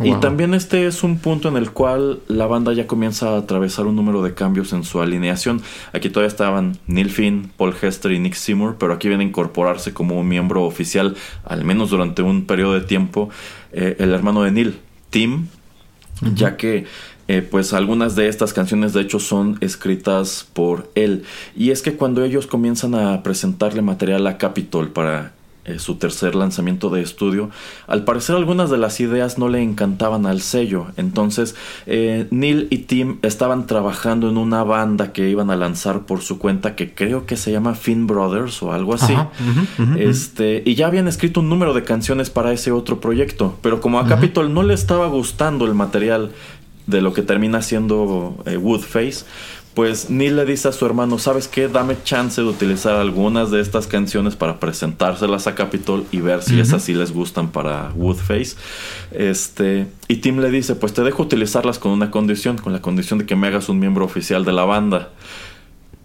Y 0.02 0.14
también 0.16 0.54
este 0.54 0.86
es 0.86 1.02
un 1.02 1.18
punto 1.18 1.48
en 1.48 1.56
el 1.56 1.70
cual 1.70 2.20
la 2.28 2.46
banda 2.46 2.72
ya 2.72 2.86
comienza 2.86 3.30
a 3.30 3.38
atravesar 3.38 3.86
un 3.86 3.96
número 3.96 4.22
de 4.22 4.34
cambios 4.34 4.72
en 4.72 4.84
su 4.84 5.00
alineación. 5.00 5.60
Aquí 5.92 6.10
todavía 6.10 6.28
estaban 6.28 6.78
Neil 6.86 7.10
Finn, 7.10 7.50
Paul 7.56 7.74
Hester 7.80 8.12
y 8.12 8.18
Nick 8.18 8.34
Seymour, 8.34 8.76
pero 8.78 8.92
aquí 8.92 9.08
viene 9.08 9.24
a 9.24 9.26
incorporarse 9.26 9.92
como 9.92 10.18
un 10.18 10.28
miembro 10.28 10.64
oficial, 10.64 11.16
al 11.44 11.64
menos 11.64 11.90
durante 11.90 12.22
un 12.22 12.46
periodo 12.46 12.74
de 12.74 12.82
tiempo, 12.82 13.30
eh, 13.72 13.96
el 13.98 14.12
hermano 14.12 14.42
de 14.42 14.52
Neil, 14.52 14.78
Tim, 15.10 15.46
ya 16.34 16.56
que 16.56 16.86
eh, 17.28 17.42
pues 17.42 17.74
algunas 17.74 18.16
de 18.16 18.28
estas 18.28 18.54
canciones 18.54 18.94
de 18.94 19.02
hecho 19.02 19.20
son 19.20 19.58
escritas 19.60 20.48
por 20.52 20.90
él. 20.94 21.24
Y 21.54 21.70
es 21.70 21.82
que 21.82 21.94
cuando 21.94 22.24
ellos 22.24 22.46
comienzan 22.46 22.94
a 22.94 23.22
presentarle 23.22 23.82
material 23.82 24.26
a 24.26 24.38
Capitol 24.38 24.90
para 24.90 25.32
eh, 25.68 25.78
su 25.78 25.96
tercer 25.96 26.34
lanzamiento 26.34 26.90
de 26.90 27.02
estudio, 27.02 27.50
al 27.86 28.04
parecer 28.04 28.36
algunas 28.36 28.70
de 28.70 28.78
las 28.78 29.00
ideas 29.00 29.38
no 29.38 29.48
le 29.48 29.62
encantaban 29.62 30.26
al 30.26 30.40
sello. 30.40 30.86
Entonces 30.96 31.54
eh, 31.86 32.26
Neil 32.30 32.68
y 32.70 32.78
Tim 32.78 33.18
estaban 33.22 33.66
trabajando 33.66 34.28
en 34.28 34.38
una 34.38 34.64
banda 34.64 35.12
que 35.12 35.28
iban 35.28 35.50
a 35.50 35.56
lanzar 35.56 36.06
por 36.06 36.22
su 36.22 36.38
cuenta 36.38 36.74
que 36.74 36.94
creo 36.94 37.26
que 37.26 37.36
se 37.36 37.52
llama 37.52 37.74
Finn 37.74 38.06
Brothers 38.06 38.62
o 38.62 38.72
algo 38.72 38.94
así. 38.94 39.14
este, 39.98 40.62
y 40.64 40.74
ya 40.74 40.86
habían 40.86 41.08
escrito 41.08 41.40
un 41.40 41.48
número 41.48 41.74
de 41.74 41.84
canciones 41.84 42.30
para 42.30 42.52
ese 42.52 42.72
otro 42.72 43.00
proyecto, 43.00 43.58
pero 43.62 43.80
como 43.80 43.98
a 43.98 44.06
Capitol 44.06 44.52
no 44.52 44.62
le 44.62 44.74
estaba 44.74 45.06
gustando 45.06 45.66
el 45.66 45.74
material 45.74 46.30
de 46.88 47.02
lo 47.02 47.12
que 47.12 47.22
termina 47.22 47.60
siendo 47.60 48.42
eh, 48.46 48.56
Woodface, 48.56 49.26
pues 49.78 50.10
Neil 50.10 50.34
le 50.34 50.44
dice 50.44 50.66
a 50.66 50.72
su 50.72 50.84
hermano, 50.86 51.20
¿sabes 51.20 51.46
qué? 51.46 51.68
Dame 51.68 51.96
chance 52.02 52.40
de 52.40 52.48
utilizar 52.48 52.96
algunas 52.96 53.52
de 53.52 53.60
estas 53.60 53.86
canciones 53.86 54.34
para 54.34 54.58
presentárselas 54.58 55.46
a 55.46 55.54
Capitol 55.54 56.04
y 56.10 56.18
ver 56.18 56.42
si 56.42 56.58
esas 56.58 56.82
sí 56.82 56.94
les 56.94 57.12
gustan 57.12 57.52
para 57.52 57.92
Woodface. 57.94 58.56
Este, 59.12 59.86
y 60.08 60.16
Tim 60.16 60.40
le 60.40 60.50
dice, 60.50 60.74
pues 60.74 60.94
te 60.94 61.04
dejo 61.04 61.22
utilizarlas 61.22 61.78
con 61.78 61.92
una 61.92 62.10
condición, 62.10 62.58
con 62.58 62.72
la 62.72 62.82
condición 62.82 63.20
de 63.20 63.26
que 63.26 63.36
me 63.36 63.46
hagas 63.46 63.68
un 63.68 63.78
miembro 63.78 64.04
oficial 64.04 64.44
de 64.44 64.52
la 64.52 64.64
banda. 64.64 65.10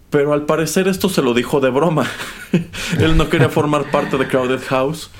Pero 0.08 0.34
al 0.34 0.46
parecer 0.46 0.86
esto 0.86 1.08
se 1.08 1.22
lo 1.22 1.34
dijo 1.34 1.58
de 1.58 1.70
broma. 1.70 2.06
él 3.00 3.16
no 3.16 3.28
quería 3.28 3.48
formar 3.48 3.90
parte 3.90 4.18
de 4.18 4.28
Crowded 4.28 4.60
House. 4.68 5.10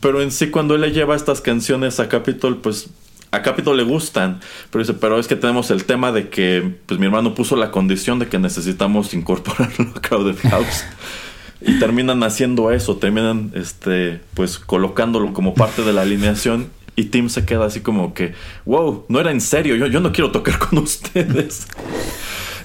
Pero 0.00 0.22
en 0.22 0.30
sí 0.30 0.48
cuando 0.48 0.76
él 0.76 0.80
le 0.80 0.92
lleva 0.92 1.14
estas 1.14 1.42
canciones 1.42 2.00
a 2.00 2.08
Capitol, 2.08 2.56
pues 2.56 2.88
a 3.30 3.42
Capitol 3.42 3.76
le 3.76 3.82
gustan, 3.82 4.40
pero 4.70 4.82
dice, 4.82 4.94
pero 4.94 5.18
es 5.18 5.28
que 5.28 5.36
tenemos 5.36 5.70
el 5.70 5.84
tema 5.84 6.12
de 6.12 6.28
que 6.28 6.76
pues 6.86 6.98
mi 6.98 7.06
hermano 7.06 7.34
puso 7.34 7.56
la 7.56 7.70
condición 7.70 8.18
de 8.18 8.28
que 8.28 8.38
necesitamos 8.38 9.14
incorporarlo 9.14 9.92
a 9.94 10.00
Crowded 10.00 10.38
House. 10.50 10.84
y 11.60 11.78
terminan 11.78 12.22
haciendo 12.22 12.70
eso, 12.70 12.96
terminan 12.96 13.50
este 13.54 14.20
pues 14.34 14.58
colocándolo 14.58 15.32
como 15.32 15.54
parte 15.54 15.82
de 15.82 15.92
la 15.92 16.02
alineación 16.02 16.70
y 16.98 17.04
Tim 17.04 17.28
se 17.28 17.44
queda 17.44 17.66
así 17.66 17.80
como 17.80 18.12
que, 18.12 18.34
wow, 18.64 19.04
no 19.08 19.20
era 19.20 19.30
en 19.30 19.40
serio, 19.40 19.76
yo, 19.76 19.86
yo 19.86 20.00
no 20.00 20.12
quiero 20.12 20.32
tocar 20.32 20.58
con 20.58 20.78
ustedes. 20.82 21.68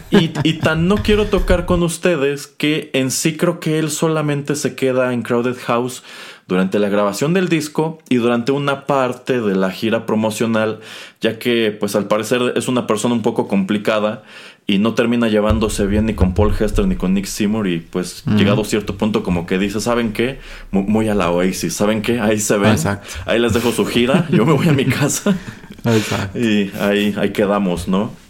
Y, 0.09 0.32
y, 0.43 0.53
tan 0.53 0.88
no 0.88 0.97
quiero 0.97 1.26
tocar 1.26 1.66
con 1.66 1.82
ustedes 1.82 2.45
que 2.45 2.91
en 2.93 3.09
sí 3.09 3.36
creo 3.36 3.59
que 3.59 3.80
él 3.80 3.89
solamente 3.89 4.55
se 4.55 4.76
queda 4.76 5.11
en 5.11 5.24
Crowded 5.24 5.57
House 5.66 6.03
durante 6.47 6.79
la 6.79 6.89
grabación 6.89 7.33
del 7.33 7.49
disco 7.49 7.99
y 8.09 8.15
durante 8.15 8.51
una 8.51 8.85
parte 8.85 9.41
de 9.41 9.55
la 9.55 9.71
gira 9.71 10.05
promocional, 10.05 10.79
ya 11.21 11.39
que 11.39 11.75
pues 11.77 11.95
al 11.95 12.07
parecer 12.07 12.53
es 12.55 12.67
una 12.67 12.87
persona 12.87 13.13
un 13.13 13.21
poco 13.21 13.47
complicada 13.47 14.23
y 14.65 14.77
no 14.77 14.93
termina 14.93 15.27
llevándose 15.27 15.85
bien 15.85 16.05
ni 16.05 16.13
con 16.13 16.33
Paul 16.33 16.53
Hester 16.57 16.87
ni 16.87 16.95
con 16.95 17.13
Nick 17.13 17.25
Seymour 17.25 17.67
y 17.67 17.79
pues 17.79 18.23
llegado 18.25 18.61
a 18.61 18.65
cierto 18.65 18.97
punto 18.97 19.23
como 19.23 19.45
que 19.45 19.57
dice, 19.57 19.81
¿saben 19.81 20.13
qué? 20.13 20.39
Muy 20.71 21.09
a 21.09 21.15
la 21.15 21.31
Oasis, 21.31 21.73
¿saben 21.73 22.01
qué? 22.01 22.19
Ahí 22.19 22.39
se 22.39 22.57
ven, 22.57 22.77
ahí 23.25 23.39
les 23.39 23.53
dejo 23.53 23.71
su 23.71 23.85
gira, 23.85 24.27
yo 24.29 24.45
me 24.45 24.53
voy 24.53 24.69
a 24.69 24.73
mi 24.73 24.85
casa 24.85 25.35
y 26.35 26.71
ahí, 26.79 27.13
ahí 27.17 27.31
quedamos, 27.31 27.87
¿no? 27.87 28.22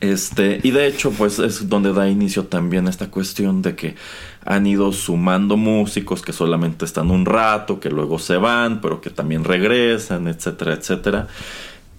Este, 0.00 0.60
y 0.62 0.70
de 0.70 0.86
hecho, 0.86 1.10
pues 1.10 1.38
es 1.38 1.68
donde 1.68 1.92
da 1.92 2.08
inicio 2.08 2.44
también 2.44 2.88
esta 2.88 3.10
cuestión 3.10 3.62
de 3.62 3.74
que 3.74 3.94
han 4.44 4.66
ido 4.66 4.92
sumando 4.92 5.56
músicos 5.56 6.22
que 6.22 6.32
solamente 6.32 6.84
están 6.84 7.10
un 7.10 7.26
rato, 7.26 7.80
que 7.80 7.90
luego 7.90 8.18
se 8.18 8.36
van, 8.36 8.80
pero 8.80 9.00
que 9.00 9.10
también 9.10 9.44
regresan, 9.44 10.28
etcétera, 10.28 10.74
etcétera. 10.74 11.28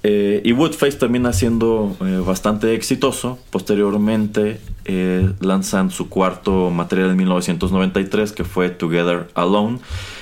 Eh, 0.04 0.42
y 0.44 0.52
Woodface 0.54 0.98
termina 0.98 1.32
siendo 1.32 1.96
eh, 2.02 2.22
bastante 2.26 2.74
exitoso. 2.74 3.38
Posteriormente 3.52 4.60
eh, 4.86 5.32
lanzan 5.40 5.92
su 5.92 6.10
cuarto 6.10 6.72
material 6.72 7.12
en 7.12 7.18
1993 7.18 8.32
que 8.32 8.44
fue 8.44 8.70
Together 8.70 9.30
Alone. 9.36 9.80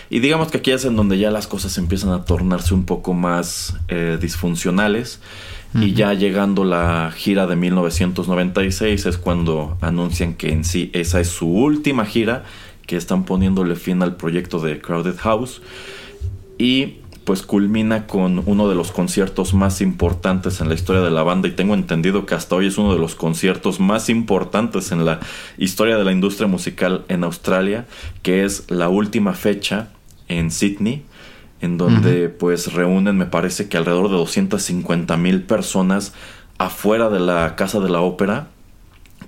Y 0.09 0.19
digamos 0.19 0.51
que 0.51 0.57
aquí 0.57 0.71
es 0.71 0.83
en 0.85 0.95
donde 0.95 1.17
ya 1.17 1.31
las 1.31 1.47
cosas 1.47 1.77
empiezan 1.77 2.09
a 2.09 2.25
tornarse 2.25 2.73
un 2.73 2.85
poco 2.85 3.13
más 3.13 3.75
disfuncionales. 4.19 5.19
Y 5.73 5.93
ya 5.93 6.13
llegando 6.13 6.63
la 6.63 7.11
gira 7.15 7.45
de 7.45 7.55
1996 7.55 9.05
es 9.05 9.17
cuando 9.17 9.77
anuncian 9.81 10.33
que 10.33 10.51
en 10.51 10.63
sí 10.63 10.89
esa 10.93 11.19
es 11.19 11.27
su 11.29 11.47
última 11.47 12.05
gira, 12.05 12.43
que 12.87 12.97
están 12.97 13.23
poniéndole 13.23 13.75
fin 13.75 14.01
al 14.01 14.15
proyecto 14.15 14.59
de 14.59 14.81
Crowded 14.81 15.17
House. 15.17 15.61
Y 16.57 16.95
pues 17.23 17.43
culmina 17.43 18.07
con 18.07 18.41
uno 18.47 18.67
de 18.67 18.73
los 18.73 18.91
conciertos 18.91 19.53
más 19.53 19.81
importantes 19.81 20.61
en 20.61 20.69
la 20.69 20.73
historia 20.73 21.03
de 21.03 21.11
la 21.11 21.21
banda 21.21 21.47
y 21.47 21.51
tengo 21.51 21.75
entendido 21.75 22.25
que 22.25 22.33
hasta 22.33 22.55
hoy 22.55 22.65
es 22.65 22.79
uno 22.79 22.91
de 22.91 22.99
los 22.99 23.13
conciertos 23.13 23.79
más 23.79 24.09
importantes 24.09 24.91
en 24.91 25.05
la 25.05 25.19
historia 25.59 25.97
de 25.97 26.03
la 26.03 26.11
industria 26.11 26.47
musical 26.47 27.05
en 27.07 27.23
Australia, 27.23 27.85
que 28.23 28.45
es 28.45 28.71
la 28.71 28.89
última 28.89 29.33
fecha 29.33 29.89
en 30.27 30.49
Sydney 30.49 31.03
en 31.61 31.77
donde 31.77 32.29
pues 32.29 32.73
reúnen, 32.73 33.17
me 33.17 33.25
parece 33.25 33.67
que 33.67 33.77
alrededor 33.77 34.09
de 34.09 34.15
250 34.15 35.17
mil 35.17 35.43
personas 35.43 36.13
afuera 36.57 37.09
de 37.09 37.19
la 37.19 37.55
Casa 37.55 37.79
de 37.79 37.89
la 37.89 38.01
Ópera, 38.01 38.47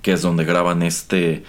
que 0.02 0.12
es 0.12 0.22
donde 0.22 0.44
graban 0.44 0.82
este, 0.82 1.44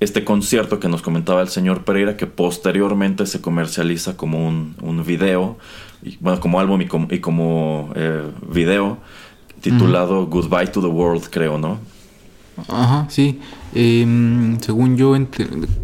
este 0.00 0.24
concierto 0.24 0.80
que 0.80 0.88
nos 0.88 1.02
comentaba 1.02 1.42
el 1.42 1.48
señor 1.48 1.84
Pereira, 1.84 2.16
que 2.16 2.26
posteriormente 2.26 3.26
se 3.26 3.40
comercializa 3.40 4.16
como 4.16 4.46
un, 4.46 4.76
un 4.80 5.04
video, 5.04 5.58
y, 6.02 6.16
bueno, 6.20 6.40
como 6.40 6.60
álbum 6.60 6.80
y 6.80 6.86
como, 6.86 7.08
y 7.10 7.18
como 7.20 7.92
eh, 7.94 8.30
video, 8.48 8.98
titulado 9.60 10.26
Goodbye 10.26 10.68
to 10.68 10.80
the 10.80 10.86
World, 10.86 11.28
creo, 11.30 11.58
¿no? 11.58 11.78
Ajá, 12.68 13.06
sí. 13.10 13.38
Em, 13.74 14.58
según 14.60 14.96
yo, 14.96 15.14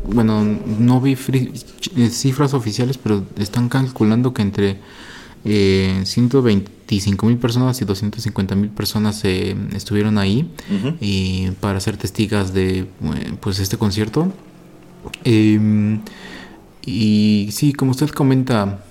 bueno, 0.06 0.42
no 0.42 1.00
vi 1.00 1.12
eh, 1.12 2.08
cifras 2.10 2.54
oficiales, 2.54 2.98
pero 2.98 3.24
están 3.36 3.68
calculando 3.68 4.32
que 4.32 4.42
entre 4.42 4.78
eh, 5.44 6.02
125 6.04 7.26
mil 7.26 7.36
personas 7.36 7.80
y 7.80 7.84
250 7.84 8.54
mil 8.54 8.70
personas 8.70 9.24
eh, 9.24 9.56
estuvieron 9.74 10.16
ahí 10.18 10.48
para 11.60 11.80
ser 11.80 11.96
testigas 11.96 12.54
de 12.54 12.80
eh, 12.80 12.86
pues 13.40 13.58
este 13.58 13.76
concierto. 13.76 14.32
Em, 15.24 16.00
y 16.86 17.48
sí, 17.50 17.72
como 17.72 17.90
usted 17.90 18.08
comenta, 18.10 18.84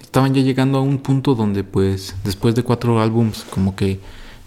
estaban 0.00 0.34
ya 0.34 0.42
llegando 0.42 0.78
a 0.78 0.82
un 0.82 0.98
punto 0.98 1.34
donde 1.34 1.62
pues 1.64 2.16
después 2.24 2.54
de 2.54 2.64
cuatro 2.64 3.00
álbums 3.00 3.44
como 3.48 3.76
que 3.76 4.00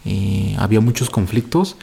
eh, 0.05 0.55
había 0.57 0.81
muchos 0.81 1.09
conflictos. 1.09 1.77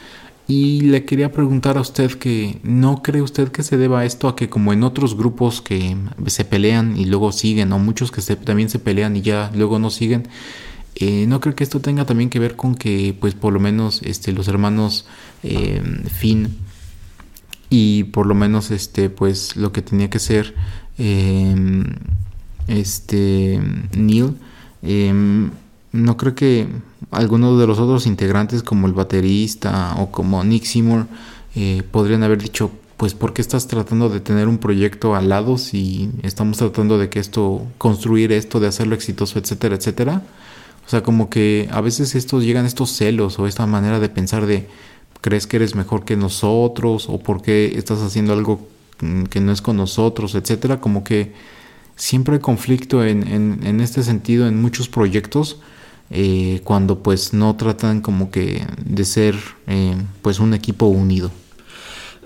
Y 0.45 0.81
le 0.81 1.05
quería 1.05 1.31
preguntar 1.31 1.77
a 1.77 1.81
usted 1.81 2.11
que 2.11 2.59
no 2.63 3.01
cree 3.01 3.21
usted 3.21 3.49
que 3.49 3.63
se 3.63 3.77
deba 3.77 4.03
esto 4.03 4.27
a 4.27 4.35
que 4.35 4.49
como 4.49 4.73
en 4.73 4.83
otros 4.83 5.15
grupos 5.15 5.61
que 5.61 5.95
se 6.27 6.43
pelean 6.43 6.97
y 6.97 7.05
luego 7.05 7.31
siguen, 7.31 7.71
o 7.71 7.79
muchos 7.79 8.11
que 8.11 8.21
también 8.35 8.69
se 8.69 8.79
pelean 8.79 9.15
y 9.15 9.21
ya 9.21 9.51
luego 9.55 9.79
no 9.79 9.89
siguen, 9.89 10.27
eh, 10.95 11.25
no 11.27 11.39
creo 11.39 11.55
que 11.55 11.63
esto 11.63 11.79
tenga 11.79 12.05
también 12.05 12.29
que 12.29 12.39
ver 12.39 12.55
con 12.55 12.75
que 12.75 13.15
pues 13.19 13.33
por 13.33 13.51
lo 13.51 13.59
menos 13.59 14.01
este, 14.03 14.31
los 14.31 14.47
hermanos 14.47 15.05
eh, 15.41 15.81
Finn 16.11 16.57
y 17.69 18.03
por 18.05 18.27
lo 18.27 18.35
menos 18.35 18.69
este 18.69 19.09
pues 19.09 19.55
lo 19.55 19.71
que 19.71 19.81
tenía 19.81 20.09
que 20.11 20.19
ser 20.19 20.53
em, 20.99 21.85
este 22.67 23.59
Neil 23.97 24.35
em, 24.83 25.49
no 25.93 26.17
creo 26.17 26.35
que 26.35 26.67
algunos 27.11 27.59
de 27.59 27.67
los 27.67 27.79
otros 27.79 28.07
integrantes 28.07 28.63
como 28.63 28.87
el 28.87 28.93
baterista 28.93 29.95
o 29.99 30.11
como 30.11 30.43
Nick 30.43 30.65
Seymour 30.65 31.05
eh, 31.55 31.83
podrían 31.91 32.23
haber 32.23 32.41
dicho 32.41 32.71
pues 32.97 33.13
¿por 33.13 33.33
qué 33.33 33.41
estás 33.41 33.67
tratando 33.67 34.09
de 34.09 34.19
tener 34.19 34.47
un 34.47 34.57
proyecto 34.57 35.15
al 35.15 35.29
lado 35.29 35.57
si 35.57 36.09
estamos 36.23 36.57
tratando 36.57 36.97
de 36.97 37.09
que 37.09 37.19
esto 37.19 37.65
construir 37.77 38.31
esto 38.31 38.59
de 38.59 38.67
hacerlo 38.67 38.95
exitoso 38.95 39.37
etcétera 39.37 39.75
etcétera 39.75 40.23
o 40.85 40.89
sea 40.89 41.03
como 41.03 41.29
que 41.29 41.69
a 41.71 41.79
veces 41.79 42.15
estos 42.15 42.43
llegan 42.43 42.65
estos 42.65 42.91
celos 42.91 43.37
o 43.37 43.47
esta 43.47 43.67
manera 43.67 43.99
de 43.99 44.09
pensar 44.09 44.47
de 44.47 44.67
crees 45.21 45.47
que 45.47 45.57
eres 45.57 45.75
mejor 45.75 46.05
que 46.05 46.17
nosotros 46.17 47.07
o 47.07 47.19
por 47.19 47.41
qué 47.41 47.77
estás 47.77 48.01
haciendo 48.01 48.33
algo 48.33 48.67
que 49.29 49.39
no 49.39 49.51
es 49.51 49.61
con 49.61 49.77
nosotros 49.77 50.35
etcétera. 50.35 50.81
Como 50.81 51.03
que 51.03 51.33
siempre 51.95 52.35
hay 52.35 52.41
conflicto 52.41 53.03
en, 53.03 53.27
en 53.63 53.79
este 53.79 54.03
sentido 54.03 54.47
en 54.47 54.61
muchos 54.61 54.89
proyectos 54.89 55.59
eh, 56.09 56.61
cuando 56.63 56.99
pues 56.99 57.33
no 57.33 57.55
tratan 57.55 58.01
como 58.01 58.31
que 58.31 58.65
de 58.83 59.05
ser 59.05 59.35
eh, 59.67 59.95
pues 60.21 60.39
un 60.39 60.53
equipo 60.53 60.85
unido. 60.87 61.31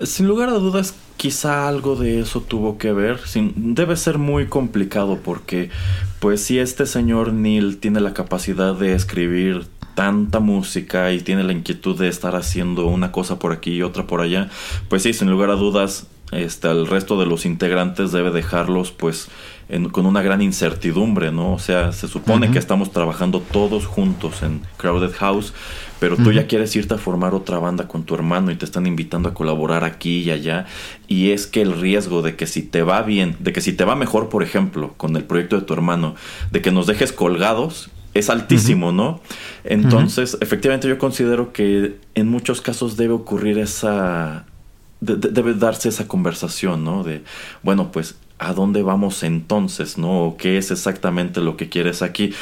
Sin 0.02 0.28
lugar 0.28 0.48
a 0.50 0.52
dudas, 0.52 0.94
quizá 1.16 1.68
algo 1.68 1.96
de 1.96 2.20
eso 2.20 2.40
tuvo 2.40 2.78
que 2.78 2.92
ver. 2.92 3.20
debe 3.56 3.96
ser 3.96 4.16
muy 4.16 4.46
complicado 4.46 5.18
porque, 5.22 5.70
pues, 6.20 6.40
si 6.42 6.58
este 6.58 6.86
señor 6.86 7.32
Neil 7.32 7.78
tiene 7.78 8.00
la 8.00 8.14
capacidad 8.14 8.74
de 8.74 8.94
escribir 8.94 9.66
tanta 9.94 10.38
música 10.38 11.12
y 11.12 11.20
tiene 11.20 11.42
la 11.42 11.52
inquietud 11.52 11.98
de 11.98 12.06
estar 12.08 12.36
haciendo 12.36 12.86
una 12.86 13.10
cosa 13.10 13.40
por 13.40 13.52
aquí 13.52 13.72
y 13.72 13.82
otra 13.82 14.06
por 14.06 14.20
allá, 14.20 14.48
pues 14.88 15.02
sí, 15.02 15.12
sin 15.12 15.28
lugar 15.28 15.50
a 15.50 15.56
dudas, 15.56 16.06
este, 16.30 16.70
el 16.70 16.86
resto 16.86 17.18
de 17.18 17.26
los 17.26 17.44
integrantes 17.44 18.12
debe 18.12 18.30
dejarlos, 18.30 18.92
pues, 18.92 19.28
con 19.92 20.06
una 20.06 20.22
gran 20.22 20.40
incertidumbre, 20.40 21.30
¿no? 21.30 21.52
O 21.52 21.58
sea, 21.58 21.92
se 21.92 22.08
supone 22.08 22.50
que 22.50 22.58
estamos 22.58 22.90
trabajando 22.90 23.40
todos 23.40 23.86
juntos 23.86 24.42
en 24.42 24.62
Crowded 24.78 25.12
House, 25.12 25.52
pero 26.00 26.16
tú 26.16 26.32
ya 26.32 26.46
quieres 26.46 26.74
irte 26.74 26.94
a 26.94 26.98
formar 26.98 27.34
otra 27.34 27.58
banda 27.58 27.86
con 27.86 28.04
tu 28.04 28.14
hermano 28.14 28.50
y 28.50 28.56
te 28.56 28.64
están 28.64 28.86
invitando 28.86 29.28
a 29.28 29.34
colaborar 29.34 29.84
aquí 29.84 30.20
y 30.20 30.30
allá. 30.30 30.64
Y 31.06 31.32
es 31.32 31.46
que 31.46 31.60
el 31.60 31.78
riesgo 31.78 32.22
de 32.22 32.34
que 32.34 32.46
si 32.46 32.62
te 32.62 32.82
va 32.82 33.02
bien, 33.02 33.36
de 33.40 33.52
que 33.52 33.60
si 33.60 33.74
te 33.74 33.84
va 33.84 33.94
mejor, 33.94 34.30
por 34.30 34.42
ejemplo, 34.42 34.94
con 34.96 35.16
el 35.16 35.24
proyecto 35.24 35.56
de 35.56 35.66
tu 35.66 35.74
hermano, 35.74 36.14
de 36.50 36.62
que 36.62 36.70
nos 36.70 36.86
dejes 36.86 37.12
colgados, 37.12 37.90
es 38.14 38.30
altísimo, 38.30 38.90
¿no? 38.90 39.20
Entonces, 39.64 40.38
efectivamente 40.40 40.88
yo 40.88 40.96
considero 40.96 41.52
que 41.52 41.96
en 42.14 42.28
muchos 42.28 42.62
casos 42.62 42.96
debe 42.96 43.12
ocurrir 43.12 43.58
esa... 43.58 44.46
debe 45.00 45.52
darse 45.52 45.90
esa 45.90 46.08
conversación, 46.08 46.84
¿no? 46.84 47.04
De, 47.04 47.22
bueno, 47.62 47.92
pues 47.92 48.16
¿a 48.38 48.52
dónde 48.52 48.82
vamos 48.82 49.22
entonces? 49.22 49.98
¿No? 49.98 50.36
¿Qué 50.38 50.58
es 50.58 50.70
exactamente 50.70 51.40
lo 51.40 51.56
que 51.56 51.68
quieres 51.68 52.02
aquí? 52.02 52.32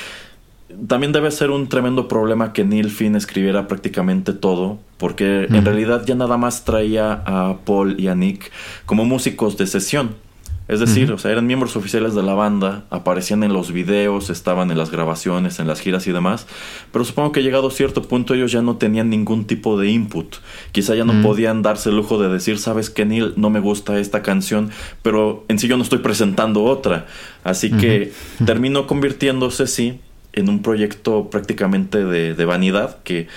también 0.89 1.13
debe 1.13 1.31
ser 1.31 1.51
un 1.51 1.69
tremendo 1.69 2.09
problema 2.09 2.53
que 2.53 2.65
Neil 2.65 2.91
Finn 2.91 3.17
escribiera 3.17 3.69
prácticamente 3.69 4.33
todo, 4.33 4.79
porque 4.99 5.45
en 5.45 5.65
realidad 5.65 6.05
ya 6.05 6.15
nada 6.15 6.37
más 6.37 6.65
traía 6.65 7.23
a 7.25 7.59
Paul 7.65 7.99
y 7.99 8.09
a 8.09 8.15
Nick 8.15 8.51
como 8.85 9.05
músicos 9.05 9.57
de 9.57 9.67
sesión. 9.67 10.26
Es 10.69 10.81
decir, 10.81 11.12
o 11.12 11.19
sea, 11.19 11.31
eran 11.31 11.47
miembros 11.47 11.77
oficiales 11.77 12.17
de 12.17 12.25
la 12.25 12.35
banda, 12.35 12.85
aparecían 12.91 13.45
en 13.45 13.53
los 13.53 13.71
videos, 13.71 14.31
estaban 14.31 14.73
en 14.73 14.79
las 14.79 14.91
grabaciones, 14.91 15.61
en 15.61 15.69
las 15.69 15.81
giras 15.81 16.09
y 16.09 16.12
demás, 16.12 16.49
pero 16.91 17.05
supongo 17.05 17.31
que 17.31 17.45
llegado 17.45 17.69
a 17.69 17.71
cierto 17.71 18.03
punto 18.03 18.35
ellos 18.35 18.51
ya 18.51 18.62
no 18.62 18.77
tenían 18.77 19.09
ningún 19.09 19.45
tipo 19.45 19.79
de 19.79 19.89
input. 19.89 20.37
Quizá 20.73 20.97
ya 20.97 21.05
no 21.05 21.23
podían 21.23 21.62
darse 21.62 21.91
el 21.91 21.97
lujo 21.97 22.19
de 22.19 22.29
decir, 22.29 22.59
sabes 22.59 22.91
que 22.91 23.05
Neil, 23.05 23.35
no 23.37 23.49
me 23.49 23.61
gusta 23.61 23.99
esta 24.01 24.23
canción, 24.23 24.71
pero 25.03 25.45
en 25.47 25.61
sí 25.61 25.69
yo 25.69 25.77
no 25.77 25.85
estoy 25.85 26.01
presentando 26.01 26.64
otra. 26.64 27.07
Así 27.45 27.71
que 27.71 28.12
terminó 28.45 28.89
convirtiéndose, 28.89 29.69
sí, 29.69 30.01
en 30.33 30.49
un 30.49 30.62
proyecto 30.62 31.31
prácticamente 31.31 32.05
de, 32.05 32.35
de 32.35 32.45
vanidad 32.45 32.99
que 33.05 33.29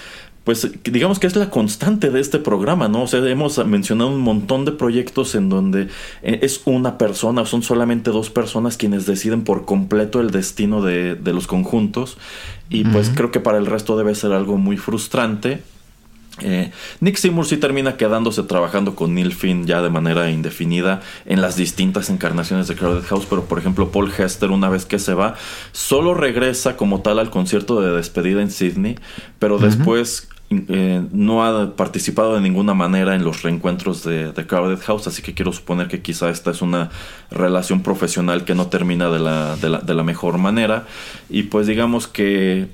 pues 0.50 0.68
digamos 0.84 1.20
que 1.20 1.28
es 1.28 1.36
la 1.36 1.52
constante 1.52 2.10
de 2.10 2.20
este 2.20 2.40
programa, 2.40 2.88
¿no? 2.88 3.04
O 3.04 3.08
sea, 3.08 3.20
hemos 3.20 3.64
mencionado 3.68 4.10
un 4.10 4.20
montón 4.20 4.66
de 4.66 4.72
proyectos 4.72 5.36
en 5.36 5.48
donde 5.48 5.90
eh, 6.24 6.40
es 6.42 6.64
una 6.66 6.98
persona, 6.98 7.46
son 7.46 7.62
solamente 7.62 8.10
dos 8.10 8.32
personas 8.32 8.76
quienes 8.76 9.06
deciden 9.06 9.44
por 9.44 9.66
completo 9.66 10.20
el 10.20 10.32
destino 10.32 10.82
de, 10.82 11.14
de 11.14 11.34
los 11.34 11.46
conjuntos. 11.46 12.18
Y 12.68 12.84
pues 12.84 13.12
creo 13.14 13.30
que 13.30 13.40
para 13.40 13.60
el 13.60 13.68
resto 13.68 13.96
debe 13.96 14.16
ser 14.16 14.32
algo 14.32 14.58
muy 14.58 14.78
frustrante. 14.78 15.62
Eh, 16.42 16.72
Nick 17.00 17.18
Seymour 17.18 17.46
sí 17.46 17.58
termina 17.58 17.96
quedándose 17.96 18.42
trabajando 18.42 18.96
con 18.96 19.14
Neil 19.14 19.34
Finn 19.34 19.68
ya 19.68 19.84
de 19.84 19.92
manera 19.92 20.32
indefinida 20.32 21.02
en 21.28 21.42
las 21.42 21.58
distintas 21.58 22.10
encarnaciones 22.10 22.68
de 22.68 22.76
Crowded 22.76 23.06
House, 23.06 23.28
pero 23.30 23.46
por 23.46 23.60
ejemplo 23.60 23.92
Paul 23.92 24.12
Hester 24.18 24.50
una 24.50 24.70
vez 24.70 24.86
que 24.86 24.98
se 24.98 25.14
va 25.14 25.36
solo 25.74 26.14
regresa 26.16 26.76
como 26.78 27.02
tal 27.02 27.20
al 27.20 27.30
concierto 27.30 27.82
de 27.82 27.92
despedida 27.92 28.42
en 28.42 28.52
Sydney, 28.52 28.98
pero 29.38 29.60
después 29.60 30.30
eh, 30.52 31.04
no 31.12 31.46
ha 31.46 31.76
participado 31.76 32.34
de 32.34 32.42
ninguna 32.42 32.74
manera 32.74 33.14
en 33.14 33.24
los 33.24 33.44
reencuentros 33.44 34.04
de, 34.04 34.34
Crowded 34.48 34.80
House, 34.80 35.08
así 35.08 35.22
que 35.22 35.36
quiero 35.36 35.54
suponer 35.54 35.88
que 35.88 36.02
quizá 36.02 36.30
esta 36.32 36.50
es 36.50 36.64
una 36.64 36.90
relación 37.30 37.84
profesional 37.84 38.46
que 38.46 38.56
no 38.56 38.68
termina 38.68 39.10
de 39.10 39.20
la, 39.20 39.56
de 39.58 39.70
la, 39.70 39.80
de 39.80 39.94
la 39.94 40.04
mejor 40.04 40.40
manera. 40.40 40.88
Y 41.30 41.44
pues 41.44 41.68
digamos 41.68 42.08
que 42.08 42.68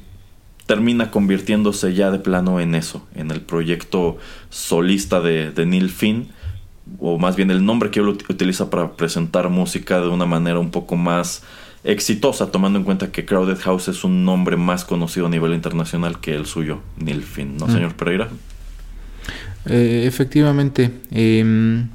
termina 0.66 1.12
convirtiéndose 1.12 1.94
ya 1.94 2.12
de 2.12 2.20
plano 2.20 2.62
en 2.62 2.76
eso, 2.76 3.06
en 3.14 3.30
el 3.30 3.42
proyecto 3.42 4.18
solista 4.50 5.20
de, 5.20 5.52
de 5.52 5.66
Neil 5.66 5.90
Finn, 5.90 6.30
o 7.00 7.18
más 7.18 7.36
bien 7.36 7.52
el 7.52 7.66
nombre 7.66 7.92
que 7.92 8.00
él 8.00 8.08
utiliza 8.08 8.70
para 8.70 8.94
presentar 8.94 9.50
música 9.50 10.00
de 10.00 10.08
una 10.08 10.26
manera 10.26 10.60
un 10.60 10.72
poco 10.72 10.96
más 10.96 11.44
exitosa, 11.86 12.52
tomando 12.52 12.80
en 12.80 12.86
cuenta 12.86 13.12
que 13.12 13.26
Crowded 13.26 13.60
House 13.60 13.88
es 13.88 14.04
un 14.04 14.26
nombre 14.26 14.58
más 14.58 14.86
conocido 14.86 15.28
a 15.28 15.30
nivel 15.30 15.54
internacional 15.54 16.20
que 16.20 16.36
el 16.36 16.46
suyo, 16.46 16.80
Neil 16.98 17.24
Finn, 17.24 17.58
¿no, 17.58 17.68
mm. 17.68 17.72
señor 17.72 17.96
Pereira? 17.96 18.28
Eh, 19.68 20.04
efectivamente, 20.06 20.92
em, 21.12 21.88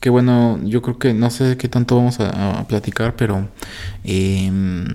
que 0.00 0.10
bueno, 0.10 0.60
yo 0.64 0.80
creo 0.82 0.98
que 0.98 1.12
no 1.12 1.30
sé 1.30 1.56
qué 1.56 1.68
tanto 1.68 1.96
vamos 1.96 2.20
a, 2.20 2.66
platicar, 2.68 3.16
pero 3.16 3.48
em, 4.04 4.86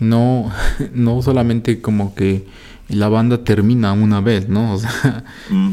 no, 0.00 0.50
no 0.92 1.22
solamente 1.22 1.80
como 1.80 2.14
que 2.14 2.46
la 2.88 3.08
banda 3.08 3.44
termina 3.44 3.92
una 3.92 4.20
vez, 4.20 4.48
¿no? 4.48 4.74
O 4.74 4.78
sea, 4.78 5.24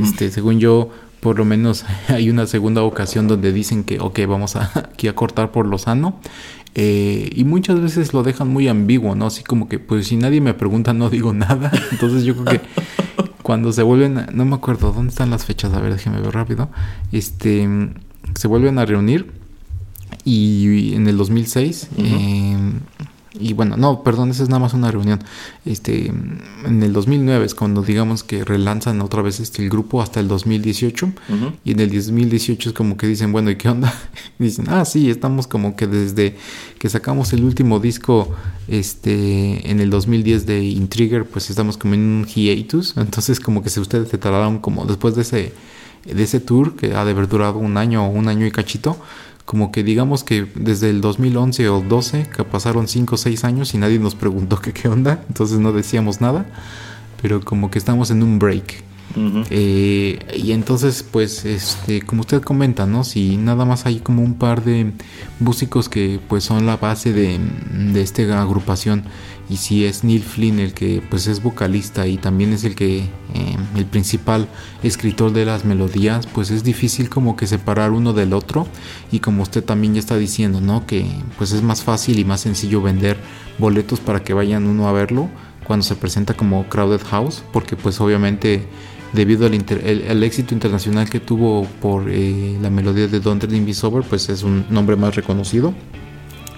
este, 0.01 0.31
según 0.31 0.59
yo, 0.59 0.91
por 1.19 1.37
lo 1.37 1.45
menos 1.45 1.85
hay 2.07 2.29
una 2.29 2.45
segunda 2.45 2.83
ocasión 2.83 3.27
donde 3.27 3.51
dicen 3.51 3.83
que, 3.83 3.99
ok, 3.99 4.19
vamos 4.27 4.55
a, 4.55 4.71
aquí 4.93 5.07
a 5.07 5.15
cortar 5.15 5.51
por 5.51 5.65
lo 5.65 5.77
sano. 5.77 6.19
Eh, 6.75 7.29
y 7.35 7.43
muchas 7.43 7.81
veces 7.81 8.13
lo 8.13 8.23
dejan 8.23 8.47
muy 8.47 8.67
ambiguo, 8.67 9.15
¿no? 9.15 9.27
Así 9.27 9.43
como 9.43 9.67
que, 9.67 9.79
pues 9.79 10.07
si 10.07 10.17
nadie 10.17 10.41
me 10.41 10.53
pregunta, 10.53 10.93
no 10.93 11.09
digo 11.09 11.33
nada. 11.33 11.71
Entonces 11.91 12.23
yo 12.23 12.35
creo 12.35 12.45
que 12.45 12.61
cuando 13.41 13.71
se 13.71 13.83
vuelven, 13.83 14.27
no 14.33 14.45
me 14.45 14.55
acuerdo, 14.55 14.91
¿dónde 14.91 15.09
están 15.09 15.29
las 15.29 15.45
fechas? 15.45 15.73
A 15.73 15.79
ver, 15.79 15.93
déjeme 15.93 16.21
ver 16.21 16.33
rápido. 16.33 16.69
Este, 17.11 17.67
se 18.35 18.47
vuelven 18.47 18.77
a 18.77 18.85
reunir 18.85 19.31
y 20.23 20.93
en 20.93 21.07
el 21.07 21.17
2006, 21.17 21.89
y 23.33 23.53
bueno, 23.53 23.77
no, 23.77 24.01
perdón, 24.01 24.31
esa 24.31 24.41
es 24.41 24.49
nada 24.49 24.59
más 24.59 24.73
una 24.73 24.89
reunión. 24.89 25.19
Este, 25.65 26.07
en 26.07 26.81
el 26.81 26.93
2009 26.93 27.45
es 27.45 27.53
cuando 27.53 27.83
digamos 27.83 28.23
que 28.23 28.43
relanzan 28.43 29.01
otra 29.01 29.21
vez 29.21 29.39
este 29.39 29.61
el 29.61 29.69
grupo 29.69 30.01
hasta 30.01 30.19
el 30.19 30.27
2018 30.27 31.11
y 31.63 31.71
en 31.71 31.79
el 31.79 31.91
2018 31.91 32.69
es 32.69 32.75
como 32.75 32.97
que 32.97 33.05
dicen, 33.05 33.31
bueno, 33.31 33.51
¿y 33.51 33.55
qué 33.55 33.69
onda? 33.69 33.93
dicen, 34.39 34.65
"Ah, 34.69 34.83
sí, 34.83 35.09
estamos 35.09 35.45
como 35.45 35.75
que 35.75 35.85
desde 35.85 36.37
que 36.79 36.89
sacamos 36.89 37.31
el 37.33 37.43
último 37.43 37.79
disco 37.79 38.33
este 38.67 39.69
en 39.69 39.79
el 39.79 39.89
2010 39.91 40.45
de 40.47 40.63
Intrigger, 40.63 41.25
pues 41.25 41.49
estamos 41.49 41.77
como 41.77 41.93
en 41.93 42.01
un 42.01 42.25
hiatus, 42.25 42.93
entonces 42.97 43.39
como 43.39 43.61
que 43.61 43.69
si 43.69 43.79
ustedes 43.79 44.09
se 44.09 44.17
tardaron 44.17 44.59
como 44.59 44.85
después 44.85 45.15
de 45.15 45.21
ese 45.21 45.53
de 46.05 46.23
ese 46.23 46.39
tour 46.39 46.75
que 46.75 46.95
ha 46.95 47.03
de 47.05 47.11
haber 47.11 47.27
durado 47.27 47.59
un 47.59 47.77
año 47.77 48.05
o 48.05 48.09
un 48.09 48.29
año 48.29 48.45
y 48.45 48.51
cachito, 48.51 48.97
como 49.49 49.71
que 49.71 49.83
digamos 49.83 50.23
que 50.23 50.45
desde 50.53 50.91
el 50.91 51.01
2011 51.01 51.69
o 51.69 51.81
12, 51.81 52.27
que 52.27 52.43
pasaron 52.43 52.87
5 52.87 53.15
o 53.15 53.17
6 53.17 53.43
años 53.45 53.73
y 53.73 53.79
nadie 53.79 53.97
nos 53.97 54.13
preguntó 54.13 54.61
qué 54.61 54.87
onda, 54.87 55.23
entonces 55.27 55.57
no 55.57 55.71
decíamos 55.73 56.21
nada, 56.21 56.45
pero 57.19 57.41
como 57.41 57.71
que 57.71 57.79
estamos 57.79 58.11
en 58.11 58.21
un 58.21 58.37
break. 58.37 58.83
Eh, 59.49 60.19
y 60.37 60.51
entonces, 60.51 61.01
pues, 61.01 61.45
este, 61.45 62.03
como 62.03 62.21
usted 62.21 62.43
comenta, 62.43 62.85
¿no? 62.85 63.03
Si 63.03 63.37
nada 63.37 63.65
más 63.65 63.87
hay 63.87 64.01
como 64.01 64.21
un 64.21 64.35
par 64.35 64.63
de 64.63 64.91
músicos 65.39 65.89
que 65.89 66.19
pues 66.27 66.43
son 66.43 66.67
la 66.67 66.77
base 66.77 67.11
de, 67.11 67.39
de 67.91 68.01
esta 68.03 68.39
agrupación 68.39 69.05
y 69.49 69.57
si 69.57 69.85
es 69.85 70.03
Neil 70.03 70.21
Flynn 70.21 70.59
el 70.59 70.73
que 70.73 71.01
pues 71.09 71.25
es 71.25 71.41
vocalista 71.41 72.05
y 72.05 72.17
también 72.17 72.53
es 72.53 72.63
el 72.63 72.75
que 72.75 72.99
eh, 72.99 73.57
el 73.75 73.85
principal 73.85 74.47
escritor 74.83 75.33
de 75.33 75.43
las 75.43 75.65
melodías 75.65 76.27
pues 76.27 76.51
es 76.51 76.63
difícil 76.63 77.09
como 77.09 77.35
que 77.35 77.47
separar 77.47 77.91
uno 77.91 78.13
del 78.13 78.33
otro. 78.33 78.67
Y 79.11 79.19
como 79.19 79.41
usted 79.41 79.63
también 79.63 79.95
ya 79.95 79.99
está 79.99 80.17
diciendo 80.17 80.61
no 80.61 80.85
que 80.85 81.05
pues 81.37 81.51
es 81.51 81.63
más 81.63 81.83
fácil 81.83 82.19
y 82.19 82.25
más 82.25 82.41
sencillo 82.41 82.81
vender 82.83 83.17
boletos 83.57 83.99
para 83.99 84.23
que 84.23 84.33
vayan 84.33 84.67
uno 84.67 84.87
a 84.87 84.91
verlo 84.91 85.29
cuando 85.65 85.83
se 85.83 85.95
presenta 85.95 86.35
como 86.35 86.69
Crowded 86.69 87.01
House 87.09 87.43
porque 87.51 87.75
pues 87.75 87.99
obviamente 88.01 88.67
debido 89.13 89.47
al, 89.47 90.23
éxito 90.23 90.53
internacional 90.53 91.09
que 91.09 91.19
tuvo 91.19 91.65
por 91.81 92.05
eh, 92.09 92.55
la 92.61 92.69
melodía 92.69 93.07
de 93.07 93.19
Don't 93.19 93.43
Dream 93.43 93.65
Be 93.65 93.73
Sober 93.73 94.03
pues 94.07 94.29
es 94.29 94.43
un 94.43 94.65
nombre 94.69 94.95
más 94.95 95.15
reconocido. 95.15 95.73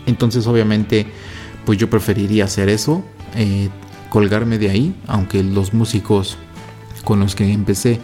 Entonces 0.06 0.46
obviamente 0.48 1.06
pues 1.66 1.78
yo 1.78 1.90
preferiría 1.90 2.46
hacer 2.46 2.70
eso, 2.70 3.04
eh, 3.36 3.70
colgarme 4.10 4.58
de 4.58 4.70
ahí, 4.70 4.96
aunque 5.08 5.44
los 5.44 5.74
músicos 5.74 6.38
con 7.04 7.20
los 7.20 7.36
que 7.36 7.52
empecé 7.52 8.00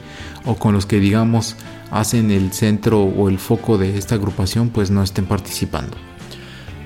o 0.46 0.56
con 0.56 0.74
los 0.74 0.86
que 0.86 1.00
digamos 1.00 1.56
hacen 1.92 2.32
el 2.32 2.52
centro 2.52 3.04
o 3.04 3.30
el 3.30 3.40
foco 3.40 3.78
de 3.78 3.98
esta 3.98 4.16
agrupación 4.16 4.70
pues 4.70 4.92
no 4.92 5.04
estén 5.04 5.26
participando. 5.26 5.98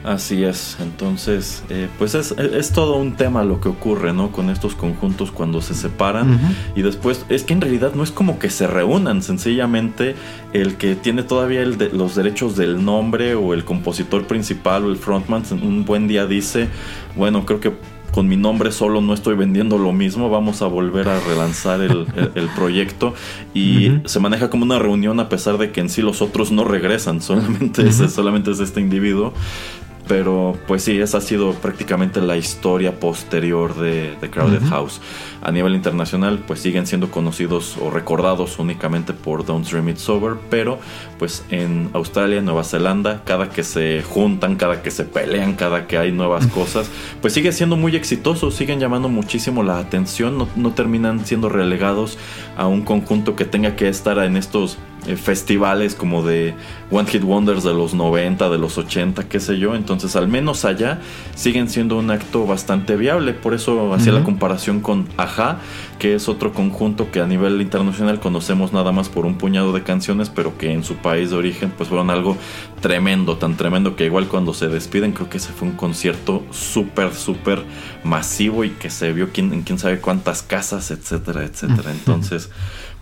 Así 0.04 0.44
es, 0.44 0.78
entonces, 0.82 1.64
eh, 1.70 1.88
pues 2.00 2.16
es, 2.16 2.32
es, 2.32 2.72
todo 2.72 2.98
un 2.98 3.14
tema 3.14 3.44
lo 3.44 3.62
que 3.62 3.70
ocurre, 3.70 4.14
¿no? 4.14 4.32
Con 4.32 4.50
estos 4.50 4.74
conjuntos 4.74 5.30
cuando 5.32 5.62
se 5.62 5.76
separan. 5.76 6.40
Y 6.76 6.82
después, 6.82 7.24
es 7.30 7.44
que 7.44 7.54
en 7.54 7.62
realidad 7.62 7.94
no 7.94 8.04
es 8.04 8.10
como 8.10 8.40
que 8.40 8.50
se 8.50 8.66
reúnan, 8.66 9.22
sencillamente 9.22 10.16
el 10.54 10.76
que 10.78 10.96
tiene 10.96 11.22
todavía 11.22 11.62
el 11.62 11.78
de, 11.78 11.90
los 11.90 12.16
derechos 12.16 12.56
del 12.56 12.84
nombre 12.84 13.36
o 13.36 13.54
el 13.54 13.64
compositor 13.64 14.26
principal 14.26 14.86
o 14.86 14.90
el 14.90 14.98
frontman, 14.98 15.44
un 15.62 15.86
buen 15.86 16.08
día 16.08 16.26
dice, 16.26 16.68
bueno, 17.16 17.46
creo 17.46 17.60
que 17.60 17.72
con 18.12 18.28
mi 18.28 18.38
nombre 18.38 18.72
solo 18.72 19.02
no 19.02 19.14
estoy 19.14 19.36
vendiendo 19.36 19.78
lo 19.78 19.94
mismo, 19.94 20.30
vamos 20.30 20.62
a 20.62 20.68
volver 20.68 21.08
a 21.08 21.20
relanzar 21.20 21.82
el, 21.82 22.06
proyecto 22.56 23.14
y 23.54 24.00
se 24.06 24.20
maneja 24.20 24.50
como 24.50 24.66
una 24.66 24.80
reunión 24.80 25.20
a 25.20 25.30
pesar 25.30 25.58
de 25.58 25.72
que 25.72 25.80
en 25.80 25.90
sí 25.90 26.02
los 26.02 26.22
otros 26.22 26.52
no 26.52 26.64
regresan, 26.64 27.22
solamente, 27.22 27.92
solamente 27.92 28.52
es 28.52 28.60
este 28.60 28.82
individuo 28.82 29.34
pero 30.12 30.58
pues 30.68 30.84
sí, 30.84 31.00
esa 31.00 31.20
ha 31.20 31.22
sido 31.22 31.54
prácticamente 31.54 32.20
la 32.20 32.36
historia 32.36 33.00
posterior 33.00 33.74
de, 33.76 34.18
Crowded 34.30 34.62
House. 34.68 35.00
A 35.42 35.54
nivel 35.54 35.74
internacional, 35.74 36.44
pues 36.46 36.60
siguen 36.60 36.86
siendo 36.86 37.10
conocidos 37.10 37.78
o 37.82 37.90
recordados 37.90 38.60
únicamente 38.60 39.14
por 39.14 39.46
Don't 39.46 39.66
Dream 39.66 39.88
It 39.88 39.96
Sober, 39.96 40.36
pero 40.50 40.80
pues 41.18 41.46
en 41.50 41.92
Australia, 41.94 42.42
Nueva 42.42 42.66
Zelanda, 42.66 43.24
cada 43.24 43.52
que 43.52 43.64
se 43.64 44.04
juntan, 44.04 44.58
cada 44.58 44.82
que 44.82 44.92
se 44.92 45.06
pelean, 45.06 45.54
cada 45.54 45.88
que 45.88 45.98
hay 45.98 46.12
nuevas 46.12 46.46
cosas, 46.48 46.92
pues 47.22 47.32
sigue 47.32 47.54
siendo 47.54 47.78
muy 47.78 47.96
exitoso, 47.96 48.52
siguen 48.52 48.82
llamando 48.82 49.08
muchísimo 49.08 49.64
la 49.64 49.80
atención, 49.80 50.38
no, 50.38 50.50
no 50.58 50.72
terminan 50.74 51.26
siendo 51.26 51.48
relegados 51.48 52.18
a 52.58 52.68
un 52.68 52.82
conjunto 52.82 53.38
que 53.38 53.46
tenga 53.46 53.78
que 53.78 53.88
estar 53.88 54.18
en 54.18 54.36
estos 54.36 54.78
eh, 55.08 55.16
festivales 55.16 55.96
como 55.96 56.22
de 56.22 56.54
One 56.92 57.10
Hit 57.10 57.24
Wonders 57.24 57.64
de 57.64 57.74
los 57.74 57.96
90, 57.96 58.50
de 58.50 58.58
los 58.60 58.78
80, 58.78 59.28
qué 59.28 59.40
sé 59.40 59.58
yo. 59.58 59.74
Entonces, 59.74 60.16
al 60.16 60.28
menos 60.28 60.64
allá 60.64 61.00
siguen 61.34 61.70
siendo 61.70 61.98
un 61.98 62.12
acto 62.12 62.46
bastante 62.46 62.96
viable. 62.96 63.34
Por 63.34 63.56
eso 63.56 63.94
hacía 63.94 64.12
la 64.12 64.24
comparación 64.24 64.80
con 64.80 65.08
Aja, 65.18 65.58
que 65.98 66.14
es 66.14 66.30
otro 66.30 66.54
conjunto 66.54 67.12
que 67.12 67.20
a 67.20 67.26
nivel 67.26 67.60
internacional 67.62 68.20
conocemos 68.20 68.74
nada 68.74 68.92
más 68.92 69.10
por 69.10 69.26
un 69.26 69.40
puñado 69.40 69.74
de 69.74 69.82
canciones, 69.82 70.30
pero 70.30 70.58
que 70.58 70.72
en 70.72 70.84
su 70.84 70.96
país 70.96 71.32
de 71.32 71.38
origen 71.38 71.74
pues 71.76 71.90
fueron 71.90 72.12
algo 72.12 72.38
tremendo, 72.80 73.38
tan 73.38 73.58
tremendo 73.58 73.96
que 73.96 74.06
igual 74.06 74.28
cuando 74.28 74.54
se 74.54 74.68
despiden 74.68 75.14
creo 75.14 75.30
que 75.30 75.38
ese 75.38 75.52
fue 75.52 75.68
un 75.68 75.76
concierto 75.76 76.44
súper, 76.52 77.14
súper 77.14 77.64
masivo 78.04 78.64
y 78.64 78.70
que 78.70 78.90
se 78.90 79.14
vio 79.14 79.30
en 79.34 79.64
quién 79.64 79.80
sabe 79.80 80.00
cuántas 80.00 80.44
casas, 80.44 80.92
etcétera, 80.92 81.44
etcétera. 81.44 81.92
Entonces, 81.92 82.50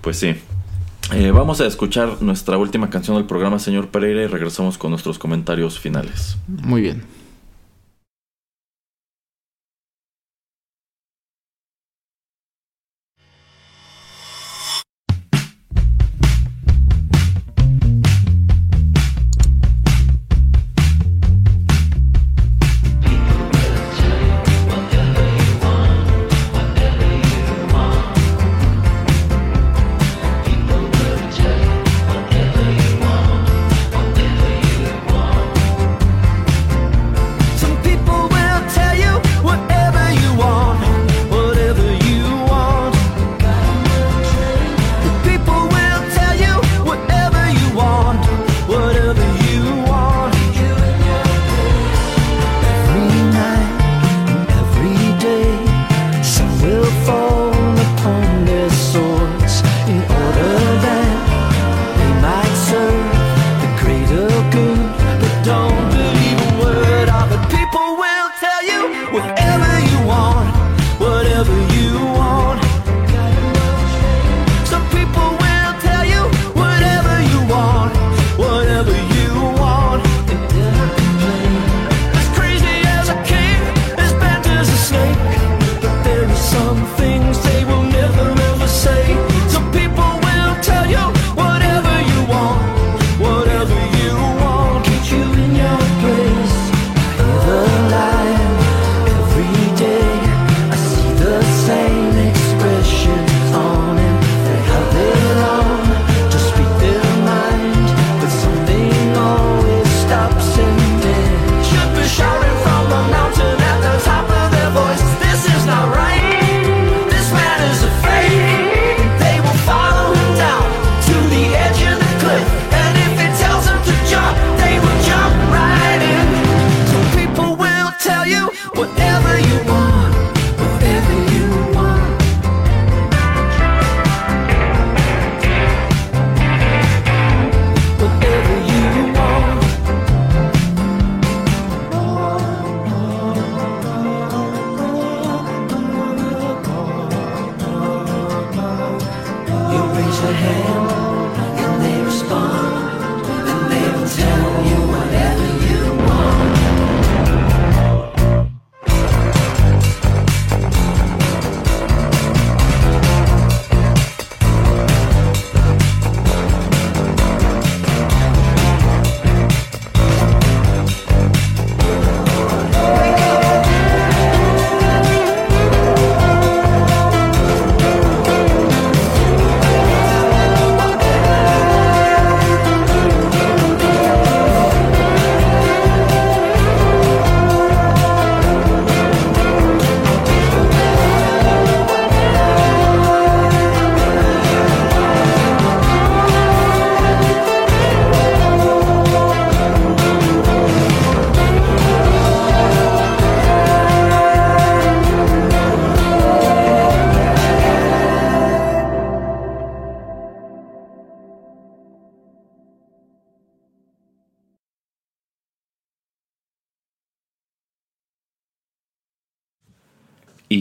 pues 0.02 0.18
sí, 0.18 0.36
eh, 1.14 1.32
vamos 1.32 1.62
a 1.62 1.66
escuchar 1.66 2.22
nuestra 2.22 2.58
última 2.58 2.90
canción 2.90 3.18
del 3.18 3.26
programa, 3.26 3.60
señor 3.60 3.88
Pereira, 3.88 4.24
y 4.24 4.28
regresamos 4.28 4.78
con 4.78 4.92
nuestros 4.92 5.18
comentarios 5.20 5.80
finales. 5.80 6.38
Muy 6.48 6.82
bien. 6.82 7.04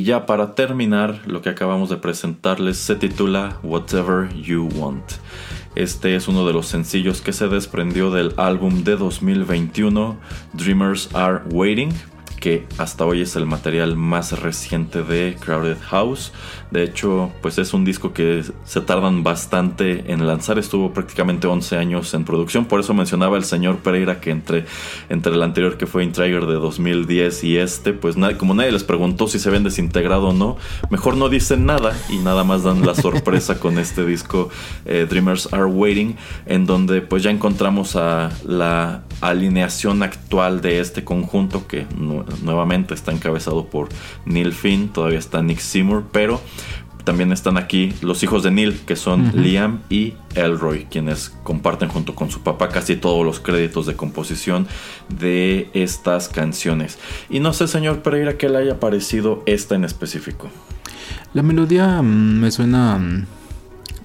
Ya 0.09 0.24
para 0.24 0.54
terminar, 0.54 1.20
lo 1.26 1.42
que 1.42 1.50
acabamos 1.50 1.90
de 1.90 1.98
presentarles 1.98 2.78
se 2.78 2.96
titula 2.96 3.59
Whatever 3.62 4.34
You 4.34 4.66
Want. 4.74 5.04
Este 5.74 6.16
es 6.16 6.28
uno 6.28 6.46
de 6.46 6.54
los 6.54 6.66
sencillos 6.66 7.20
que 7.20 7.34
se 7.34 7.46
desprendió 7.46 8.11
del 8.11 8.32
álbum 8.38 8.84
de 8.84 8.96
2021, 8.96 10.16
Dreamers 10.54 11.14
Are 11.14 11.42
Waiting, 11.52 11.90
que 12.41 12.66
hasta 12.78 13.05
hoy 13.05 13.22
es 13.22 13.36
el 13.36 13.47
material 13.47 13.97
más 13.97 14.41
reciente 14.41 15.03
de 15.03 15.36
Crowded 15.41 15.78
House. 15.89 16.32
De 16.70 16.82
hecho, 16.82 17.30
pues 17.43 17.59
es 17.59 17.72
un 17.74 17.84
disco 17.84 18.12
que 18.12 18.45
se 18.64 18.80
tardan 18.80 19.22
bastante 19.22 20.12
en 20.12 20.26
lanzar. 20.26 20.59
Estuvo 20.59 20.93
prácticamente 20.93 21.47
11 21.47 21.76
años 21.76 22.14
en 22.14 22.24
producción. 22.24 22.66
Por 22.66 22.80
eso 22.80 22.95
mencionaba 22.95 23.36
el 23.36 23.45
señor 23.45 23.78
Pereira 23.78 24.20
que 24.20 24.30
entre, 24.30 24.66
entre 25.09 25.32
el 25.32 25.43
anterior 25.43 25.76
que 25.76 25.86
fue 25.86 26.05
Intrigger 26.05 26.47
de 26.47 26.55
2010 26.55 27.45
y 27.45 27.57
este, 27.57 27.93
pues 27.93 28.16
como 28.39 28.55
nadie 28.55 28.72
les 28.72 28.84
preguntó 28.84 29.28
si 29.28 29.39
se 29.39 29.49
habían 29.49 29.64
desintegrado 29.64 30.28
o 30.28 30.32
no, 30.32 30.57
mejor 30.91 31.16
no 31.16 31.28
dicen 31.28 31.66
nada 31.66 31.97
y 32.09 32.18
nada 32.18 32.45
más 32.45 32.62
dan 32.62 32.84
la 32.84 32.95
sorpresa 32.95 33.59
con 33.59 33.78
este 33.78 34.05
disco 34.05 34.51
eh, 34.84 35.07
Dreamers 35.09 35.53
Are 35.53 35.66
Waiting, 35.66 36.16
en 36.47 36.66
donde 36.66 37.01
pues 37.01 37.22
ya 37.22 37.30
encontramos 37.30 37.97
a 37.97 38.30
la 38.45 39.03
alineación 39.20 40.02
actual 40.02 40.60
de 40.60 40.80
este 40.80 41.04
conjunto 41.04 41.66
que 41.66 41.86
nuevamente 42.42 42.94
está 42.94 43.12
encabezado 43.12 43.66
por 43.66 43.88
Neil 44.24 44.52
Finn, 44.52 44.88
todavía 44.88 45.18
está 45.18 45.42
Nick 45.42 45.58
Seymour, 45.58 46.04
pero 46.12 46.40
también 47.08 47.32
están 47.32 47.56
aquí 47.56 47.94
los 48.02 48.22
hijos 48.22 48.42
de 48.42 48.50
Neil, 48.50 48.80
que 48.84 48.94
son 48.94 49.32
Liam 49.34 49.80
y 49.88 50.12
Elroy, 50.34 50.86
quienes 50.90 51.30
comparten 51.42 51.88
junto 51.88 52.14
con 52.14 52.30
su 52.30 52.42
papá 52.42 52.68
casi 52.68 52.96
todos 52.96 53.24
los 53.24 53.40
créditos 53.40 53.86
de 53.86 53.96
composición 53.96 54.66
de 55.08 55.70
estas 55.72 56.28
canciones. 56.28 56.98
Y 57.30 57.40
no 57.40 57.54
sé, 57.54 57.66
señor 57.66 58.02
Pereira, 58.02 58.36
qué 58.36 58.50
le 58.50 58.58
haya 58.58 58.78
parecido 58.78 59.42
esta 59.46 59.74
en 59.74 59.84
específico. 59.84 60.50
La 61.32 61.42
melodía 61.42 62.02
mm, 62.02 62.40
me 62.40 62.50
suena 62.50 62.98
mm, 62.98 63.26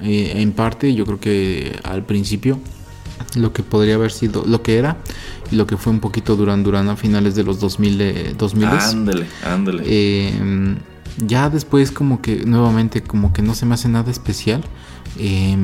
eh, 0.04 0.42
en 0.42 0.54
parte, 0.54 0.94
yo 0.96 1.06
creo 1.06 1.20
que 1.20 1.78
al 1.84 2.04
principio, 2.04 2.58
lo 3.36 3.52
que 3.54 3.64
podría 3.64 3.96
haber 3.96 4.12
sido, 4.12 4.44
lo 4.46 4.62
que 4.62 4.78
era 4.78 4.98
y 5.52 5.56
lo 5.56 5.66
que 5.68 5.78
fue 5.78 5.92
un 5.94 6.00
poquito 6.00 6.36
Duran 6.36 6.64
Duran 6.64 6.90
a 6.90 6.96
finales 6.96 7.36
de 7.36 7.44
los 7.44 7.60
2000. 7.60 8.02
eh, 8.02 8.36
2000 8.38 8.68
Ándele, 8.70 9.26
ándele. 9.46 9.84
Eh, 9.86 10.76
ya 11.26 11.50
después 11.50 11.92
como 11.92 12.22
que 12.22 12.46
nuevamente 12.46 13.02
como 13.04 13.34
que 13.34 13.42
no 13.42 13.54
se 13.56 13.66
me 13.66 13.76
hace 13.76 13.88
nada 13.90 14.10
especial. 14.12 14.64
Eh, 15.20 15.56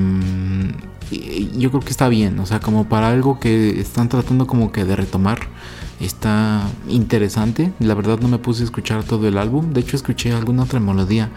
y- 1.12 1.50
yo 1.58 1.70
creo 1.72 1.82
que 1.82 1.90
está 1.90 2.08
bien, 2.08 2.38
o 2.40 2.46
sea, 2.46 2.60
como 2.60 2.88
para 2.88 3.10
algo 3.10 3.40
que 3.40 3.80
están 3.80 4.10
tratando 4.10 4.46
como 4.48 4.72
que 4.72 4.86
de 4.86 4.96
retomar. 4.96 5.40
Está 6.00 6.62
interesante. 6.88 7.74
La 7.80 7.94
verdad 7.94 8.20
no 8.22 8.30
me 8.30 8.38
puse 8.38 8.62
a 8.62 8.66
escuchar 8.66 9.04
todo 9.04 9.28
el 9.28 9.38
álbum. 9.38 9.74
De 9.74 9.82
hecho 9.82 9.98
escuché 9.98 10.32
alguna 10.32 10.64
otra 10.64 10.80
melodía. 10.80 11.30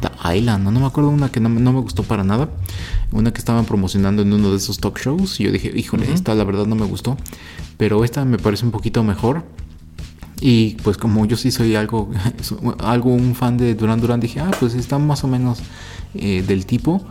The 0.00 0.36
Island, 0.36 0.64
no, 0.64 0.70
no 0.70 0.80
me 0.80 0.86
acuerdo 0.86 1.10
una 1.10 1.30
que 1.30 1.40
no, 1.40 1.48
me- 1.48 1.60
no 1.60 1.72
me 1.72 1.80
gustó 1.80 2.02
para 2.02 2.24
nada. 2.24 2.48
Una 3.12 3.32
que 3.32 3.38
estaban 3.38 3.64
promocionando 3.64 4.22
en 4.22 4.32
uno 4.32 4.50
de 4.50 4.56
esos 4.56 4.78
talk 4.78 4.98
shows. 4.98 5.40
Y 5.40 5.44
yo 5.44 5.52
dije, 5.52 5.72
híjole, 5.74 6.12
esta 6.12 6.34
la 6.34 6.44
verdad 6.44 6.66
no 6.66 6.74
me 6.74 6.84
gustó. 6.86 7.16
Pero 7.78 8.04
esta 8.04 8.24
me 8.24 8.38
parece 8.38 8.64
un 8.64 8.70
poquito 8.72 9.02
mejor. 9.02 9.44
Y 10.40 10.74
pues 10.82 10.96
como 10.98 11.24
yo 11.24 11.36
sí 11.36 11.50
soy 11.50 11.76
algo, 11.76 12.10
algo 12.80 13.10
un 13.14 13.34
fan 13.34 13.56
de 13.56 13.74
Duran 13.74 14.00
Duran, 14.00 14.20
dije, 14.20 14.40
ah, 14.40 14.50
pues 14.60 14.74
está 14.74 14.98
más 14.98 15.24
o 15.24 15.28
menos 15.28 15.60
eh, 16.14 16.44
del 16.46 16.66
tipo. 16.66 17.02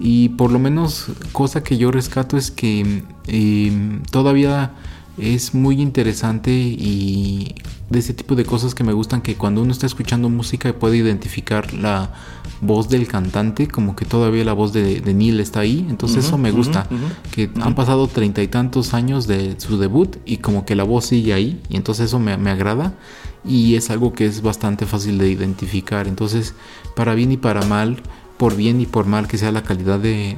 Y 0.00 0.30
por 0.30 0.50
lo 0.50 0.58
menos 0.58 1.06
cosa 1.32 1.62
que 1.62 1.76
yo 1.76 1.92
rescato 1.92 2.36
es 2.36 2.50
que 2.50 3.04
eh, 3.28 4.00
todavía 4.10 4.72
es 5.18 5.54
muy 5.54 5.80
interesante 5.80 6.50
y 6.50 7.54
de 7.90 7.98
ese 7.98 8.14
tipo 8.14 8.34
de 8.34 8.44
cosas 8.44 8.74
que 8.74 8.84
me 8.84 8.92
gustan 8.92 9.20
que 9.20 9.36
cuando 9.36 9.60
uno 9.60 9.72
está 9.72 9.86
escuchando 9.86 10.30
música 10.30 10.72
puede 10.72 10.96
identificar 10.96 11.74
la 11.74 12.10
voz 12.62 12.88
del 12.88 13.06
cantante, 13.06 13.68
como 13.68 13.94
que 13.94 14.04
todavía 14.04 14.44
la 14.44 14.54
voz 14.54 14.72
de, 14.72 15.00
de 15.00 15.14
Neil 15.14 15.40
está 15.40 15.60
ahí. 15.60 15.86
Entonces 15.90 16.24
eso 16.24 16.38
me 16.38 16.50
gusta, 16.50 16.86
que 17.32 17.50
han 17.60 17.74
pasado 17.74 18.06
treinta 18.08 18.42
y 18.42 18.48
tantos 18.48 18.94
años 18.94 19.26
de 19.26 19.60
su 19.60 19.78
debut 19.78 20.16
y 20.24 20.38
como 20.38 20.64
que 20.64 20.74
la 20.74 20.84
voz 20.84 21.06
sigue 21.06 21.34
ahí. 21.34 21.60
Y 21.68 21.76
entonces 21.76 22.06
eso 22.06 22.18
me, 22.18 22.36
me 22.38 22.50
agrada 22.50 22.94
y 23.44 23.74
es 23.74 23.90
algo 23.90 24.12
que 24.12 24.26
es 24.26 24.40
bastante 24.40 24.86
fácil 24.86 25.18
de 25.18 25.30
identificar. 25.30 26.08
Entonces, 26.08 26.54
para 26.96 27.14
bien 27.14 27.32
y 27.32 27.36
para 27.36 27.62
mal, 27.66 28.00
por 28.42 28.56
bien 28.56 28.80
y 28.80 28.86
por 28.86 29.06
mal 29.06 29.28
que 29.28 29.38
sea 29.38 29.52
la 29.52 29.62
calidad 29.62 30.00
de, 30.00 30.36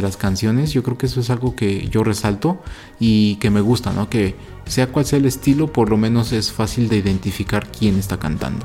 las, 0.00 0.16
canciones, 0.16 0.72
yo 0.72 0.82
creo 0.82 0.96
que 0.96 1.04
eso 1.04 1.20
es 1.20 1.28
algo 1.28 1.54
que 1.54 1.88
yo 1.88 2.02
resalto 2.02 2.62
y 2.98 3.36
que 3.36 3.50
me 3.50 3.60
gusta, 3.60 3.92
¿no? 3.92 4.08
Que 4.08 4.34
sea 4.64 4.86
cual 4.86 5.04
sea 5.04 5.18
el 5.18 5.26
estilo, 5.26 5.70
por 5.70 5.90
lo 5.90 5.98
menos 5.98 6.32
es 6.32 6.52
fácil 6.52 6.88
de 6.88 6.96
identificar 6.96 7.66
quién 7.70 7.98
está 7.98 8.16
cantando. 8.18 8.64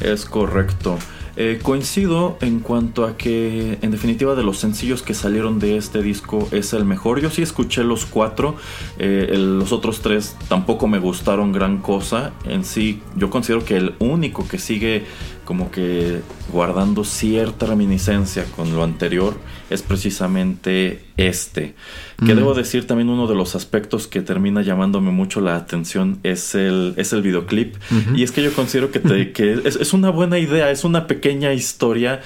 Es 0.00 0.26
correcto. 0.26 0.96
Eh, 1.40 1.60
coincido 1.62 2.36
en 2.40 2.58
cuanto 2.58 3.04
a 3.04 3.16
que, 3.16 3.78
en 3.80 3.92
definitiva, 3.92 4.34
de 4.34 4.42
los 4.42 4.58
sencillos 4.58 5.02
que 5.02 5.14
salieron 5.14 5.60
de 5.60 5.76
este 5.76 6.02
disco 6.02 6.48
es 6.50 6.72
el 6.72 6.84
mejor. 6.84 7.20
Yo 7.20 7.30
sí 7.30 7.42
escuché 7.42 7.84
los 7.84 8.06
cuatro, 8.06 8.56
eh, 8.98 9.32
los 9.36 9.70
otros 9.70 10.00
tres 10.02 10.36
tampoco 10.48 10.88
me 10.88 10.98
gustaron 10.98 11.52
gran 11.52 11.78
cosa. 11.78 12.32
En 12.44 12.64
sí, 12.64 13.02
yo 13.14 13.30
considero 13.30 13.64
que 13.64 13.76
el 13.76 13.94
único 14.00 14.48
que 14.48 14.58
sigue 14.58 15.04
como 15.48 15.70
que 15.70 16.20
guardando 16.52 17.04
cierta 17.04 17.64
reminiscencia 17.64 18.44
con 18.54 18.76
lo 18.76 18.84
anterior 18.84 19.32
es 19.70 19.80
precisamente 19.80 21.00
este. 21.16 21.74
Que 22.18 22.34
Mm. 22.34 22.36
debo 22.36 22.52
decir 22.52 22.86
también 22.86 23.08
uno 23.08 23.26
de 23.26 23.34
los 23.34 23.54
aspectos 23.54 24.06
que 24.06 24.20
termina 24.20 24.60
llamándome 24.60 25.10
mucho 25.10 25.40
la 25.40 25.56
atención 25.56 26.18
es 26.22 26.54
el, 26.54 26.92
es 26.98 27.14
el 27.14 27.22
videoclip. 27.22 27.76
Y 28.14 28.24
es 28.24 28.30
que 28.30 28.42
yo 28.42 28.52
considero 28.52 28.90
que, 28.90 28.98
te- 28.98 29.32
que 29.36 29.54
es, 29.64 29.76
es 29.76 29.92
una 29.94 30.10
buena 30.10 30.38
idea, 30.38 30.70
es 30.70 30.84
una 30.84 31.06
pequeña 31.06 31.54
historia 31.54 32.20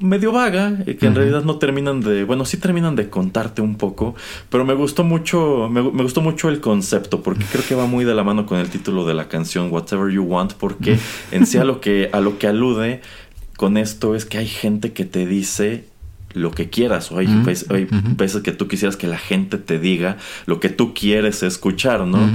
medio 0.00 0.32
vaga, 0.32 0.78
eh, 0.86 0.96
que 0.96 1.06
en 1.06 1.14
realidad 1.14 1.44
no 1.44 1.58
terminan 1.58 2.00
de, 2.00 2.24
bueno, 2.24 2.44
sí 2.44 2.56
terminan 2.56 2.96
de 2.96 3.08
contarte 3.08 3.62
un 3.62 3.76
poco, 3.76 4.14
pero 4.50 4.64
me 4.64 4.74
gustó 4.74 5.04
mucho, 5.04 5.68
me, 5.70 5.82
me 5.82 6.02
gustó 6.02 6.20
mucho 6.20 6.48
el 6.48 6.60
concepto, 6.60 7.22
porque 7.22 7.44
creo 7.50 7.64
que 7.66 7.74
va 7.74 7.86
muy 7.86 8.04
de 8.04 8.14
la 8.14 8.24
mano 8.24 8.46
con 8.46 8.58
el 8.58 8.68
título 8.68 9.06
de 9.06 9.14
la 9.14 9.28
canción 9.28 9.72
Whatever 9.72 10.12
You 10.12 10.24
Want, 10.24 10.54
porque 10.54 10.98
en 11.30 11.46
sí 11.46 11.58
a 11.58 11.64
lo 11.64 11.80
que, 11.80 12.10
a 12.12 12.20
lo 12.20 12.38
que 12.38 12.46
alude 12.46 13.00
con 13.56 13.76
esto 13.76 14.14
es 14.14 14.24
que 14.24 14.38
hay 14.38 14.48
gente 14.48 14.92
que 14.92 15.04
te 15.04 15.26
dice 15.26 15.84
lo 16.34 16.50
que 16.50 16.70
quieras, 16.70 17.12
o 17.12 17.18
hay, 17.18 17.26
veces, 17.26 17.70
hay 17.70 17.84
ujú. 17.84 18.16
veces 18.16 18.42
que 18.42 18.52
tú 18.52 18.68
quisieras 18.68 18.96
que 18.96 19.06
la 19.06 19.18
gente 19.18 19.58
te 19.58 19.78
diga 19.78 20.16
lo 20.46 20.60
que 20.60 20.68
tú 20.68 20.94
quieres 20.94 21.42
escuchar, 21.42 22.06
¿no? 22.06 22.28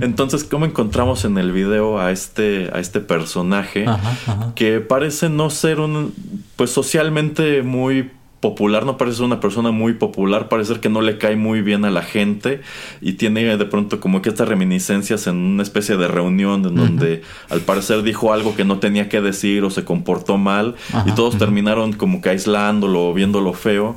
Entonces, 0.00 0.44
¿cómo 0.44 0.64
encontramos 0.64 1.24
en 1.24 1.38
el 1.38 1.52
video 1.52 2.00
a 2.00 2.10
este, 2.10 2.70
a 2.72 2.80
este 2.80 3.00
personaje? 3.00 3.86
Ajá, 3.86 4.10
ajá. 4.26 4.52
que 4.54 4.80
parece 4.80 5.28
no 5.28 5.50
ser 5.50 5.80
un 5.80 6.14
pues 6.56 6.70
socialmente 6.70 7.62
muy 7.62 8.10
popular, 8.42 8.84
no 8.84 8.98
parece 8.98 9.18
ser 9.18 9.26
una 9.26 9.40
persona 9.40 9.70
muy 9.70 9.94
popular, 9.94 10.48
parece 10.50 10.72
ser 10.72 10.80
que 10.80 10.88
no 10.90 11.00
le 11.00 11.16
cae 11.16 11.36
muy 11.36 11.62
bien 11.62 11.84
a 11.86 11.90
la 11.90 12.02
gente 12.02 12.60
y 13.00 13.12
tiene 13.12 13.56
de 13.56 13.64
pronto 13.64 14.00
como 14.00 14.20
que 14.20 14.28
estas 14.28 14.48
reminiscencias 14.48 15.26
en 15.28 15.36
una 15.36 15.62
especie 15.62 15.96
de 15.96 16.08
reunión 16.08 16.66
en 16.66 16.74
donde 16.74 17.22
al 17.48 17.60
parecer 17.60 18.02
dijo 18.02 18.32
algo 18.34 18.54
que 18.56 18.64
no 18.64 18.78
tenía 18.80 19.08
que 19.08 19.20
decir 19.20 19.62
o 19.64 19.70
se 19.70 19.84
comportó 19.84 20.36
mal 20.38 20.74
y 21.06 21.12
todos 21.12 21.38
terminaron 21.38 21.92
como 21.94 22.20
que 22.20 22.30
aislándolo 22.30 23.06
o 23.08 23.14
viéndolo 23.14 23.52
feo. 23.54 23.96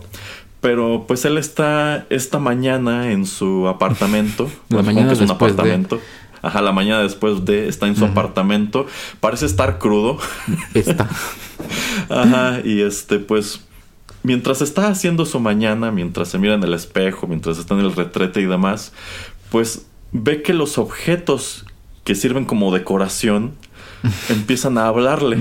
Pero 0.62 1.06
pues 1.08 1.26
él 1.26 1.38
está 1.38 2.06
esta 2.10 2.40
mañana 2.40 3.12
en 3.12 3.26
su 3.26 3.68
apartamento. 3.68 4.46
La 4.70 4.78
Bueno, 4.78 4.86
mañana 4.86 5.08
que 5.10 5.14
es 5.16 5.22
un 5.22 5.28
de- 5.28 5.34
apartamento. 5.34 6.00
Ajá, 6.44 6.62
la 6.62 6.72
mañana 6.72 7.02
después 7.02 7.44
de 7.46 7.68
está 7.68 7.88
en 7.88 7.96
su 7.96 8.06
apartamento. 8.06 8.86
Parece 9.20 9.48
estar 9.48 9.80
crudo. 9.80 10.20
Está. 10.76 11.10
Ajá, 12.10 12.60
y 12.64 12.82
este, 12.82 13.18
pues, 13.18 13.65
mientras 14.26 14.62
está 14.62 14.88
haciendo 14.88 15.26
su 15.26 15.40
mañana, 15.40 15.92
mientras 15.92 16.30
se 16.30 16.40
mira 16.40 16.56
en 16.56 16.64
el 16.64 16.74
espejo, 16.74 17.28
mientras 17.28 17.58
está 17.60 17.76
en 17.76 17.82
el 17.82 17.96
retrete 17.96 18.42
y 18.42 18.46
demás, 18.46 18.92
pues 19.52 19.86
ve 20.12 20.42
que 20.42 20.54
los 20.54 20.78
objetos 20.78 21.66
que 22.04 22.16
sirven 22.16 22.46
como 22.46 22.74
decoración 22.74 23.54
empiezan 24.30 24.78
a 24.80 24.88
hablarle. 24.88 25.38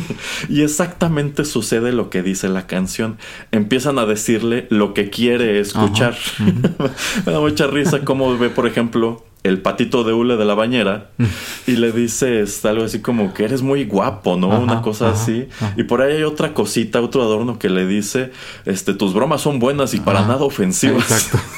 y 0.48 0.62
exactamente 0.62 1.44
sucede 1.44 1.92
lo 1.92 2.08
que 2.08 2.22
dice 2.22 2.48
la 2.48 2.66
canción. 2.66 3.18
Empiezan 3.50 3.98
a 3.98 4.06
decirle 4.06 4.66
lo 4.70 4.94
que 4.94 5.10
quiere 5.10 5.60
escuchar. 5.60 6.16
Me 7.26 7.32
da 7.32 7.40
mucha 7.40 7.66
risa 7.66 8.00
cómo 8.04 8.36
ve, 8.38 8.48
por 8.48 8.66
ejemplo, 8.66 9.24
el 9.44 9.60
patito 9.60 10.04
de 10.04 10.12
hule 10.12 10.36
de 10.36 10.44
la 10.44 10.54
bañera 10.54 11.10
y 11.66 11.72
le 11.72 11.92
dice 11.92 12.40
este, 12.42 12.68
algo 12.68 12.84
así 12.84 13.00
como 13.00 13.34
que 13.34 13.44
eres 13.44 13.62
muy 13.62 13.84
guapo, 13.84 14.36
¿no? 14.36 14.52
Ajá, 14.52 14.60
Una 14.60 14.82
cosa 14.82 15.10
ajá, 15.10 15.20
así. 15.22 15.48
ajá. 15.60 15.74
Y 15.76 15.84
por 15.84 16.00
ahí 16.02 16.16
hay 16.16 16.22
otra 16.22 16.54
cosita, 16.54 17.00
otro 17.00 17.22
adorno 17.22 17.58
que 17.58 17.68
le 17.68 17.86
dice, 17.86 18.32
este, 18.64 18.94
tus 18.94 19.14
bromas 19.14 19.40
son 19.40 19.58
buenas 19.58 19.94
y 19.94 20.00
para 20.00 20.20
nada 20.22 20.44
ofensivas. 20.44 21.10
Exacto. 21.10 21.38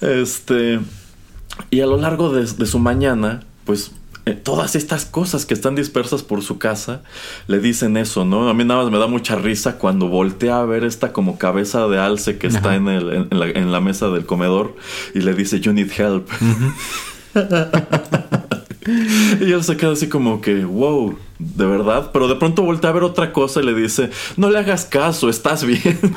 Este. 0.00 0.78
Y 1.70 1.80
a 1.80 1.86
lo 1.86 1.96
largo 1.96 2.32
de, 2.32 2.42
de 2.44 2.66
su 2.66 2.78
mañana, 2.78 3.42
pues. 3.64 3.92
Todas 4.34 4.74
estas 4.74 5.04
cosas 5.04 5.46
que 5.46 5.54
están 5.54 5.76
dispersas 5.76 6.22
por 6.22 6.42
su 6.42 6.58
casa 6.58 7.02
le 7.46 7.60
dicen 7.60 7.96
eso, 7.96 8.24
¿no? 8.24 8.48
A 8.48 8.54
mí 8.54 8.64
nada 8.64 8.82
más 8.82 8.90
me 8.90 8.98
da 8.98 9.06
mucha 9.06 9.36
risa 9.36 9.78
cuando 9.78 10.08
voltea 10.08 10.60
a 10.60 10.64
ver 10.64 10.84
esta 10.84 11.12
como 11.12 11.38
cabeza 11.38 11.86
de 11.86 11.98
alce 11.98 12.38
que 12.38 12.48
está 12.48 12.74
en, 12.74 12.88
el, 12.88 13.12
en, 13.12 13.28
en 13.30 13.38
la, 13.38 13.46
en 13.46 13.72
la 13.72 13.80
mesa 13.80 14.08
del 14.08 14.26
comedor 14.26 14.74
y 15.14 15.20
le 15.20 15.34
dice, 15.34 15.60
You 15.60 15.72
need 15.72 15.90
help. 15.96 16.28
y 19.40 19.52
él 19.52 19.62
se 19.62 19.76
queda 19.76 19.92
así 19.92 20.08
como 20.08 20.40
que, 20.40 20.64
wow, 20.64 21.16
de 21.38 21.66
verdad. 21.66 22.10
Pero 22.12 22.28
de 22.28 22.36
pronto 22.36 22.62
voltea 22.62 22.90
a 22.90 22.92
ver 22.92 23.02
otra 23.02 23.32
cosa 23.32 23.60
y 23.60 23.64
le 23.64 23.74
dice, 23.74 24.10
no 24.36 24.50
le 24.50 24.58
hagas 24.58 24.84
caso, 24.84 25.28
estás 25.28 25.64
bien. 25.64 25.98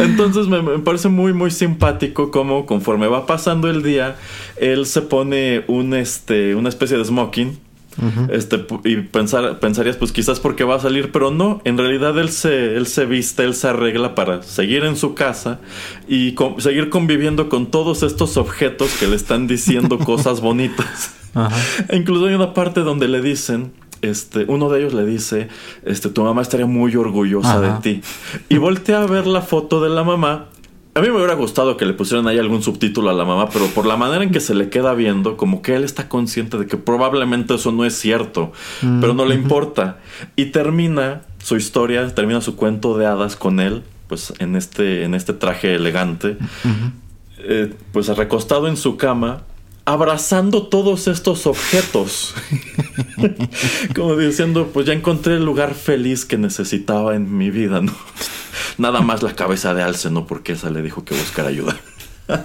Entonces 0.00 0.46
me, 0.46 0.62
me 0.62 0.78
parece 0.78 1.08
muy 1.08 1.32
muy 1.32 1.50
simpático 1.50 2.30
como 2.30 2.66
conforme 2.66 3.08
va 3.08 3.26
pasando 3.26 3.68
el 3.68 3.82
día, 3.82 4.16
él 4.58 4.86
se 4.86 5.02
pone 5.02 5.64
un 5.68 5.94
este 5.94 6.54
una 6.54 6.68
especie 6.68 6.96
de 6.98 7.04
smoking. 7.04 7.58
Este, 8.30 8.62
y 8.84 8.96
pensar, 8.96 9.58
pensarías, 9.58 9.96
pues 9.96 10.12
quizás 10.12 10.38
porque 10.38 10.64
va 10.64 10.74
a 10.74 10.80
salir, 10.80 11.12
pero 11.12 11.30
no, 11.30 11.62
en 11.64 11.78
realidad 11.78 12.18
él 12.18 12.28
se, 12.28 12.76
él 12.76 12.86
se 12.86 13.06
viste, 13.06 13.42
él 13.42 13.54
se 13.54 13.68
arregla 13.68 14.14
para 14.14 14.42
seguir 14.42 14.84
en 14.84 14.96
su 14.96 15.14
casa 15.14 15.60
y 16.06 16.32
con- 16.32 16.60
seguir 16.60 16.90
conviviendo 16.90 17.48
con 17.48 17.70
todos 17.70 18.02
estos 18.02 18.36
objetos 18.36 18.92
que 19.00 19.06
le 19.06 19.16
están 19.16 19.46
diciendo 19.46 19.96
cosas 20.04 20.42
bonitas. 20.42 21.14
E 21.88 21.96
incluso 21.96 22.26
hay 22.26 22.34
una 22.34 22.52
parte 22.52 22.80
donde 22.80 23.08
le 23.08 23.22
dicen, 23.22 23.72
este, 24.02 24.44
uno 24.46 24.68
de 24.68 24.80
ellos 24.80 24.92
le 24.92 25.06
dice, 25.06 25.48
este, 25.86 26.10
tu 26.10 26.22
mamá 26.22 26.42
estaría 26.42 26.66
muy 26.66 26.94
orgullosa 26.96 27.52
Ajá. 27.52 27.80
de 27.80 27.80
ti. 27.80 28.02
Y 28.50 28.58
voltea 28.58 29.00
a 29.04 29.06
ver 29.06 29.26
la 29.26 29.40
foto 29.40 29.80
de 29.82 29.88
la 29.88 30.04
mamá 30.04 30.50
A 30.96 31.02
mí 31.02 31.10
me 31.10 31.16
hubiera 31.16 31.34
gustado 31.34 31.76
que 31.76 31.84
le 31.84 31.92
pusieran 31.92 32.26
ahí 32.26 32.38
algún 32.38 32.62
subtítulo 32.62 33.10
a 33.10 33.12
la 33.12 33.26
mamá, 33.26 33.50
pero 33.50 33.66
por 33.66 33.84
la 33.84 33.98
manera 33.98 34.24
en 34.24 34.30
que 34.30 34.40
se 34.40 34.54
le 34.54 34.70
queda 34.70 34.94
viendo, 34.94 35.36
como 35.36 35.60
que 35.60 35.76
él 35.76 35.84
está 35.84 36.08
consciente 36.08 36.56
de 36.56 36.66
que 36.66 36.78
probablemente 36.78 37.54
eso 37.54 37.70
no 37.70 37.84
es 37.84 37.98
cierto, 37.98 38.52
Mm, 38.80 39.00
pero 39.02 39.12
no 39.12 39.26
le 39.26 39.34
importa. 39.34 39.98
Y 40.36 40.46
termina 40.46 41.20
su 41.36 41.56
historia, 41.56 42.06
termina 42.14 42.40
su 42.40 42.56
cuento 42.56 42.96
de 42.96 43.04
hadas 43.04 43.36
con 43.36 43.60
él, 43.60 43.82
pues 44.08 44.32
en 44.38 44.56
este, 44.56 45.04
en 45.04 45.14
este 45.14 45.34
traje 45.34 45.74
elegante, 45.74 46.38
eh, 47.40 47.74
pues 47.92 48.08
recostado 48.08 48.66
en 48.66 48.78
su 48.78 48.96
cama, 48.96 49.42
abrazando 49.86 50.66
todos 50.66 51.08
estos 51.08 51.46
objetos. 51.46 52.34
Como 53.94 54.16
diciendo, 54.16 54.70
pues 54.74 54.84
ya 54.86 54.92
encontré 54.92 55.34
el 55.36 55.44
lugar 55.44 55.74
feliz 55.74 56.24
que 56.26 56.36
necesitaba 56.36 57.14
en 57.16 57.36
mi 57.38 57.50
vida, 57.50 57.80
¿no? 57.80 57.92
Nada 58.78 59.00
más 59.00 59.22
la 59.22 59.34
cabeza 59.34 59.72
de 59.72 59.82
Alce, 59.82 60.10
¿no? 60.10 60.26
Porque 60.26 60.52
esa 60.52 60.68
le 60.70 60.82
dijo 60.82 61.04
que 61.04 61.14
buscar 61.14 61.46
ayuda. 61.46 61.76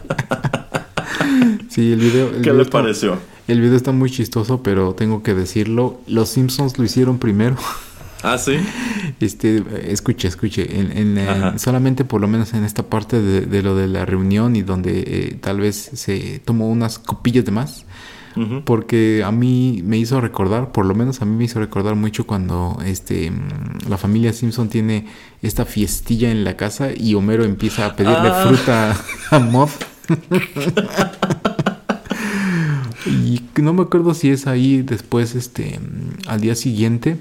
Sí, 1.70 1.94
el 1.94 2.00
video. 2.00 2.28
el 2.28 2.34
¿Qué 2.36 2.40
video 2.42 2.54
le 2.56 2.62
está- 2.64 2.82
pareció? 2.82 3.18
El 3.48 3.62
video 3.62 3.78
está 3.78 3.92
muy 3.94 4.12
chistoso, 4.12 4.62
pero 4.62 4.94
tengo 4.94 5.24
que 5.24 5.34
decirlo. 5.34 6.02
Los 6.06 6.30
Simpsons 6.30 6.78
lo 6.78 6.84
hicieron 6.84 7.18
primero. 7.18 7.56
Ah, 8.24 8.38
sí. 8.38 8.54
Este, 9.20 9.64
escuche, 9.92 10.28
escuche. 10.28 10.80
En, 10.80 10.96
en, 10.98 11.18
eh, 11.18 11.54
solamente 11.58 12.06
por 12.06 12.22
lo 12.22 12.28
menos 12.28 12.54
en 12.54 12.64
esta 12.64 12.84
parte 12.84 13.22
de, 13.22 13.42
de 13.42 13.64
lo 13.64 13.76
de 13.76 13.88
la 13.88 14.06
reunión 14.06 14.56
y 14.56 14.62
donde 14.62 15.00
eh, 15.06 15.38
tal 15.42 15.60
vez 15.60 15.90
se 15.94 16.40
tomó 16.46 16.70
unas 16.70 17.00
copillas 17.00 17.46
de 17.46 17.52
más. 17.52 17.86
Porque 18.64 19.24
a 19.26 19.32
mí 19.34 19.82
me 19.84 19.98
hizo 19.98 20.22
recordar, 20.22 20.72
por 20.72 20.86
lo 20.86 20.96
menos 20.96 21.22
a 21.22 21.26
mí 21.26 21.36
me 21.36 21.44
hizo 21.44 21.60
recordar 21.60 21.96
mucho 21.96 22.26
cuando 22.26 22.78
este 22.86 23.30
mm, 23.30 23.90
la 23.90 23.98
familia 23.98 24.32
Simpson 24.32 24.70
tiene 24.70 25.08
esta 25.42 25.66
fiestilla 25.66 26.32
en 26.32 26.46
la 26.46 26.56
casa 26.56 26.92
y 26.96 27.14
Homero 27.16 27.44
empieza 27.44 27.88
a 27.88 27.96
pedirle 27.98 28.30
Ah. 28.30 28.46
fruta 28.48 28.96
a 29.32 29.40
Mod. 29.40 29.70
y 33.06 33.42
no 33.62 33.74
me 33.74 33.82
acuerdo 33.82 34.14
si 34.14 34.30
es 34.30 34.48
ahí 34.48 34.82
después, 34.82 35.36
este, 35.36 35.78
mm, 35.80 36.30
al 36.30 36.40
día 36.40 36.56
siguiente, 36.56 37.18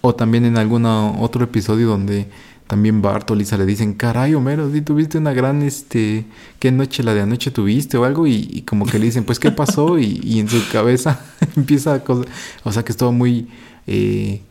o 0.00 0.14
también 0.14 0.44
en 0.44 0.56
algún 0.56 0.86
otro 0.86 1.44
episodio 1.44 1.88
donde 1.88 2.28
también 2.70 3.02
Bart 3.02 3.28
o 3.32 3.34
Lisa 3.34 3.56
le 3.56 3.66
dicen, 3.66 3.94
caray 3.94 4.32
Homero, 4.34 4.70
si 4.72 4.80
tuviste 4.80 5.18
una 5.18 5.32
gran, 5.32 5.60
este, 5.62 6.24
¿qué 6.60 6.70
noche 6.70 7.02
la 7.02 7.14
de 7.14 7.22
anoche 7.22 7.50
tuviste 7.50 7.96
o 7.96 8.04
algo? 8.04 8.28
Y, 8.28 8.62
como 8.64 8.86
que 8.86 9.00
le 9.00 9.06
dicen, 9.06 9.24
pues, 9.24 9.40
¿qué 9.40 9.50
pasó? 9.50 9.98
Y, 9.98 10.20
y 10.22 10.38
en 10.38 10.48
su 10.48 10.62
cabeza 10.70 11.20
empieza 11.56 11.94
a 11.94 12.04
cosa, 12.04 12.28
o 12.62 12.70
sea 12.70 12.84
que 12.84 12.92
estaba 12.92 13.10
muy, 13.10 13.48
eh, 13.88 14.42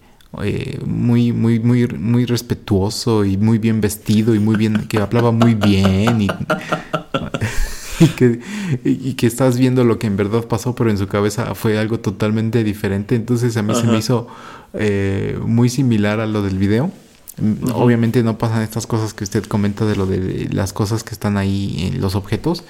eh, 0.44 0.80
muy, 0.86 1.32
muy, 1.32 1.62
muy, 1.62 1.88
muy 1.88 2.26
respetuoso 2.26 3.24
y 3.24 3.38
muy 3.38 3.58
bien 3.58 3.80
vestido 3.80 4.36
y 4.36 4.40
muy 4.40 4.58
bien, 4.58 4.86
que 4.90 4.98
hablaba 4.98 5.32
muy 5.32 5.56
bien 5.56 6.22
y, 6.22 6.28
y 8.04 8.08
que, 8.08 8.40
y 8.84 9.14
que 9.14 9.28
estás 9.28 9.58
viendo 9.58 9.84
lo 9.84 10.00
que 10.00 10.08
en 10.08 10.18
verdad 10.18 10.46
pasó, 10.46 10.76
pero 10.76 10.90
en 10.90 10.98
su 10.98 11.08
cabeza 11.08 11.54
fue 11.56 11.78
algo 11.78 12.00
totalmente 12.00 12.64
diferente. 12.64 13.16
Entonces 13.16 13.58
a 13.58 13.62
mí 13.62 13.76
se 13.76 13.88
me 13.88 13.98
hizo 13.98 14.28
eh, 14.74 15.38
muy 15.46 15.70
similar 15.70 16.20
a 16.20 16.28
lo 16.28 16.42
del 16.42 16.58
video. 16.58 16.92
Mm, 17.38 17.72
Obviamente 17.74 18.24
no 18.24 18.38
pasan 18.38 18.62
estas 18.62 18.88
cosas 18.88 19.14
que 19.14 19.24
usted 19.24 19.44
comenta 19.46 19.86
de 19.86 19.96
lo 19.96 20.06
de 20.06 20.50
las 20.52 20.74
cosas 20.74 21.04
que 21.04 21.12
están 21.12 21.38
ahí 21.38 21.90
en 21.92 22.02
los 22.02 22.16
objetos, 22.16 22.64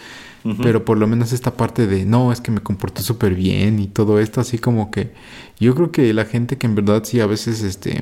pero 0.61 0.85
por 0.85 0.97
lo 0.97 1.05
menos 1.05 1.33
esta 1.33 1.57
parte 1.57 1.85
de 1.85 2.05
no, 2.05 2.31
es 2.31 2.39
que 2.39 2.49
me 2.49 2.61
comporté 2.61 3.01
súper 3.01 3.35
bien 3.35 3.77
y 3.79 3.87
todo 3.87 4.21
esto, 4.21 4.39
así 4.39 4.57
como 4.57 4.89
que 4.89 5.11
yo 5.59 5.75
creo 5.75 5.91
que 5.91 6.13
la 6.13 6.23
gente 6.23 6.57
que 6.57 6.65
en 6.65 6.75
verdad 6.75 7.03
sí 7.03 7.19
a 7.19 7.25
veces 7.25 7.61
este 7.61 8.01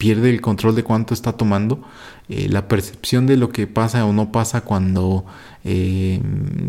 pierde 0.00 0.30
el 0.30 0.40
control 0.40 0.74
de 0.74 0.82
cuánto 0.82 1.12
está 1.12 1.34
tomando, 1.34 1.82
eh, 2.30 2.48
la 2.48 2.68
percepción 2.68 3.26
de 3.26 3.36
lo 3.36 3.50
que 3.50 3.66
pasa 3.66 4.06
o 4.06 4.14
no 4.14 4.32
pasa 4.32 4.62
cuando, 4.62 5.26
eh, 5.62 6.22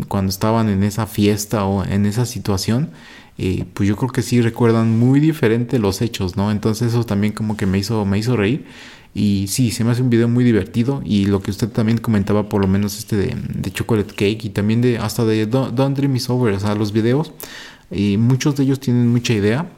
cuando 0.08 0.28
estaban 0.28 0.68
en 0.68 0.82
esa 0.82 1.06
fiesta 1.06 1.64
o 1.64 1.82
en 1.82 2.04
esa 2.04 2.26
situación, 2.26 2.90
eh, 3.38 3.64
pues 3.72 3.88
yo 3.88 3.96
creo 3.96 4.10
que 4.10 4.20
sí 4.20 4.42
recuerdan 4.42 4.98
muy 4.98 5.18
diferente 5.18 5.78
los 5.78 6.02
hechos, 6.02 6.36
¿no? 6.36 6.50
Entonces 6.50 6.88
eso 6.88 7.04
también 7.04 7.32
como 7.32 7.56
que 7.56 7.64
me 7.64 7.78
hizo, 7.78 8.04
me 8.04 8.18
hizo 8.18 8.36
reír. 8.36 8.66
Y 9.14 9.46
sí, 9.48 9.70
se 9.70 9.82
me 9.82 9.92
hace 9.92 10.02
un 10.02 10.10
video 10.10 10.28
muy 10.28 10.44
divertido. 10.44 11.00
Y 11.02 11.24
lo 11.24 11.40
que 11.40 11.50
usted 11.50 11.70
también 11.70 11.98
comentaba, 11.98 12.50
por 12.50 12.60
lo 12.60 12.68
menos 12.68 12.98
este 12.98 13.16
de, 13.16 13.34
de 13.34 13.70
Chocolate 13.70 14.10
Cake 14.14 14.44
y 14.44 14.50
también 14.50 14.82
de 14.82 14.98
hasta 14.98 15.24
de 15.24 15.46
Don't, 15.46 15.74
Don't 15.74 15.96
Dream 15.96 16.16
Is 16.16 16.28
Over, 16.28 16.52
o 16.52 16.60
sea, 16.60 16.74
los 16.74 16.92
videos, 16.92 17.32
eh, 17.90 18.18
muchos 18.18 18.56
de 18.56 18.64
ellos 18.64 18.78
tienen 18.78 19.08
mucha 19.08 19.32
idea. 19.32 19.70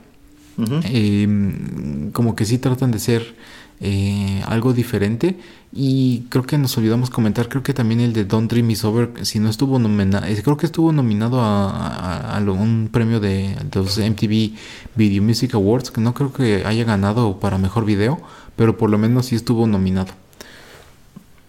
Eh, 0.84 2.10
como 2.12 2.34
que 2.36 2.44
sí 2.44 2.58
tratan 2.58 2.90
de 2.90 2.98
ser 2.98 3.34
eh, 3.80 4.42
algo 4.46 4.72
diferente. 4.72 5.36
Y 5.72 6.20
creo 6.28 6.44
que 6.44 6.56
nos 6.58 6.76
olvidamos 6.78 7.10
comentar, 7.10 7.48
creo 7.48 7.62
que 7.64 7.74
también 7.74 8.00
el 8.00 8.12
de 8.12 8.24
Don't 8.24 8.48
Dream 8.50 8.70
Is 8.70 8.84
Over, 8.84 9.10
si 9.26 9.40
no 9.40 9.48
estuvo 9.50 9.78
nominado, 9.80 10.24
creo 10.44 10.56
que 10.56 10.66
estuvo 10.66 10.92
nominado 10.92 11.40
a, 11.40 12.36
a- 12.36 12.40
un 12.40 12.88
premio 12.92 13.18
de 13.20 13.56
los 13.74 13.98
MTV 13.98 14.52
Video 14.94 15.22
Music 15.22 15.54
Awards, 15.54 15.90
que 15.90 16.00
no 16.00 16.14
creo 16.14 16.32
que 16.32 16.64
haya 16.64 16.84
ganado 16.84 17.40
para 17.40 17.58
mejor 17.58 17.84
video, 17.84 18.20
pero 18.56 18.76
por 18.78 18.88
lo 18.90 18.98
menos 18.98 19.26
sí 19.26 19.34
estuvo 19.34 19.66
nominado. 19.66 20.12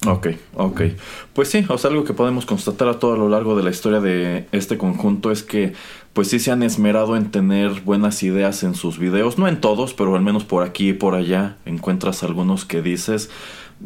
Ok, 0.07 0.27
ok. 0.55 0.81
Pues 1.33 1.49
sí, 1.49 1.65
o 1.67 1.77
sea, 1.77 1.89
algo 1.89 2.03
que 2.03 2.13
podemos 2.13 2.45
constatar 2.45 2.87
a 2.87 2.99
todo 2.99 3.17
lo 3.17 3.29
largo 3.29 3.55
de 3.55 3.63
la 3.63 3.69
historia 3.69 3.99
de 3.99 4.47
este 4.51 4.77
conjunto 4.77 5.31
es 5.31 5.43
que 5.43 5.73
pues 6.13 6.29
sí 6.29 6.39
se 6.39 6.51
han 6.51 6.63
esmerado 6.63 7.17
en 7.17 7.29
tener 7.29 7.81
buenas 7.81 8.23
ideas 8.23 8.63
en 8.63 8.73
sus 8.73 8.97
videos, 8.97 9.37
no 9.37 9.47
en 9.47 9.59
todos, 9.59 9.93
pero 9.93 10.15
al 10.15 10.21
menos 10.21 10.45
por 10.45 10.63
aquí 10.63 10.89
y 10.89 10.93
por 10.93 11.13
allá 11.13 11.57
encuentras 11.65 12.23
algunos 12.23 12.63
que 12.63 12.81
dices, 12.81 13.29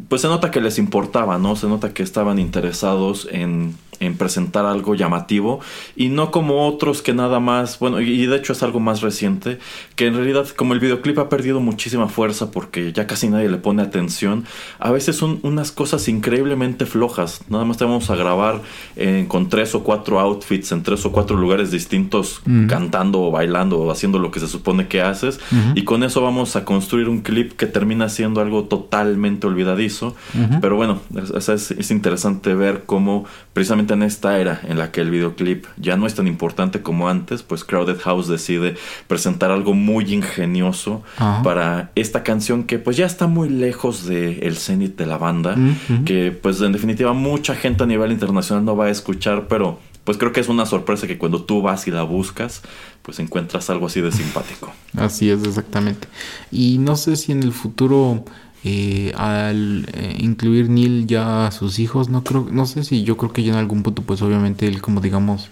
pues 0.08 0.22
se 0.22 0.28
nota 0.28 0.50
que 0.52 0.60
les 0.60 0.78
importaba, 0.78 1.38
¿no? 1.38 1.56
Se 1.56 1.66
nota 1.66 1.92
que 1.92 2.04
estaban 2.04 2.38
interesados 2.38 3.26
en, 3.32 3.74
en 4.00 4.16
presentar 4.16 4.64
algo 4.66 4.94
llamativo 4.94 5.60
y 5.94 6.08
no 6.08 6.30
como 6.30 6.66
otros 6.66 7.02
que 7.02 7.12
nada 7.14 7.38
más, 7.38 7.78
bueno, 7.78 8.00
y 8.00 8.26
de 8.26 8.36
hecho 8.36 8.52
es 8.54 8.62
algo 8.62 8.80
más 8.80 9.02
reciente, 9.02 9.58
que 9.94 10.06
en 10.06 10.14
realidad 10.16 10.48
como 10.56 10.72
el 10.74 10.80
videoclip 10.80 11.18
ha 11.18 11.28
perdido 11.28 11.60
muchísima 11.60 12.08
fuerza 12.08 12.50
porque 12.50 12.92
ya 12.92 13.06
casi 13.06 13.28
nadie 13.28 13.48
le 13.48 13.58
pone 13.58 13.82
atención, 13.82 14.44
a 14.78 14.90
veces 14.90 15.16
son 15.16 15.38
unas 15.42 15.70
cosas 15.70 16.08
increíblemente 16.08 16.86
flojas, 16.86 17.42
nada 17.48 17.64
más 17.64 17.76
te 17.76 17.84
vamos 17.84 18.08
a 18.10 18.16
grabar 18.16 18.62
eh, 18.96 19.26
con 19.28 19.48
tres 19.48 19.74
o 19.74 19.84
cuatro 19.84 20.18
outfits 20.18 20.72
en 20.72 20.82
tres 20.82 21.04
o 21.06 21.12
cuatro 21.12 21.36
lugares 21.36 21.70
distintos, 21.70 22.40
cantando 22.68 23.20
o 23.22 23.30
bailando 23.30 23.78
o 23.80 23.90
haciendo 23.90 24.18
lo 24.18 24.30
que 24.30 24.40
se 24.40 24.48
supone 24.48 24.88
que 24.88 25.02
haces, 25.02 25.38
y 25.74 25.84
con 25.84 26.02
eso 26.04 26.22
vamos 26.22 26.56
a 26.56 26.64
construir 26.64 27.08
un 27.08 27.20
clip 27.20 27.52
que 27.52 27.66
termina 27.66 28.08
siendo 28.08 28.40
algo 28.40 28.64
totalmente 28.64 29.46
olvidadizo, 29.46 30.16
pero 30.60 30.76
bueno, 30.76 31.00
es, 31.36 31.48
es- 31.48 31.70
es 31.72 31.90
interesante 31.90 32.54
ver 32.54 32.84
cómo 32.86 33.24
precisamente 33.52 33.89
en 33.94 34.02
esta 34.02 34.38
era 34.38 34.60
en 34.64 34.78
la 34.78 34.90
que 34.90 35.00
el 35.00 35.10
videoclip 35.10 35.66
ya 35.76 35.96
no 35.96 36.06
es 36.06 36.14
tan 36.14 36.26
importante 36.26 36.82
como 36.82 37.08
antes, 37.08 37.42
pues 37.42 37.64
Crowded 37.64 37.98
House 38.00 38.28
decide 38.28 38.76
presentar 39.06 39.50
algo 39.50 39.74
muy 39.74 40.12
ingenioso 40.12 41.02
Ajá. 41.16 41.42
para 41.42 41.92
esta 41.94 42.22
canción 42.22 42.64
que 42.64 42.78
pues 42.78 42.96
ya 42.96 43.06
está 43.06 43.26
muy 43.26 43.48
lejos 43.48 44.06
del 44.06 44.42
el 44.42 44.56
cenit 44.56 44.96
de 44.96 45.06
la 45.06 45.18
banda, 45.18 45.56
que 46.04 46.32
pues 46.32 46.60
en 46.60 46.72
definitiva 46.72 47.12
mucha 47.12 47.54
gente 47.54 47.84
a 47.84 47.86
nivel 47.86 48.12
internacional 48.12 48.64
no 48.64 48.76
va 48.76 48.86
a 48.86 48.90
escuchar, 48.90 49.48
pero 49.48 49.78
pues 50.04 50.18
creo 50.18 50.32
que 50.32 50.40
es 50.40 50.48
una 50.48 50.66
sorpresa 50.66 51.06
que 51.06 51.18
cuando 51.18 51.42
tú 51.42 51.62
vas 51.62 51.86
y 51.86 51.90
la 51.90 52.02
buscas, 52.02 52.62
pues 53.02 53.18
encuentras 53.18 53.70
algo 53.70 53.86
así 53.86 54.00
de 54.00 54.10
simpático. 54.10 54.72
Así 54.96 55.30
es, 55.30 55.44
exactamente. 55.44 56.08
Y 56.50 56.78
no 56.78 56.96
sé 56.96 57.16
si 57.16 57.32
en 57.32 57.42
el 57.42 57.52
futuro, 57.52 58.24
eh, 58.64 59.12
al 59.16 59.88
eh, 59.92 60.16
incluir 60.18 60.68
Neil 60.68 61.06
ya 61.06 61.46
a 61.46 61.50
sus 61.50 61.78
hijos, 61.78 62.08
no 62.08 62.24
creo, 62.24 62.46
no 62.50 62.66
sé 62.66 62.84
si 62.84 63.04
yo 63.04 63.16
creo 63.16 63.32
que 63.32 63.42
ya 63.42 63.52
en 63.52 63.58
algún 63.58 63.82
punto, 63.82 64.02
pues 64.02 64.20
obviamente 64.22 64.66
él 64.66 64.82
como 64.82 65.00
digamos 65.00 65.50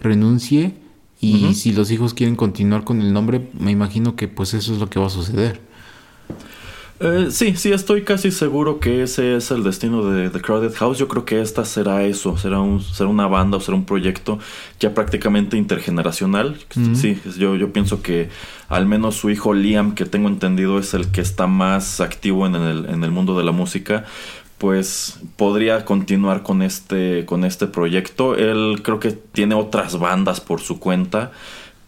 renuncie 0.00 0.74
y 1.20 1.54
si 1.54 1.72
los 1.72 1.90
hijos 1.90 2.14
quieren 2.14 2.36
continuar 2.36 2.84
con 2.84 3.00
el 3.00 3.12
nombre, 3.12 3.50
me 3.58 3.70
imagino 3.70 4.16
que 4.16 4.28
pues 4.28 4.54
eso 4.54 4.72
es 4.74 4.78
lo 4.78 4.90
que 4.90 5.00
va 5.00 5.06
a 5.06 5.10
suceder. 5.10 5.60
Eh, 6.98 7.26
sí, 7.30 7.56
sí, 7.56 7.72
estoy 7.72 8.04
casi 8.04 8.30
seguro 8.30 8.80
que 8.80 9.02
ese 9.02 9.36
es 9.36 9.50
el 9.50 9.62
destino 9.62 10.08
de 10.08 10.30
The 10.30 10.40
Crowded 10.40 10.74
House. 10.74 10.98
Yo 10.98 11.08
creo 11.08 11.24
que 11.26 11.40
esta 11.42 11.64
será 11.64 12.04
eso, 12.04 12.38
será, 12.38 12.60
un, 12.60 12.80
será 12.80 13.10
una 13.10 13.26
banda 13.26 13.58
o 13.58 13.60
será 13.60 13.76
un 13.76 13.84
proyecto 13.84 14.38
ya 14.80 14.94
prácticamente 14.94 15.58
intergeneracional. 15.58 16.56
Ujú. 16.74 16.94
Sí, 16.94 17.20
yo, 17.38 17.54
yo 17.56 17.72
pienso 17.72 18.00
que 18.00 18.30
al 18.68 18.86
menos 18.86 19.16
su 19.16 19.28
hijo 19.28 19.52
Liam, 19.52 19.94
que 19.94 20.06
tengo 20.06 20.28
entendido 20.28 20.78
es 20.78 20.94
el 20.94 21.10
que 21.10 21.20
está 21.20 21.46
más 21.46 22.00
activo 22.00 22.46
en 22.46 22.54
el, 22.54 22.86
en 22.86 23.04
el 23.04 23.10
mundo 23.10 23.36
de 23.36 23.44
la 23.44 23.52
música, 23.52 24.04
pues 24.56 25.20
podría 25.36 25.84
continuar 25.84 26.42
con 26.42 26.62
este, 26.62 27.26
con 27.26 27.44
este 27.44 27.66
proyecto. 27.66 28.36
Él 28.36 28.80
creo 28.82 29.00
que 29.00 29.12
tiene 29.12 29.54
otras 29.54 29.98
bandas 29.98 30.40
por 30.40 30.60
su 30.62 30.80
cuenta. 30.80 31.32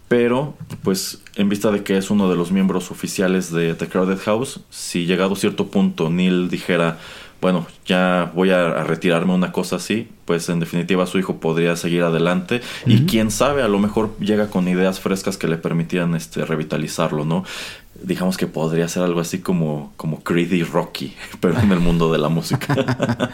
Pero, 0.08 0.56
pues, 0.82 1.20
en 1.36 1.50
vista 1.50 1.70
de 1.70 1.82
que 1.82 1.98
es 1.98 2.10
uno 2.10 2.30
de 2.30 2.36
los 2.36 2.50
miembros 2.50 2.90
oficiales 2.90 3.52
de 3.52 3.74
The 3.74 3.88
Crowded 3.88 4.18
House, 4.20 4.60
si 4.70 5.04
llegado 5.04 5.34
a 5.34 5.36
cierto 5.36 5.66
punto 5.66 6.08
Neil 6.08 6.48
dijera, 6.48 6.98
bueno, 7.40 7.66
ya 7.86 8.32
voy 8.34 8.50
a, 8.50 8.82
retirarme 8.82 9.32
una 9.34 9.52
cosa 9.52 9.76
así, 9.76 10.08
pues 10.24 10.48
en 10.48 10.58
definitiva 10.60 11.06
su 11.06 11.18
hijo 11.18 11.36
podría 11.36 11.76
seguir 11.76 12.02
adelante 12.02 12.60
y 12.84 13.06
quién 13.06 13.30
sabe, 13.30 13.62
a 13.62 13.68
lo 13.68 13.78
mejor 13.78 14.16
llega 14.18 14.48
con 14.48 14.66
ideas 14.66 14.98
frescas 14.98 15.36
que 15.36 15.46
le 15.46 15.56
permitían 15.56 16.14
este, 16.14 16.44
revitalizarlo, 16.44 17.24
¿no? 17.24 17.44
Digamos 18.02 18.36
que 18.36 18.46
podría 18.46 18.88
ser 18.88 19.04
algo 19.04 19.20
así 19.20 19.38
como, 19.38 19.92
como 19.96 20.22
Creed 20.24 20.52
y 20.52 20.64
Rocky, 20.64 21.14
pero 21.40 21.58
en 21.60 21.70
el 21.70 21.80
mundo 21.80 22.10
de 22.10 22.18
la 22.18 22.28
música. 22.28 22.74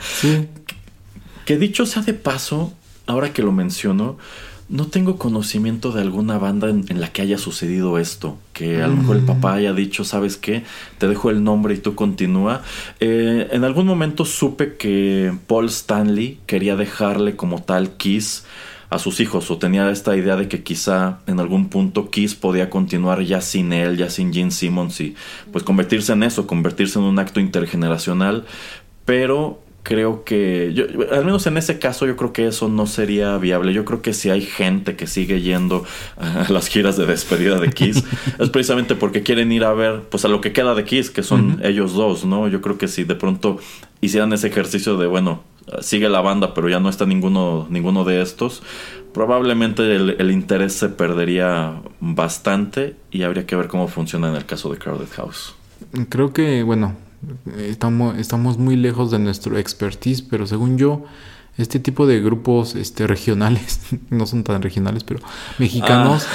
sí. 0.00 0.48
Que 1.44 1.58
dicho 1.58 1.86
sea 1.86 2.02
de 2.02 2.14
paso, 2.14 2.72
ahora 3.06 3.32
que 3.32 3.42
lo 3.42 3.52
menciono, 3.52 4.16
no 4.68 4.86
tengo 4.86 5.18
conocimiento 5.18 5.92
de 5.92 6.00
alguna 6.00 6.38
banda 6.38 6.70
en, 6.70 7.00
la 7.00 7.12
que 7.12 7.22
haya 7.22 7.38
sucedido 7.38 7.98
esto. 7.98 8.38
Que 8.52 8.82
a 8.82 8.88
lo 8.88 8.96
mejor 8.96 9.16
el 9.16 9.22
mm. 9.22 9.26
papá 9.26 9.54
haya 9.54 9.72
dicho, 9.72 10.04
¿sabes 10.04 10.36
qué? 10.36 10.64
Te 10.98 11.08
dejo 11.08 11.30
el 11.30 11.44
nombre 11.44 11.74
y 11.74 11.78
tú 11.78 11.94
continúa. 11.94 12.62
Eh, 13.00 13.48
en 13.52 13.64
algún 13.64 13.86
momento 13.86 14.24
supe 14.24 14.76
que 14.76 15.32
Paul 15.46 15.66
Stanley 15.66 16.38
quería 16.46 16.76
dejarle 16.76 17.36
como 17.36 17.62
tal 17.62 17.96
Kiss 17.96 18.44
a 18.90 18.98
sus 18.98 19.20
hijos 19.20 19.50
o 19.50 19.58
tenía 19.58 19.90
esta 19.90 20.16
idea 20.16 20.36
de 20.36 20.46
que 20.46 20.62
quizá 20.62 21.18
en 21.26 21.40
algún 21.40 21.68
punto 21.68 22.10
Kiss 22.10 22.34
podía 22.34 22.70
continuar 22.70 23.22
ya 23.22 23.40
sin 23.40 23.72
él, 23.72 23.96
ya 23.96 24.08
sin 24.08 24.32
Gene 24.32 24.52
Simmons 24.52 25.00
y 25.00 25.14
pues 25.52 25.64
convertirse 25.64 26.12
en 26.12 26.22
eso, 26.22 26.46
convertirse 26.46 26.98
en 26.98 27.04
un 27.04 27.18
acto 27.18 27.40
intergeneracional. 27.40 28.44
Pero 29.04 29.63
creo 29.84 30.24
que, 30.24 30.72
yo, 30.74 30.86
al 31.12 31.24
menos 31.24 31.46
en 31.46 31.58
ese 31.58 31.78
caso, 31.78 32.06
yo 32.06 32.16
creo 32.16 32.32
que 32.32 32.48
eso 32.48 32.68
no 32.68 32.86
sería 32.86 33.36
viable. 33.36 33.72
Yo 33.72 33.84
creo 33.84 34.02
que 34.02 34.14
si 34.14 34.30
hay 34.30 34.40
gente 34.40 34.96
que 34.96 35.06
sigue 35.06 35.42
yendo 35.42 35.84
a 36.16 36.50
las 36.50 36.68
giras 36.68 36.96
de 36.96 37.06
despedida 37.06 37.60
de 37.60 37.70
Kiss, 37.70 38.02
es 38.40 38.50
precisamente 38.50 38.96
porque 38.96 39.22
quieren 39.22 39.52
ir 39.52 39.62
a 39.62 39.74
ver, 39.74 40.00
pues 40.10 40.24
a 40.24 40.28
lo 40.28 40.40
que 40.40 40.52
queda 40.52 40.74
de 40.74 40.84
Kiss, 40.84 41.10
que 41.10 41.22
son 41.22 41.60
ellos 41.62 41.92
dos, 41.92 42.24
¿no? 42.24 42.48
Yo 42.48 42.62
creo 42.62 42.78
que 42.78 42.88
si 42.88 43.04
de 43.04 43.14
pronto 43.14 43.58
hicieran 44.00 44.32
ese 44.32 44.48
ejercicio 44.48 44.96
de, 44.96 45.06
bueno, 45.06 45.42
sigue 45.80 46.08
la 46.08 46.22
banda, 46.22 46.54
pero 46.54 46.70
ya 46.70 46.80
no 46.80 46.88
está 46.88 47.04
ninguno, 47.04 47.66
ninguno 47.68 48.04
de 48.04 48.22
estos, 48.22 48.62
probablemente 49.12 49.94
el, 49.94 50.16
el 50.18 50.30
interés 50.30 50.72
se 50.72 50.88
perdería 50.88 51.74
bastante 52.00 52.96
y 53.10 53.22
habría 53.22 53.46
que 53.46 53.54
ver 53.54 53.68
cómo 53.68 53.86
funciona 53.88 54.30
en 54.30 54.36
el 54.36 54.46
caso 54.46 54.72
de 54.72 54.78
Crowded 54.78 55.12
House. 55.14 55.54
Creo 56.08 56.32
que, 56.32 56.62
bueno, 56.62 56.96
estamos, 57.58 58.16
estamos 58.18 58.58
muy 58.58 58.76
lejos 58.76 59.10
de 59.10 59.18
nuestro 59.18 59.58
expertise, 59.58 60.22
pero 60.22 60.46
según 60.46 60.78
yo, 60.78 61.04
este 61.58 61.78
tipo 61.78 62.06
de 62.06 62.20
grupos 62.20 62.74
este, 62.74 63.06
regionales, 63.08 63.80
no 64.10 64.26
son 64.26 64.44
tan 64.44 64.62
regionales, 64.62 65.04
pero 65.04 65.20
mexicanos, 65.58 66.26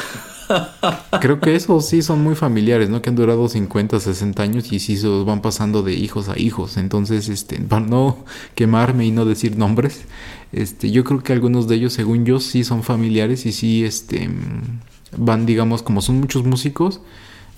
ah. 0.50 1.20
creo 1.22 1.40
que 1.40 1.56
esos 1.56 1.86
sí 1.86 2.02
son 2.02 2.24
muy 2.24 2.36
familiares, 2.36 2.90
¿no? 2.90 3.02
Que 3.02 3.10
han 3.10 3.16
durado 3.16 3.48
50, 3.48 4.00
60 4.00 4.42
años 4.42 4.72
y 4.72 4.80
sí 4.80 4.98
se 4.98 5.08
los 5.08 5.26
van 5.26 5.42
pasando 5.42 5.84
de 5.84 5.94
hijos 5.94 6.30
a 6.30 6.40
hijos. 6.40 6.78
Entonces, 6.78 7.30
este, 7.30 7.60
para 7.60 7.86
no 7.86 8.26
quemarme 8.56 9.06
y 9.06 9.12
no 9.12 9.26
decir 9.26 9.58
nombres, 9.58 10.06
este, 10.52 10.92
yo 10.92 11.04
creo 11.04 11.22
que 11.22 11.34
algunos 11.34 11.68
de 11.68 11.76
ellos, 11.76 11.94
según 11.94 12.26
yo, 12.26 12.40
sí 12.40 12.64
son 12.64 12.84
familiares 12.84 13.46
y 13.46 13.52
sí, 13.52 13.84
este, 13.84 14.30
van, 15.18 15.46
digamos, 15.46 15.84
como 15.84 16.02
son 16.02 16.20
muchos 16.20 16.44
músicos, 16.44 17.02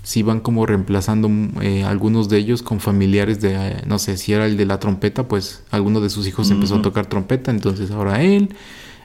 si 0.04 0.24
van 0.24 0.40
como 0.40 0.66
reemplazando 0.66 1.30
eh, 1.62 1.84
algunos 1.84 2.28
de 2.28 2.38
ellos 2.38 2.64
con 2.64 2.80
familiares 2.80 3.40
de, 3.40 3.54
eh, 3.56 3.82
no 3.86 4.00
sé, 4.00 4.18
si 4.18 4.34
era 4.34 4.46
el 4.46 4.58
de 4.58 4.66
la 4.66 4.80
trompeta, 4.80 5.28
pues 5.28 5.64
alguno 5.70 6.02
de 6.02 6.10
sus 6.10 6.28
hijos 6.28 6.50
empezó 6.50 6.78
a 6.78 6.82
tocar 6.82 7.06
trompeta, 7.06 7.52
entonces 7.52 7.92
ahora 7.92 8.24
él, 8.24 8.56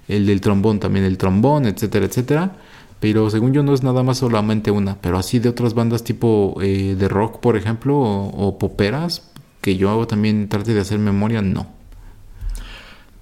el 0.08 0.26
del 0.26 0.40
trombón 0.40 0.80
también 0.80 1.04
el 1.04 1.18
trombón, 1.18 1.66
etcétera, 1.66 2.06
etcétera. 2.06 2.56
Pero 2.98 3.28
según 3.28 3.52
yo 3.52 3.62
no 3.62 3.74
es 3.74 3.82
nada 3.82 4.02
más 4.02 4.18
solamente 4.18 4.70
una, 4.70 4.96
pero 5.00 5.18
así 5.18 5.38
de 5.38 5.50
otras 5.50 5.74
bandas 5.74 6.02
tipo 6.02 6.56
eh, 6.62 6.96
de 6.98 7.08
rock, 7.08 7.40
por 7.40 7.56
ejemplo, 7.56 7.98
o, 7.98 8.58
poperas, 8.58 9.30
que 9.60 9.76
yo 9.76 9.90
hago 9.90 10.06
también 10.06 10.48
trate 10.48 10.72
de 10.72 10.80
hacer 10.80 10.98
memoria, 10.98 11.42
no. 11.42 11.66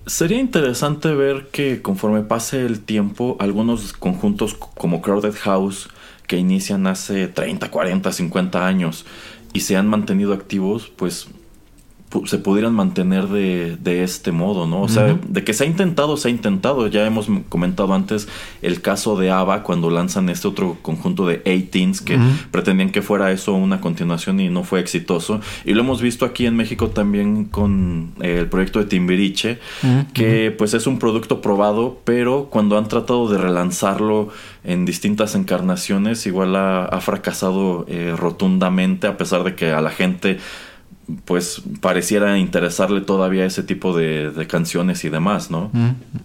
Sería 0.06 0.38
interesante 0.38 1.12
ver 1.14 1.48
que 1.50 1.82
conforme 1.82 2.22
pase 2.22 2.64
el 2.64 2.80
tiempo, 2.80 3.36
algunos 3.40 3.94
conjuntos 3.94 4.54
como 4.54 5.02
Crowded 5.02 5.34
House, 5.34 5.88
que 6.26 6.36
inician 6.38 6.86
hace 6.86 7.28
30, 7.28 7.70
40, 7.70 8.12
50 8.12 8.66
años 8.66 9.06
y 9.52 9.60
se 9.60 9.76
han 9.76 9.88
mantenido 9.88 10.32
activos, 10.32 10.90
pues 10.96 11.28
se 12.26 12.38
pudieran 12.38 12.74
mantener 12.74 13.26
de, 13.28 13.76
de, 13.76 14.04
este 14.04 14.30
modo, 14.30 14.66
¿no? 14.66 14.82
O 14.82 14.88
sea, 14.88 15.18
de 15.26 15.44
que 15.44 15.52
se 15.52 15.64
ha 15.64 15.66
intentado, 15.66 16.16
se 16.16 16.28
ha 16.28 16.30
intentado. 16.30 16.86
Ya 16.86 17.04
hemos 17.04 17.26
comentado 17.48 17.92
antes 17.92 18.28
el 18.62 18.80
caso 18.80 19.16
de 19.18 19.30
ABBA 19.30 19.62
cuando 19.62 19.90
lanzan 19.90 20.28
este 20.28 20.46
otro 20.46 20.78
conjunto 20.80 21.26
de 21.26 21.42
18s 21.42 22.04
que 22.04 22.18
pretendían 22.50 22.90
que 22.90 23.02
fuera 23.02 23.32
eso 23.32 23.54
una 23.54 23.80
continuación 23.80 24.38
y 24.40 24.48
no 24.48 24.62
fue 24.62 24.80
exitoso. 24.80 25.40
Y 25.64 25.74
lo 25.74 25.80
hemos 25.80 26.00
visto 26.00 26.24
aquí 26.24 26.46
en 26.46 26.56
México 26.56 26.88
también 26.88 27.46
con 27.46 28.12
eh, 28.20 28.38
el 28.40 28.48
proyecto 28.48 28.78
de 28.78 28.84
Timbiriche, 28.86 29.58
que 30.12 30.54
pues 30.56 30.74
es 30.74 30.86
un 30.86 30.98
producto 30.98 31.40
probado, 31.40 31.98
pero 32.04 32.48
cuando 32.50 32.78
han 32.78 32.86
tratado 32.86 33.28
de 33.28 33.38
relanzarlo 33.38 34.28
en 34.64 34.86
distintas 34.86 35.34
encarnaciones, 35.34 36.26
igual 36.26 36.56
ha, 36.56 37.00
fracasado 37.00 37.84
eh, 37.88 38.14
rotundamente, 38.16 39.06
a 39.06 39.16
pesar 39.16 39.44
de 39.44 39.54
que 39.54 39.70
a 39.70 39.80
la 39.80 39.90
gente 39.90 40.38
pues 41.26 41.62
pareciera 41.82 42.38
interesarle 42.38 43.02
todavía 43.02 43.44
ese 43.44 43.62
tipo 43.62 43.96
de, 43.96 44.46
canciones 44.48 45.04
y 45.04 45.10
demás, 45.10 45.50
¿no? 45.50 45.70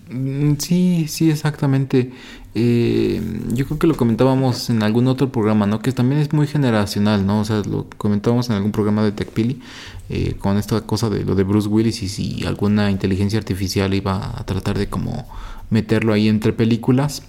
Mm, 0.10 0.56
sí, 0.58 1.06
sí, 1.10 1.30
exactamente. 1.30 2.12
Eh, 2.56 3.22
yo 3.54 3.66
creo 3.66 3.78
que 3.78 3.88
lo 3.88 3.96
comentábamos 3.96 4.70
en 4.70 4.82
algún 4.82 5.08
otro 5.08 5.32
programa, 5.32 5.66
¿no? 5.66 5.82
Que 5.82 5.92
también 5.92 6.22
es 6.22 6.34
muy 6.34 6.48
generacional, 6.48 7.26
¿no? 7.26 7.42
O 7.42 7.46
sea, 7.46 7.62
lo 7.70 7.88
comentábamos 7.98 8.50
en 8.50 8.56
algún 8.56 8.72
programa 8.72 9.04
de 9.04 9.12
TechPili 9.12 9.62
eh, 10.10 10.36
con 10.40 10.58
esta 10.58 10.82
cosa 10.82 11.10
de 11.10 11.24
lo 11.24 11.36
de 11.36 11.44
Bruce 11.44 11.68
Willis 11.68 12.02
y 12.02 12.10
si 12.10 12.46
alguna 12.46 12.90
inteligencia 12.90 13.38
artificial 13.38 13.94
iba 13.94 14.40
a 14.40 14.46
tratar 14.46 14.78
de 14.78 14.88
como 14.88 15.28
meterlo 15.70 16.14
ahí 16.14 16.28
entre 16.28 16.54
películas. 16.54 17.24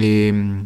Eh, 0.00 0.64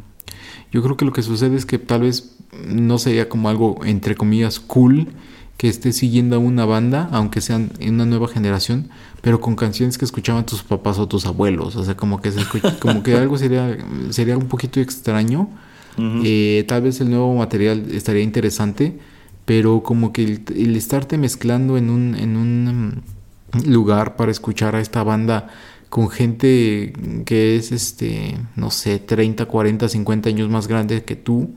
yo 0.73 0.82
creo 0.82 0.97
que 0.97 1.05
lo 1.05 1.12
que 1.12 1.23
sucede 1.23 1.57
es 1.57 1.66
que 1.66 1.78
tal 1.78 2.02
vez 2.02 2.36
no 2.66 2.98
sería 2.98 3.28
como 3.28 3.48
algo 3.48 3.85
entre 3.85 4.15
comillas 4.15 4.61
cool 4.61 5.09
que 5.57 5.69
esté 5.69 5.93
siguiendo 5.93 6.36
a 6.36 6.39
una 6.39 6.65
banda, 6.65 7.11
aunque 7.12 7.43
sean 7.43 7.70
en 7.81 7.94
una 7.94 8.07
nueva 8.07 8.28
generación, 8.28 8.89
pero 9.20 9.43
con 9.43 9.57
canciones 9.57 9.98
que 9.98 10.07
escuchaban 10.07 10.47
tus 10.47 10.62
papás 10.62 10.98
o 10.98 11.07
tus 11.07 11.27
abuelos. 11.27 11.77
O 11.77 11.85
sea, 11.85 11.97
como 11.98 12.23
que 12.23 12.32
se 12.32 12.40
como 12.81 13.02
que 13.02 13.15
algo 13.15 13.36
sería, 13.36 13.77
sería 14.09 14.39
un 14.39 14.47
poquito 14.48 14.81
extraño. 14.81 15.51
Eh, 16.24 16.65
tal 16.66 16.81
vez 16.81 17.02
el 17.02 17.11
nuevo 17.11 17.35
material 17.35 17.85
estaría 17.93 18.23
interesante, 18.23 18.98
pero 19.44 19.82
como 19.82 20.15
que 20.15 20.40
el, 20.48 20.77
estarte 20.77 21.19
mezclando 21.19 21.77
en 21.77 21.90
un, 21.90 22.15
en 22.15 22.39
un 22.39 23.02
lugar 23.66 24.16
para 24.16 24.31
escuchar 24.31 24.77
a 24.77 24.81
esta 24.81 25.02
banda 25.02 25.48
con 25.91 26.09
gente 26.09 26.93
que 27.27 27.57
es 27.57 27.73
este, 27.73 28.39
no 28.57 28.71
sé, 28.71 29.01
30, 29.01 29.45
40, 29.47 29.89
50 29.89 30.29
años 30.29 30.49
más 30.49 30.69
grande 30.69 31.05
que 31.05 31.17
tú, 31.17 31.55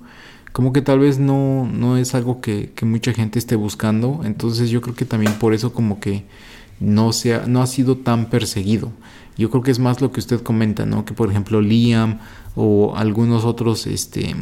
como 0.53 0.73
que 0.73 0.81
tal 0.81 0.99
vez 0.99 1.19
no, 1.19 1.67
no 1.71 1.97
es 1.97 2.15
algo 2.15 2.41
que, 2.41 2.71
mucha 2.81 3.13
gente 3.13 3.39
esté 3.39 3.55
buscando. 3.55 4.21
Entonces 4.23 4.69
yo 4.69 4.81
creo 4.81 4.95
que 4.95 5.05
también 5.05 5.33
por 5.33 5.53
eso 5.53 5.73
como 5.73 5.99
que 5.99 6.25
no, 6.83 7.13
sea, 7.13 7.45
no 7.47 7.61
ha 7.61 7.67
sido 7.67 7.97
tan 7.97 8.29
perseguido. 8.29 8.91
Yo 9.37 9.49
creo 9.49 9.63
que 9.63 9.71
es 9.71 9.79
más 9.79 10.01
lo 10.01 10.11
que 10.11 10.19
usted 10.19 10.41
comenta, 10.41 10.85
¿no? 10.85 11.05
Que 11.05 11.13
por 11.13 11.29
ejemplo 11.29 11.59
Liam 11.59 12.19
o 12.55 12.93
algunos 12.95 13.45
otros 13.45 13.87
este, 13.87 14.35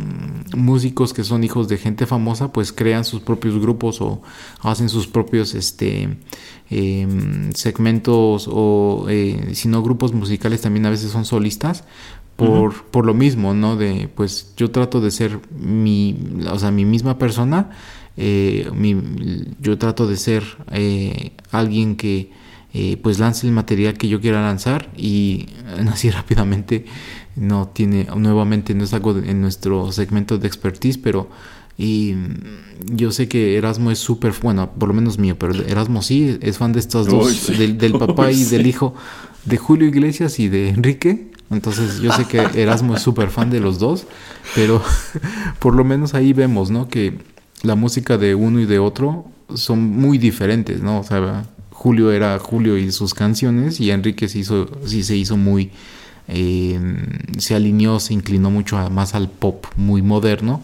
músicos 0.55 1.13
que 1.13 1.23
son 1.23 1.45
hijos 1.45 1.69
de 1.69 1.77
gente 1.77 2.05
famosa, 2.05 2.51
pues 2.51 2.73
crean 2.73 3.05
sus 3.05 3.21
propios 3.21 3.57
grupos 3.57 4.01
o 4.01 4.21
hacen 4.61 4.89
sus 4.89 5.07
propios 5.07 5.55
este, 5.55 6.17
em, 6.69 7.53
segmentos 7.53 8.49
o 8.51 9.05
eh, 9.07 9.51
si 9.53 9.69
no 9.69 9.81
grupos 9.81 10.11
musicales 10.13 10.59
también 10.59 10.85
a 10.85 10.89
veces 10.89 11.11
son 11.11 11.23
solistas 11.23 11.85
por, 12.35 12.83
por 12.85 13.05
lo 13.05 13.13
mismo, 13.13 13.53
¿no? 13.53 13.77
De, 13.77 14.09
pues 14.13 14.53
yo 14.57 14.71
trato 14.71 14.99
de 14.99 15.11
ser 15.11 15.39
mi, 15.57 16.17
o 16.49 16.57
sea, 16.57 16.71
mi 16.71 16.85
misma 16.85 17.17
persona, 17.17 17.69
eh, 18.17 18.69
yo 19.61 19.77
trato 19.77 20.07
de 20.07 20.17
ser 20.17 20.43
eh, 20.71 21.31
alguien 21.51 21.95
que 21.95 22.31
eh, 22.73 22.97
pues 23.01 23.19
lance 23.19 23.45
el 23.45 23.53
material 23.53 23.97
que 23.97 24.07
yo 24.07 24.21
quiera 24.21 24.41
lanzar 24.41 24.89
y 24.95 25.47
así 25.91 26.09
rápidamente 26.09 26.85
no 27.35 27.67
tiene, 27.67 28.07
nuevamente 28.15 28.73
no 28.73 28.83
es 28.83 28.93
algo 28.93 29.17
en 29.17 29.41
nuestro 29.41 29.91
segmento 29.91 30.37
de 30.37 30.47
expertise, 30.47 30.97
pero 30.97 31.29
y 31.77 32.15
yo 32.85 33.11
sé 33.11 33.27
que 33.27 33.57
Erasmo 33.57 33.91
es 33.91 33.99
súper, 33.99 34.33
bueno, 34.41 34.71
por 34.73 34.89
lo 34.89 34.93
menos 34.93 35.17
mío, 35.17 35.37
pero 35.39 35.53
Erasmo 35.63 36.01
sí 36.01 36.37
es 36.41 36.57
fan 36.57 36.73
de 36.73 36.79
estos 36.79 37.07
dos, 37.07 37.47
del, 37.47 37.93
papá 37.93 38.31
y 38.31 38.43
del 38.43 38.67
hijo 38.67 38.93
de 39.45 39.57
Julio 39.57 39.87
Iglesias 39.87 40.39
y 40.39 40.47
de 40.47 40.69
Enrique. 40.69 41.31
Entonces 41.49 41.99
yo 41.99 42.13
sé 42.13 42.25
que 42.25 42.39
Erasmo 42.61 42.95
es 42.95 43.01
súper 43.01 43.29
fan 43.29 43.49
de 43.49 43.59
los 43.59 43.79
dos, 43.79 44.05
pero 44.53 44.81
por 45.59 45.75
lo 45.75 45.83
menos 45.83 46.13
ahí 46.13 46.33
vemos, 46.33 46.69
¿no? 46.69 46.87
Que 46.87 47.17
la 47.63 47.75
música 47.75 48.17
de 48.17 48.35
uno 48.35 48.59
y 48.59 48.65
de 48.65 48.79
otro 48.79 49.25
son 49.55 49.79
muy 49.81 50.17
diferentes, 50.17 50.81
¿no? 50.81 50.99
O 50.99 51.03
sea, 51.03 51.45
Julio 51.71 52.11
era 52.11 52.37
Julio 52.39 52.77
y 52.77 52.91
sus 52.91 53.13
canciones 53.13 53.79
y 53.79 53.91
Enrique 53.91 54.27
se 54.27 54.39
hizo, 54.39 54.69
sí 54.85 55.03
se 55.03 55.15
hizo 55.15 55.37
muy, 55.37 55.71
eh, 56.27 56.79
se 57.37 57.55
alineó, 57.55 57.99
se 57.99 58.13
inclinó 58.13 58.51
mucho 58.51 58.77
más 58.89 59.15
al 59.15 59.29
pop 59.29 59.65
muy 59.75 60.01
moderno. 60.01 60.61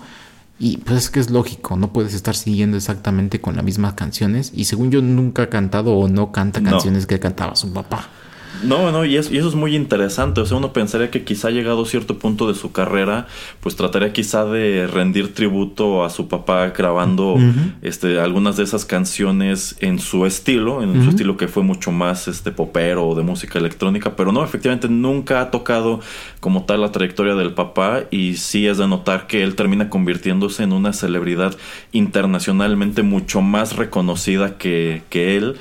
Y 0.59 0.77
pues 0.77 0.97
es 0.97 1.09
que 1.11 1.19
es 1.19 1.29
lógico, 1.29 1.75
no 1.75 1.93
puedes 1.93 2.15
estar 2.15 2.35
siguiendo 2.35 2.77
exactamente 2.77 3.39
con 3.39 3.55
las 3.55 3.63
mismas 3.63 3.93
canciones. 3.93 4.51
Y 4.55 4.65
según 4.65 4.89
yo 4.89 5.01
nunca 5.03 5.43
ha 5.43 5.49
cantado 5.49 5.93
o 5.93 6.07
no 6.07 6.31
canta 6.31 6.61
No. 6.61 6.71
canciones 6.71 7.05
que 7.05 7.19
cantaba 7.19 7.55
su 7.55 7.71
papá. 7.71 8.09
No, 8.63 8.91
no, 8.91 9.05
y 9.05 9.17
eso, 9.17 9.33
y 9.33 9.37
eso 9.37 9.47
es 9.47 9.55
muy 9.55 9.75
interesante. 9.75 10.41
O 10.41 10.45
sea, 10.45 10.57
uno 10.57 10.73
pensaría 10.73 11.11
que 11.11 11.23
quizá 11.23 11.49
llegado 11.49 11.83
a 11.83 11.85
cierto 11.85 12.17
punto 12.17 12.47
de 12.47 12.55
su 12.55 12.71
carrera, 12.71 13.27
pues 13.61 13.75
trataría 13.75 14.13
quizá 14.13 14.45
de 14.45 14.87
rendir 14.87 15.33
tributo 15.33 16.03
a 16.03 16.09
su 16.09 16.27
papá 16.27 16.69
grabando 16.69 17.37
este, 17.81 18.19
algunas 18.19 18.57
de 18.57 18.63
esas 18.63 18.85
canciones 18.85 19.75
en 19.79 19.99
su 19.99 20.25
estilo, 20.25 20.83
en 20.83 21.03
su 21.03 21.09
estilo 21.11 21.37
que 21.37 21.47
fue 21.47 21.63
mucho 21.63 21.91
más 21.91 22.27
este 22.27 22.51
popero 22.51 23.07
o 23.07 23.15
de 23.15 23.23
música 23.23 23.59
electrónica, 23.59 24.15
pero 24.15 24.31
no, 24.31 24.43
efectivamente 24.43 24.89
nunca 24.89 25.41
ha 25.41 25.51
tocado 25.51 25.99
como 26.39 26.65
tal 26.65 26.81
la 26.81 26.91
trayectoria 26.91 27.35
del 27.35 27.53
papá 27.53 28.03
y 28.11 28.35
sí 28.35 28.67
es 28.67 28.77
de 28.77 28.87
notar 28.87 29.27
que 29.27 29.43
él 29.43 29.55
termina 29.55 29.89
convirtiéndose 29.89 30.63
en 30.63 30.73
una 30.73 30.93
celebridad 30.93 31.55
internacionalmente 31.91 33.03
mucho 33.03 33.41
más 33.41 33.75
reconocida 33.75 34.57
que, 34.57 35.03
que 35.09 35.37
él, 35.37 35.55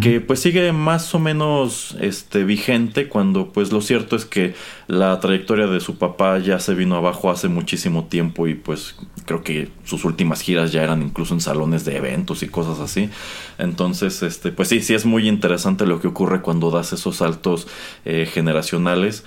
que 0.00 0.20
pues 0.20 0.40
sigue 0.40 0.72
más 0.72 1.14
o 1.14 1.18
menos 1.18 1.96
este 2.00 2.41
vigente 2.44 3.08
cuando 3.08 3.52
pues 3.52 3.72
lo 3.72 3.80
cierto 3.80 4.16
es 4.16 4.24
que 4.24 4.54
la 4.86 5.18
trayectoria 5.20 5.66
de 5.66 5.80
su 5.80 5.96
papá 5.96 6.38
ya 6.38 6.58
se 6.58 6.74
vino 6.74 6.96
abajo 6.96 7.30
hace 7.30 7.48
muchísimo 7.48 8.04
tiempo 8.04 8.46
y 8.46 8.54
pues 8.54 8.96
creo 9.26 9.42
que 9.42 9.68
sus 9.84 10.04
últimas 10.04 10.40
giras 10.40 10.72
ya 10.72 10.82
eran 10.82 11.02
incluso 11.02 11.34
en 11.34 11.40
salones 11.40 11.84
de 11.84 11.96
eventos 11.96 12.42
y 12.42 12.48
cosas 12.48 12.80
así. 12.80 13.10
Entonces, 13.58 14.22
este, 14.22 14.52
pues 14.52 14.68
sí, 14.68 14.80
sí 14.80 14.94
es 14.94 15.04
muy 15.04 15.28
interesante 15.28 15.86
lo 15.86 16.00
que 16.00 16.08
ocurre 16.08 16.40
cuando 16.40 16.70
das 16.70 16.92
esos 16.92 17.16
saltos 17.16 17.68
eh, 18.04 18.28
generacionales 18.32 19.24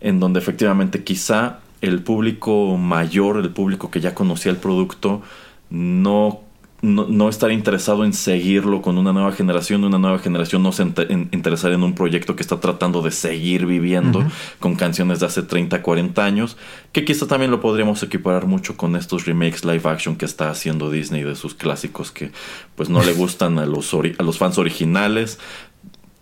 en 0.00 0.20
donde 0.20 0.38
efectivamente 0.38 1.02
quizá 1.02 1.60
el 1.80 2.02
público 2.02 2.76
mayor, 2.76 3.38
el 3.38 3.50
público 3.50 3.90
que 3.90 4.00
ya 4.00 4.14
conocía 4.14 4.52
el 4.52 4.58
producto, 4.58 5.22
no, 5.70 6.43
no, 6.84 7.06
no 7.08 7.28
estará 7.28 7.52
interesado 7.52 8.04
en 8.04 8.12
seguirlo 8.12 8.82
con 8.82 8.98
una 8.98 9.12
nueva 9.12 9.32
generación, 9.32 9.84
una 9.84 9.98
nueva 9.98 10.18
generación 10.18 10.62
no 10.62 10.72
se 10.72 10.82
ente- 10.84 11.06
en- 11.10 11.28
un 11.82 11.94
proyecto 11.94 12.36
que 12.36 12.42
está 12.42 12.60
tratando 12.60 13.02
de 13.02 13.10
seguir 13.10 13.66
viviendo 13.66 14.24
con 14.60 14.76
canciones 14.76 15.20
de 15.20 15.26
hace 15.26 15.42
30, 15.42 15.82
40 15.82 16.24
años, 16.24 16.56
que 16.92 17.04
quizá 17.04 17.26
también 17.26 17.50
lo 17.50 17.60
podríamos 17.60 18.02
equiparar 18.02 18.46
mucho 18.46 18.76
con 18.76 18.96
estos 18.96 19.24
remakes 19.26 19.64
live 19.64 19.82
action 19.88 20.16
que 20.16 20.24
está 20.26 20.50
haciendo 20.50 20.90
Disney 20.90 21.22
de 21.22 21.34
sus 21.36 21.54
clásicos 21.54 22.10
que 22.12 22.30
pues 22.76 22.88
no 22.88 23.02
le 23.02 23.12
gustan 23.22 23.58
a 23.58 23.66
los, 23.66 23.92
ori- 23.94 24.14
a 24.18 24.22
los 24.22 24.38
fans 24.38 24.58
originales, 24.58 25.38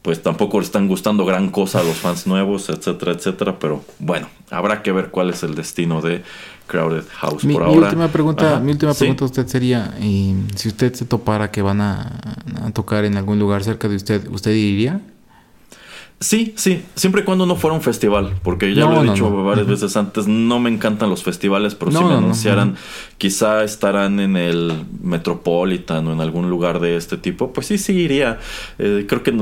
pues 0.02 0.22
tampoco 0.22 0.58
le 0.58 0.66
están 0.66 0.88
gustando 0.88 1.24
gran 1.24 1.50
cosa 1.50 1.80
a 1.80 1.84
los 1.84 1.96
fans 1.96 2.26
nuevos, 2.26 2.68
etcétera, 2.68 3.12
etcétera. 3.12 3.58
Pero 3.58 3.84
bueno, 3.98 4.28
habrá 4.50 4.82
que 4.82 4.92
ver 4.92 5.10
cuál 5.10 5.30
es 5.30 5.42
el 5.42 5.54
destino 5.54 6.00
de 6.02 6.22
Crowded 6.66 7.04
House 7.12 7.44
Mi, 7.44 7.54
por 7.54 7.62
mi 7.64 7.68
ahora. 7.74 7.86
última 7.86 8.08
pregunta, 8.08 8.52
Ajá, 8.54 8.60
mi 8.60 8.72
última 8.72 8.92
sí. 8.94 9.00
pregunta 9.00 9.24
a 9.24 9.26
usted 9.26 9.46
sería, 9.46 9.94
eh, 10.00 10.34
si 10.56 10.68
usted 10.68 10.92
se 10.94 11.04
topara 11.04 11.50
que 11.50 11.62
van 11.62 11.80
a, 11.80 12.20
a 12.64 12.70
tocar 12.72 13.04
en 13.04 13.16
algún 13.16 13.38
lugar 13.38 13.62
cerca 13.62 13.88
de 13.88 13.96
usted, 13.96 14.26
¿usted 14.28 14.52
iría? 14.52 15.00
Sí, 16.22 16.52
sí, 16.56 16.82
siempre 16.94 17.22
y 17.22 17.24
cuando 17.24 17.46
no 17.46 17.56
fuera 17.56 17.74
un 17.74 17.82
festival, 17.82 18.34
porque 18.44 18.72
ya 18.76 18.84
No, 18.84 18.92
lo 18.92 19.02
he 19.02 19.12
dicho 19.12 19.28
no. 19.28 19.42
varias 19.42 19.66
veces 19.66 19.96
antes, 19.96 20.28
no 20.28 20.60
me 20.60 20.70
encantan 20.70 21.10
los 21.10 21.24
festivales, 21.24 21.74
pero 21.74 21.90
si 21.90 21.98
me 21.98 22.14
anunciaran, 22.14 22.76
quizá 23.18 23.64
estarán 23.64 24.20
en 24.20 24.36
el 24.36 24.84
Metropolitan 25.02 26.06
o 26.06 26.12
en 26.12 26.20
algún 26.20 26.48
lugar 26.48 26.78
de 26.78 26.96
este 26.96 27.16
tipo, 27.16 27.52
pues 27.52 27.66
sí, 27.66 27.76
sí 27.76 27.92
iría. 27.94 28.38
Eh, 28.78 29.04
creo 29.08 29.24
que 29.24 29.34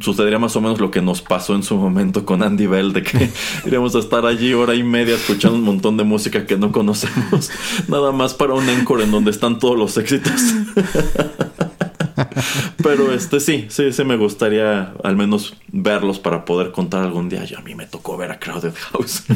sucedería 0.00 0.40
más 0.40 0.56
o 0.56 0.60
menos 0.60 0.80
lo 0.80 0.90
que 0.90 1.00
nos 1.02 1.22
pasó 1.22 1.54
en 1.54 1.62
su 1.62 1.76
momento 1.76 2.24
con 2.26 2.42
Andy 2.42 2.66
Bell, 2.66 2.92
de 2.92 3.04
que 3.04 3.30
iríamos 3.64 3.94
a 3.94 4.00
estar 4.00 4.26
allí 4.26 4.52
hora 4.54 4.74
y 4.74 4.82
media 4.82 5.14
escuchando 5.14 5.56
un 5.56 5.62
montón 5.64 5.96
de 5.96 6.02
música 6.02 6.46
que 6.46 6.56
no 6.56 6.72
conocemos, 6.72 7.50
nada 7.88 8.10
más 8.10 8.34
para 8.34 8.54
un 8.54 8.68
encore 8.68 9.04
en 9.04 9.12
donde 9.12 9.30
están 9.30 9.60
todos 9.60 9.78
los 9.78 9.96
éxitos. 9.96 10.32
Pero 12.82 13.12
este 13.12 13.40
sí, 13.40 13.66
sí, 13.68 13.92
sí 13.92 14.04
me 14.04 14.16
gustaría 14.16 14.94
al 15.02 15.16
menos 15.16 15.54
verlos 15.72 16.18
para 16.18 16.44
poder 16.44 16.72
contar 16.72 17.02
algún 17.02 17.28
día. 17.28 17.44
Yo 17.44 17.58
a 17.58 17.62
mí 17.62 17.74
me 17.74 17.86
tocó 17.86 18.16
ver 18.16 18.30
a 18.30 18.38
Crowded 18.38 18.74
House. 18.74 19.24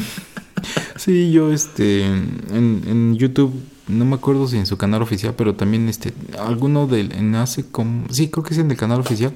Sí, 0.95 1.31
yo 1.31 1.51
este 1.51 2.05
en, 2.05 2.81
en 2.87 3.15
YouTube 3.17 3.53
no 3.87 4.05
me 4.05 4.15
acuerdo 4.15 4.47
si 4.47 4.57
en 4.57 4.65
su 4.65 4.77
canal 4.77 5.01
oficial, 5.01 5.33
pero 5.35 5.55
también 5.55 5.89
este 5.89 6.13
alguno 6.39 6.87
del 6.87 7.11
en 7.13 7.35
hace 7.35 7.65
como 7.69 8.05
sí 8.11 8.29
creo 8.29 8.43
que 8.43 8.53
es 8.53 8.59
en 8.59 8.71
el 8.71 8.77
canal 8.77 8.99
oficial. 9.01 9.33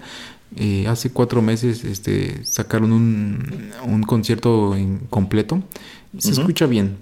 eh, 0.55 0.87
hace 0.87 1.11
cuatro 1.11 1.41
meses 1.41 1.83
este 1.83 2.45
sacaron 2.45 2.91
un, 2.93 3.71
un 3.85 4.03
concierto 4.03 4.75
en 4.75 4.99
completo. 5.09 5.61
Se 6.17 6.31
escucha 6.31 6.65
bien. 6.67 6.97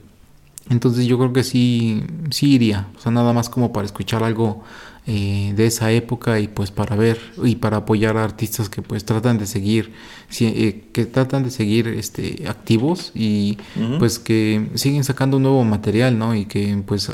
Entonces 0.70 1.06
yo 1.06 1.18
creo 1.20 1.34
que 1.34 1.44
sí 1.44 2.04
sí 2.32 2.54
iría. 2.56 2.88
O 2.98 3.02
sea, 3.02 3.12
nada 3.12 3.34
más 3.34 3.50
como 3.50 3.72
para 3.74 3.86
escuchar 3.86 4.24
algo 4.24 4.64
eh, 5.08 5.54
de 5.56 5.68
esa 5.68 5.92
época 5.92 6.40
y 6.40 6.48
pues 6.48 6.72
para 6.72 6.96
ver 6.96 7.20
y 7.44 7.58
para 7.58 7.78
apoyar 7.78 8.18
a 8.18 8.24
artistas 8.24 8.70
que 8.70 8.82
pues 8.82 9.06
tratan 9.06 9.38
de 9.38 9.46
seguir 9.46 9.94
eh, 10.40 10.86
que 10.94 11.06
tratan 11.06 11.44
de 11.44 11.52
seguir 11.52 11.88
este 11.88 12.46
activos 12.48 13.12
y 13.14 13.60
pues 14.00 14.18
que 14.18 14.68
siguen 14.74 15.04
sacando 15.04 15.38
nuevo 15.38 15.64
material, 15.64 16.18
¿no? 16.18 16.34
Y 16.34 16.46
que 16.46 16.82
pues 16.88 17.12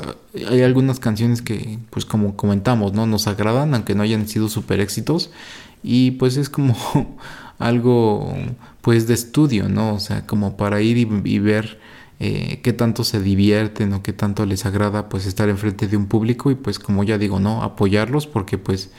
hay 0.48 0.62
algunas 0.62 1.00
canciones 1.00 1.42
que 1.42 1.78
pues 1.90 2.06
como 2.06 2.34
comentamos, 2.34 2.94
¿no? 2.94 3.06
Nos 3.06 3.26
agradan 3.26 3.74
aunque 3.74 3.94
no 3.94 4.02
hayan 4.04 4.26
sido 4.26 4.48
super 4.48 4.80
éxitos 4.80 5.30
y 5.82 6.12
pues 6.12 6.38
es 6.38 6.48
como 6.48 6.74
algo 7.58 8.34
pues 8.80 9.06
de 9.06 9.12
estudio, 9.12 9.68
¿no? 9.68 9.92
O 9.92 10.00
sea, 10.00 10.26
como 10.26 10.56
para 10.56 10.80
ir 10.80 10.96
y, 10.96 11.08
y 11.24 11.38
ver 11.40 11.78
eh, 12.24 12.60
qué 12.62 12.72
tanto 12.72 13.02
se 13.02 13.20
divierten 13.20 13.92
o 13.94 14.02
qué 14.04 14.12
tanto 14.12 14.46
les 14.46 14.64
agrada 14.64 15.08
pues 15.08 15.26
estar 15.26 15.48
enfrente 15.48 15.88
de 15.88 15.96
un 15.96 16.06
público 16.06 16.52
y 16.52 16.54
pues 16.54 16.78
como 16.78 17.02
ya 17.02 17.18
digo, 17.18 17.40
¿no? 17.40 17.64
Apoyarlos 17.64 18.28
porque 18.28 18.58
pues 18.58 18.92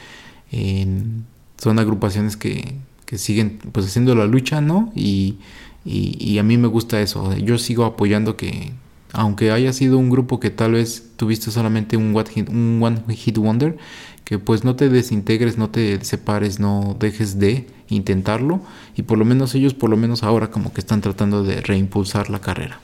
son 1.58 1.80
agrupaciones 1.80 2.36
que, 2.36 2.76
que 3.06 3.18
siguen 3.18 3.60
pues 3.72 3.86
haciendo 3.86 4.14
la 4.14 4.26
lucha, 4.26 4.60
¿no? 4.60 4.92
Y, 4.94 5.38
y, 5.86 6.38
a 6.38 6.44
mí 6.44 6.58
me 6.58 6.68
gusta 6.68 7.00
eso, 7.00 7.34
yo 7.38 7.58
sigo 7.58 7.86
apoyando 7.86 8.36
que 8.36 8.74
aunque 9.14 9.52
haya 9.52 9.72
sido 9.72 9.98
un 10.00 10.10
grupo 10.10 10.42
que 10.42 10.50
tal 10.50 10.74
vez 10.74 11.12
tuviste 11.16 11.50
solamente 11.50 11.96
un 11.96 12.14
un 12.50 12.80
one 12.84 13.16
hit 13.16 13.38
wonder, 13.38 13.78
que 14.26 14.38
pues 14.38 14.66
no 14.66 14.76
te 14.76 14.90
desintegres, 14.90 15.58
no 15.58 15.70
te 15.70 16.04
separes, 16.04 16.60
no 16.60 16.98
dejes 17.00 17.40
de 17.40 17.68
intentarlo 17.88 18.60
y 18.98 19.04
por 19.04 19.18
lo 19.18 19.24
menos 19.24 19.56
ellos 19.56 19.74
por 19.74 19.90
lo 19.90 19.96
menos 19.96 20.24
ahora 20.24 20.52
como 20.52 20.74
que 20.74 20.82
están 20.82 21.00
tratando 21.00 21.44
de 21.44 21.62
reimpulsar 21.62 22.30
la 22.30 22.42
carrera. 22.42 22.82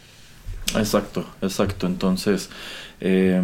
Exacto, 0.75 1.25
exacto. 1.41 1.87
Entonces, 1.87 2.49
eh, 3.01 3.41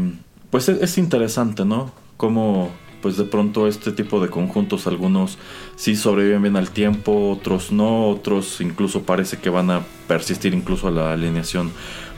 pues 0.49 0.69
es, 0.69 0.81
es 0.81 0.97
interesante, 0.97 1.65
¿no? 1.65 1.91
Como 2.17 2.71
pues 3.01 3.17
de 3.17 3.25
pronto 3.25 3.67
este 3.67 3.91
tipo 3.91 4.19
de 4.19 4.29
conjuntos, 4.29 4.87
algunos 4.87 5.37
sí 5.75 5.95
sobreviven 5.95 6.41
bien 6.41 6.55
al 6.55 6.71
tiempo, 6.71 7.29
otros 7.29 7.71
no, 7.71 8.09
otros 8.09 8.61
incluso 8.61 9.03
parece 9.03 9.37
que 9.37 9.51
van 9.51 9.69
a 9.69 9.81
persistir 10.07 10.55
incluso 10.55 10.87
a 10.87 10.91
la 10.91 11.13
alineación 11.13 11.71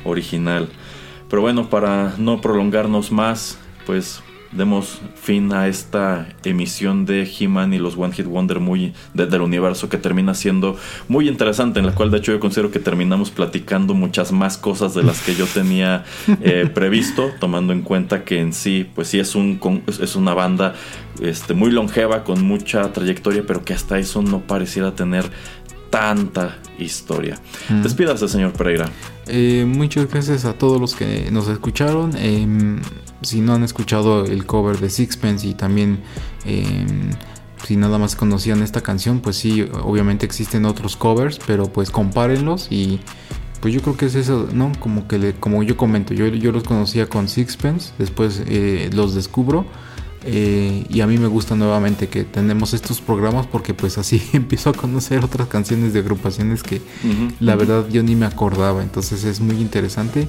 original. 0.06 0.70
Pero 1.30 1.42
bueno, 1.42 1.70
para 1.70 2.16
no 2.18 2.40
prolongarnos 2.40 3.12
más, 3.12 3.58
pues 3.86 4.22
demos 4.52 5.02
fin 5.16 5.52
a 5.54 5.68
esta 5.68 6.30
emisión 6.44 7.06
de 7.06 7.30
He-Man 7.40 7.74
y 7.74 7.80
los 7.80 7.98
One 7.98 8.14
Hit 8.14 8.26
Wonder 8.26 8.60
muy 8.60 8.94
de- 9.14 9.26
del 9.28 9.42
universo 9.42 9.90
que 9.90 9.98
termina 9.98 10.34
siendo 10.34 10.78
muy 11.08 11.28
interesante, 11.28 11.80
en 11.80 11.86
la 11.86 11.94
cual 11.94 12.12
de 12.12 12.18
hecho 12.18 12.32
yo 12.32 12.40
considero 12.40 12.72
que 12.72 12.80
terminamos 12.80 13.30
platicando 13.30 13.94
muchas 13.94 14.32
más 14.32 14.58
cosas 14.58 14.94
de 14.94 15.04
las 15.04 15.22
que 15.22 15.36
yo 15.36 15.46
tenía 15.46 16.06
eh, 16.42 16.70
previsto, 16.74 17.32
tomando 17.40 17.74
en 17.74 17.82
cuenta 17.82 18.24
que 18.24 18.40
en 18.40 18.54
sí, 18.54 18.90
pues 18.96 19.10
sí 19.10 19.20
es 19.20 19.36
un 19.36 19.60
es 19.88 20.16
una 20.16 20.34
banda 20.34 20.74
este, 21.22 21.54
muy 21.54 21.72
longeva, 21.72 22.24
con 22.24 22.44
mucha 22.44 22.92
trayectoria, 22.94 23.44
pero 23.46 23.64
que 23.66 23.74
hasta 23.74 24.00
eso 24.00 24.22
no 24.22 24.40
pareciera 24.42 24.96
tener 24.96 25.26
tanta 25.90 26.58
historia. 26.80 27.38
Mm. 27.70 27.82
Despídase, 27.82 28.28
señor 28.28 28.52
Pereira. 28.54 28.90
Eh, 29.28 29.66
muchas 29.68 30.10
gracias 30.10 30.46
a 30.46 30.54
todos 30.54 30.80
los 30.80 30.96
que 30.96 31.30
nos 31.32 31.48
escucharon. 31.48 32.16
Em, 32.18 32.80
si 33.22 33.42
no 33.42 33.54
han 33.54 33.64
escuchado 33.64 34.26
el 34.26 34.46
cover 34.46 34.80
de 34.80 34.90
Sixpence 34.90 35.48
y 35.48 35.54
también 35.54 36.00
em, 36.46 37.12
si 37.66 37.76
nada 37.76 37.98
más 37.98 38.16
conocían 38.16 38.62
esta 38.62 38.82
canción, 38.82 39.20
pues 39.20 39.36
sí, 39.38 39.68
obviamente 39.84 40.26
existen 40.26 40.66
otros 40.66 40.96
covers, 40.96 41.40
pero 41.46 41.72
pues 41.72 41.90
compárenlos 41.92 42.68
y 42.70 43.00
pues 43.62 43.74
yo 43.74 43.82
creo 43.82 43.98
que 43.98 44.06
es 44.06 44.16
eso, 44.16 44.48
¿no? 44.54 44.72
Como 44.80 45.08
que 45.08 45.18
le- 45.18 45.34
como 45.34 45.64
yo 45.64 45.76
comento, 45.78 46.14
yo, 46.14 46.28
yo 46.28 46.52
los 46.52 46.64
conocía 46.64 47.08
con 47.08 47.28
Sixpence, 47.28 47.92
después 47.98 48.44
eh, 48.48 48.90
los 48.94 49.16
descubro. 49.16 49.66
eh, 50.24 50.86
y 50.90 51.02
a 51.02 51.08
mí 51.08 51.18
me 51.18 51.28
gusta 51.28 51.56
nuevamente 51.56 52.10
que 52.10 52.24
tenemos 52.24 52.74
estos 52.74 53.00
programas 53.02 53.46
porque 53.48 53.74
pues 53.74 53.98
así 53.98 54.22
empiezo 54.34 54.70
a 54.72 54.74
conocer 54.74 55.24
otras 55.24 55.48
canciones 55.48 55.94
de 55.94 56.00
agrupaciones 56.00 56.64
que 56.64 56.82
Ujú, 57.04 57.34
la 57.40 57.56
ujú. 57.56 57.60
verdad 57.60 57.88
yo 57.90 58.04
ni 58.04 58.16
me 58.16 58.26
acordaba, 58.26 58.82
entonces 58.84 59.24
es 59.24 59.40
muy 59.40 59.58
interesante 59.62 60.28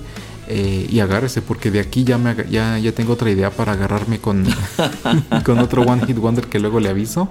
eh, 0.48 0.86
y 0.90 1.00
agárrese 1.00 1.42
porque 1.42 1.70
de 1.70 1.80
aquí 1.80 2.04
ya, 2.04 2.18
me, 2.18 2.34
ya, 2.50 2.78
ya 2.78 2.92
tengo 2.92 3.12
otra 3.14 3.30
idea 3.30 3.50
para 3.50 3.72
agarrarme 3.72 4.18
con, 4.20 4.46
con 5.44 5.58
otro 5.58 5.82
One 5.82 6.06
Hit 6.06 6.18
Wonder 6.18 6.46
que 6.46 6.58
luego 6.58 6.80
le 6.80 6.88
aviso. 6.88 7.28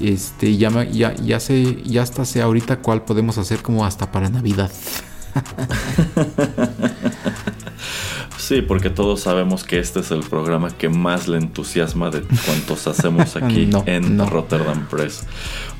Este, 0.00 0.48
y 0.48 0.58
ya, 0.58 0.70
me- 0.70 0.90
ya, 0.92 1.14
ya 1.16 1.38
sé, 1.40 1.82
ya 1.84 2.02
hasta 2.02 2.24
sé 2.24 2.42
ahorita 2.42 2.78
cuál 2.78 3.02
podemos 3.04 3.38
hacer 3.38 3.62
como 3.62 3.84
hasta 3.86 4.10
para 4.12 4.28
Navidad. 4.28 4.70
Sí, 8.36 8.62
porque 8.62 8.90
todos 8.90 9.20
sabemos 9.20 9.64
que 9.64 9.78
este 9.78 10.00
es 10.00 10.10
el 10.10 10.20
programa 10.20 10.70
que 10.70 10.88
más 10.88 11.28
le 11.28 11.38
entusiasma 11.38 12.10
de 12.10 12.22
cuantos 12.44 12.86
hacemos 12.86 13.36
aquí 13.42 13.66
No, 13.66 13.82
en 13.86 14.16
no. 14.16 14.28
Rotterdam 14.28 14.86
Press. 14.88 15.26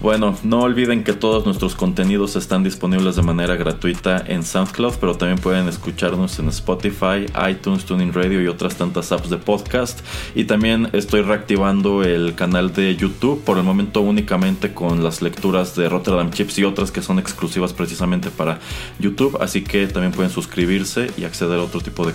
Bueno, 0.00 0.36
no 0.44 0.60
olviden 0.60 1.02
que 1.04 1.12
todos 1.14 1.46
nuestros 1.46 1.74
contenidos 1.74 2.36
están 2.36 2.62
disponibles 2.62 3.16
de 3.16 3.22
manera 3.22 3.56
gratuita 3.56 4.22
en 4.26 4.42
SoundCloud, 4.44 4.94
pero 5.00 5.16
también 5.16 5.38
pueden 5.40 5.68
escucharnos 5.68 6.38
en 6.38 6.48
Spotify, 6.48 7.26
iTunes, 7.50 7.84
Tuning 7.84 8.12
Radio 8.12 8.42
y 8.42 8.46
otras 8.46 8.76
tantas 8.76 9.12
apps 9.12 9.30
de 9.30 9.36
podcast. 9.38 10.00
Y 10.34 10.44
también 10.44 10.88
estoy 10.92 11.22
reactivando 11.22 12.02
el 12.02 12.34
canal 12.34 12.72
de 12.72 12.94
YouTube, 12.96 13.42
por 13.44 13.58
el 13.58 13.64
momento 13.64 14.00
únicamente 14.00 14.72
con 14.74 15.02
las 15.02 15.22
lecturas 15.22 15.74
de 15.76 15.88
Rotterdam 15.88 16.30
Chips 16.30 16.58
y 16.58 16.64
otras 16.64 16.90
que 16.90 17.02
son 17.02 17.18
exclusivas 17.18 17.72
precisamente 17.72 18.30
para 18.30 18.60
YouTube, 18.98 19.36
así 19.40 19.62
que 19.62 19.86
también 19.86 20.12
pueden 20.12 20.30
suscribirse 20.30 21.10
y 21.16 21.24
acceder 21.24 21.58
a 21.58 21.62
otro 21.62 21.80
tipo 21.80 22.06
de 22.06 22.12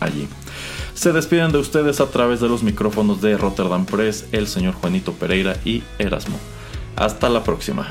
allí. 0.00 0.28
Se 0.94 1.12
despiden 1.12 1.52
de 1.52 1.58
ustedes 1.58 2.00
a 2.00 2.06
través 2.10 2.40
de 2.40 2.48
los 2.48 2.62
micrófonos 2.62 3.20
de 3.20 3.36
Rotterdam 3.36 3.86
Press, 3.86 4.26
el 4.32 4.46
señor 4.46 4.74
Juanito 4.74 5.12
Pereira 5.12 5.56
y 5.64 5.82
Erasmo. 5.98 6.38
Hasta 6.96 7.28
la 7.28 7.42
próxima. 7.42 7.90